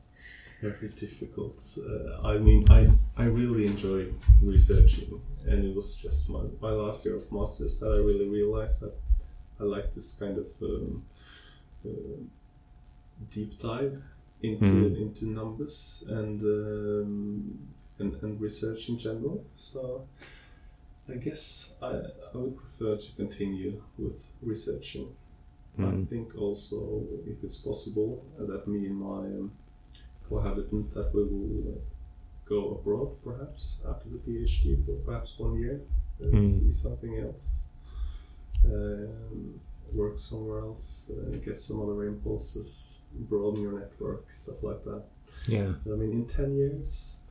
very 0.62 0.88
difficult. 0.88 1.60
Uh, 1.78 2.28
I 2.28 2.38
mean, 2.38 2.64
I, 2.70 2.86
I 3.18 3.24
really 3.24 3.66
enjoy 3.66 4.06
researching, 4.40 5.20
and 5.46 5.64
it 5.64 5.74
was 5.74 5.96
just 5.96 6.30
my, 6.30 6.42
my 6.60 6.70
last 6.70 7.04
year 7.04 7.16
of 7.16 7.30
masters 7.32 7.80
that 7.80 7.90
I 7.90 7.96
really 7.96 8.28
realized 8.28 8.82
that 8.82 8.94
I 9.60 9.64
like 9.64 9.92
this 9.94 10.18
kind 10.18 10.38
of 10.38 10.48
um, 10.62 11.02
uh, 11.84 11.90
deep 13.30 13.58
dive 13.58 14.02
into 14.42 14.66
Mhm. 14.66 14.96
into 15.02 15.26
numbers 15.26 16.04
and, 16.08 16.40
um, 16.42 17.58
and 17.98 18.14
and 18.22 18.40
research 18.40 18.88
in 18.88 18.98
general. 18.98 19.44
So. 19.54 20.06
I 21.08 21.16
guess 21.16 21.78
I, 21.82 21.90
I 22.32 22.36
would 22.36 22.56
prefer 22.56 22.96
to 22.96 23.12
continue 23.16 23.82
with 23.98 24.30
researching 24.40 25.08
I 25.78 25.82
Mm. 25.82 26.06
think 26.08 26.36
also, 26.36 27.02
if 27.26 27.42
it's 27.42 27.60
possible, 27.60 28.24
uh, 28.38 28.44
that 28.46 28.68
me 28.68 28.86
and 28.86 28.96
my 28.96 29.24
um, 29.38 29.50
cohabitant 30.28 30.92
that 30.94 31.12
we 31.14 31.22
will 31.24 31.80
go 32.54 32.60
abroad 32.78 33.10
perhaps 33.28 33.62
after 33.90 34.06
the 34.14 34.20
PhD 34.26 34.64
for 34.84 34.94
perhaps 35.08 35.30
one 35.46 35.54
year, 35.62 35.76
uh, 36.22 36.26
Mm. 36.32 36.38
see 36.40 36.72
something 36.86 37.14
else, 37.26 37.46
um, 38.74 39.60
work 40.00 40.16
somewhere 40.30 40.60
else, 40.68 40.86
uh, 41.16 41.36
get 41.46 41.56
some 41.56 41.78
other 41.82 41.98
impulses, 42.12 42.70
broaden 43.30 43.62
your 43.64 43.74
network, 43.80 44.22
stuff 44.42 44.60
like 44.68 44.82
that. 44.88 45.02
Yeah. 45.56 45.70
I 45.92 45.94
mean, 46.00 46.12
in 46.18 46.24
ten 46.26 46.50
years, 46.60 47.24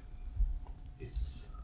it's 1.00 1.56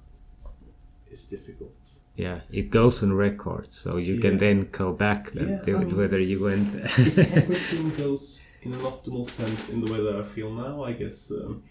it's 1.09 1.25
difficult. 1.29 1.71
Yeah, 2.17 2.39
it 2.51 2.69
goes 2.79 3.01
on 3.03 3.13
record, 3.27 3.65
so 3.67 3.89
you 3.97 4.15
can 4.19 4.37
then 4.37 4.67
go 4.71 4.87
back 5.05 5.31
then 5.31 5.49
Yeah, 5.67 5.75
um, 5.75 5.97
whether 5.97 6.19
you 6.19 6.37
went. 6.49 6.67
if 6.75 7.17
everything 7.41 7.89
goes 8.05 8.49
in 8.63 8.73
an 8.73 8.79
optimal 8.91 9.25
sense 9.25 9.61
in 9.73 9.79
the 9.83 9.89
way 9.91 9.99
that 10.03 10.15
I 10.15 10.23
feel 10.23 10.51
now, 10.51 10.83
I 10.89 10.93
guess 11.01 11.31
um, 11.31 11.63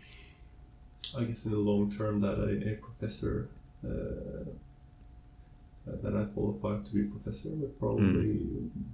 I 1.17 1.25
guess 1.25 1.47
in 1.47 1.53
the 1.53 1.59
long 1.59 1.91
term 1.91 2.21
that 2.21 2.39
a, 2.39 2.73
a 2.73 2.75
professor 2.77 3.49
uh, 3.85 4.45
that 6.03 6.15
I 6.17 6.25
qualify 6.35 6.83
to 6.83 6.95
be 6.95 7.03
a 7.03 7.11
professor 7.11 7.51
would 7.55 7.79
probably 7.79 8.33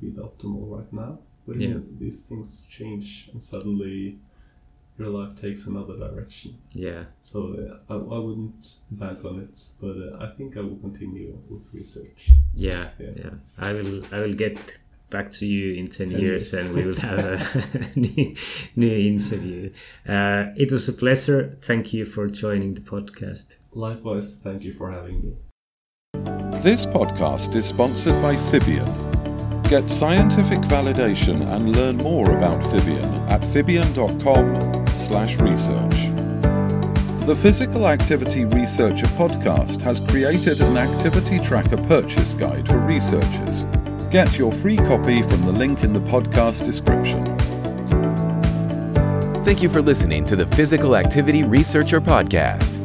be 0.01 0.11
the 0.11 0.23
optimal 0.23 0.69
right 0.79 0.93
now. 0.93 1.19
But 1.47 1.57
Yeah. 1.57 1.79
these 1.99 2.29
things 2.29 2.67
change 2.71 3.29
and 3.33 3.43
suddenly 3.43 4.19
your 4.99 5.09
life 5.09 5.35
takes 5.41 5.67
another 5.67 5.97
direction. 5.97 6.59
yeah, 6.71 7.05
So 7.21 7.39
uh, 7.55 7.93
I, 7.93 7.97
I 7.97 8.19
wouldn't 8.19 8.83
bank 8.93 9.25
on 9.25 9.41
it, 9.41 9.57
but 9.81 9.97
uh, 9.97 10.19
I 10.25 10.29
think 10.37 10.57
I 10.57 10.61
will 10.61 10.77
continue 10.77 11.39
with 11.49 11.73
research. 11.75 12.31
yeah, 12.55 12.91
Yeah. 13.01 13.11
yeah, 13.17 13.35
I 13.59 13.73
will. 13.73 14.05
I 14.13 14.21
will 14.21 14.35
get 14.35 14.79
back 15.13 15.31
to 15.39 15.47
you 15.47 15.75
in 15.75 15.87
ten, 15.87 16.09
10 16.09 16.19
years, 16.21 16.53
years. 16.53 16.67
and 16.67 16.75
we 16.75 16.85
will 16.87 16.97
have 16.97 17.19
a 17.21 17.39
new, 18.05 18.35
new 18.75 18.97
interview. 19.13 19.71
Uh, 20.09 20.47
it 20.57 20.73
was 20.73 20.89
a 20.89 20.93
pleasure. 20.93 21.57
Thank 21.63 21.93
you 21.93 22.05
for 22.05 22.27
joining 22.27 22.75
the 22.75 22.81
podcast. 22.81 23.55
Likewise, 23.73 24.41
thank 24.43 24.65
you 24.65 24.73
for 24.73 24.91
having 24.91 25.23
me. 25.23 25.37
This 26.63 26.85
podcast 26.87 27.55
is 27.55 27.67
sponsored 27.67 28.21
by 28.23 28.35
Fibion. 28.51 28.89
Get 29.69 29.89
scientific 29.89 30.59
validation 30.61 31.49
and 31.51 31.77
learn 31.77 31.97
more 31.99 32.33
about 32.37 32.61
Fibion 32.73 33.29
at 33.29 33.41
fibion.com/research. 33.53 36.09
The 37.27 37.37
Physical 37.37 37.87
Activity 37.87 38.45
Researcher 38.45 39.07
podcast 39.17 39.81
has 39.83 40.01
created 40.01 40.61
an 40.61 40.77
activity 40.77 41.39
tracker 41.39 41.77
purchase 41.87 42.35
guide 42.35 42.67
for 42.67 42.79
researchers. 42.79 43.65
Get 44.13 44.37
your 44.37 44.53
free 44.53 44.77
copy 44.77 45.23
from 45.23 45.47
the 45.47 45.53
link 45.53 45.83
in 45.83 45.95
the 45.95 46.01
podcast 46.01 46.67
description. 46.67 47.35
Thank 49.43 49.63
you 49.63 49.71
for 49.71 49.81
listening 49.81 50.27
to 50.27 50.37
the 50.37 50.45
Physical 50.49 50.97
Activity 50.97 51.45
Researcher 51.45 51.99
Podcast. 51.99 52.82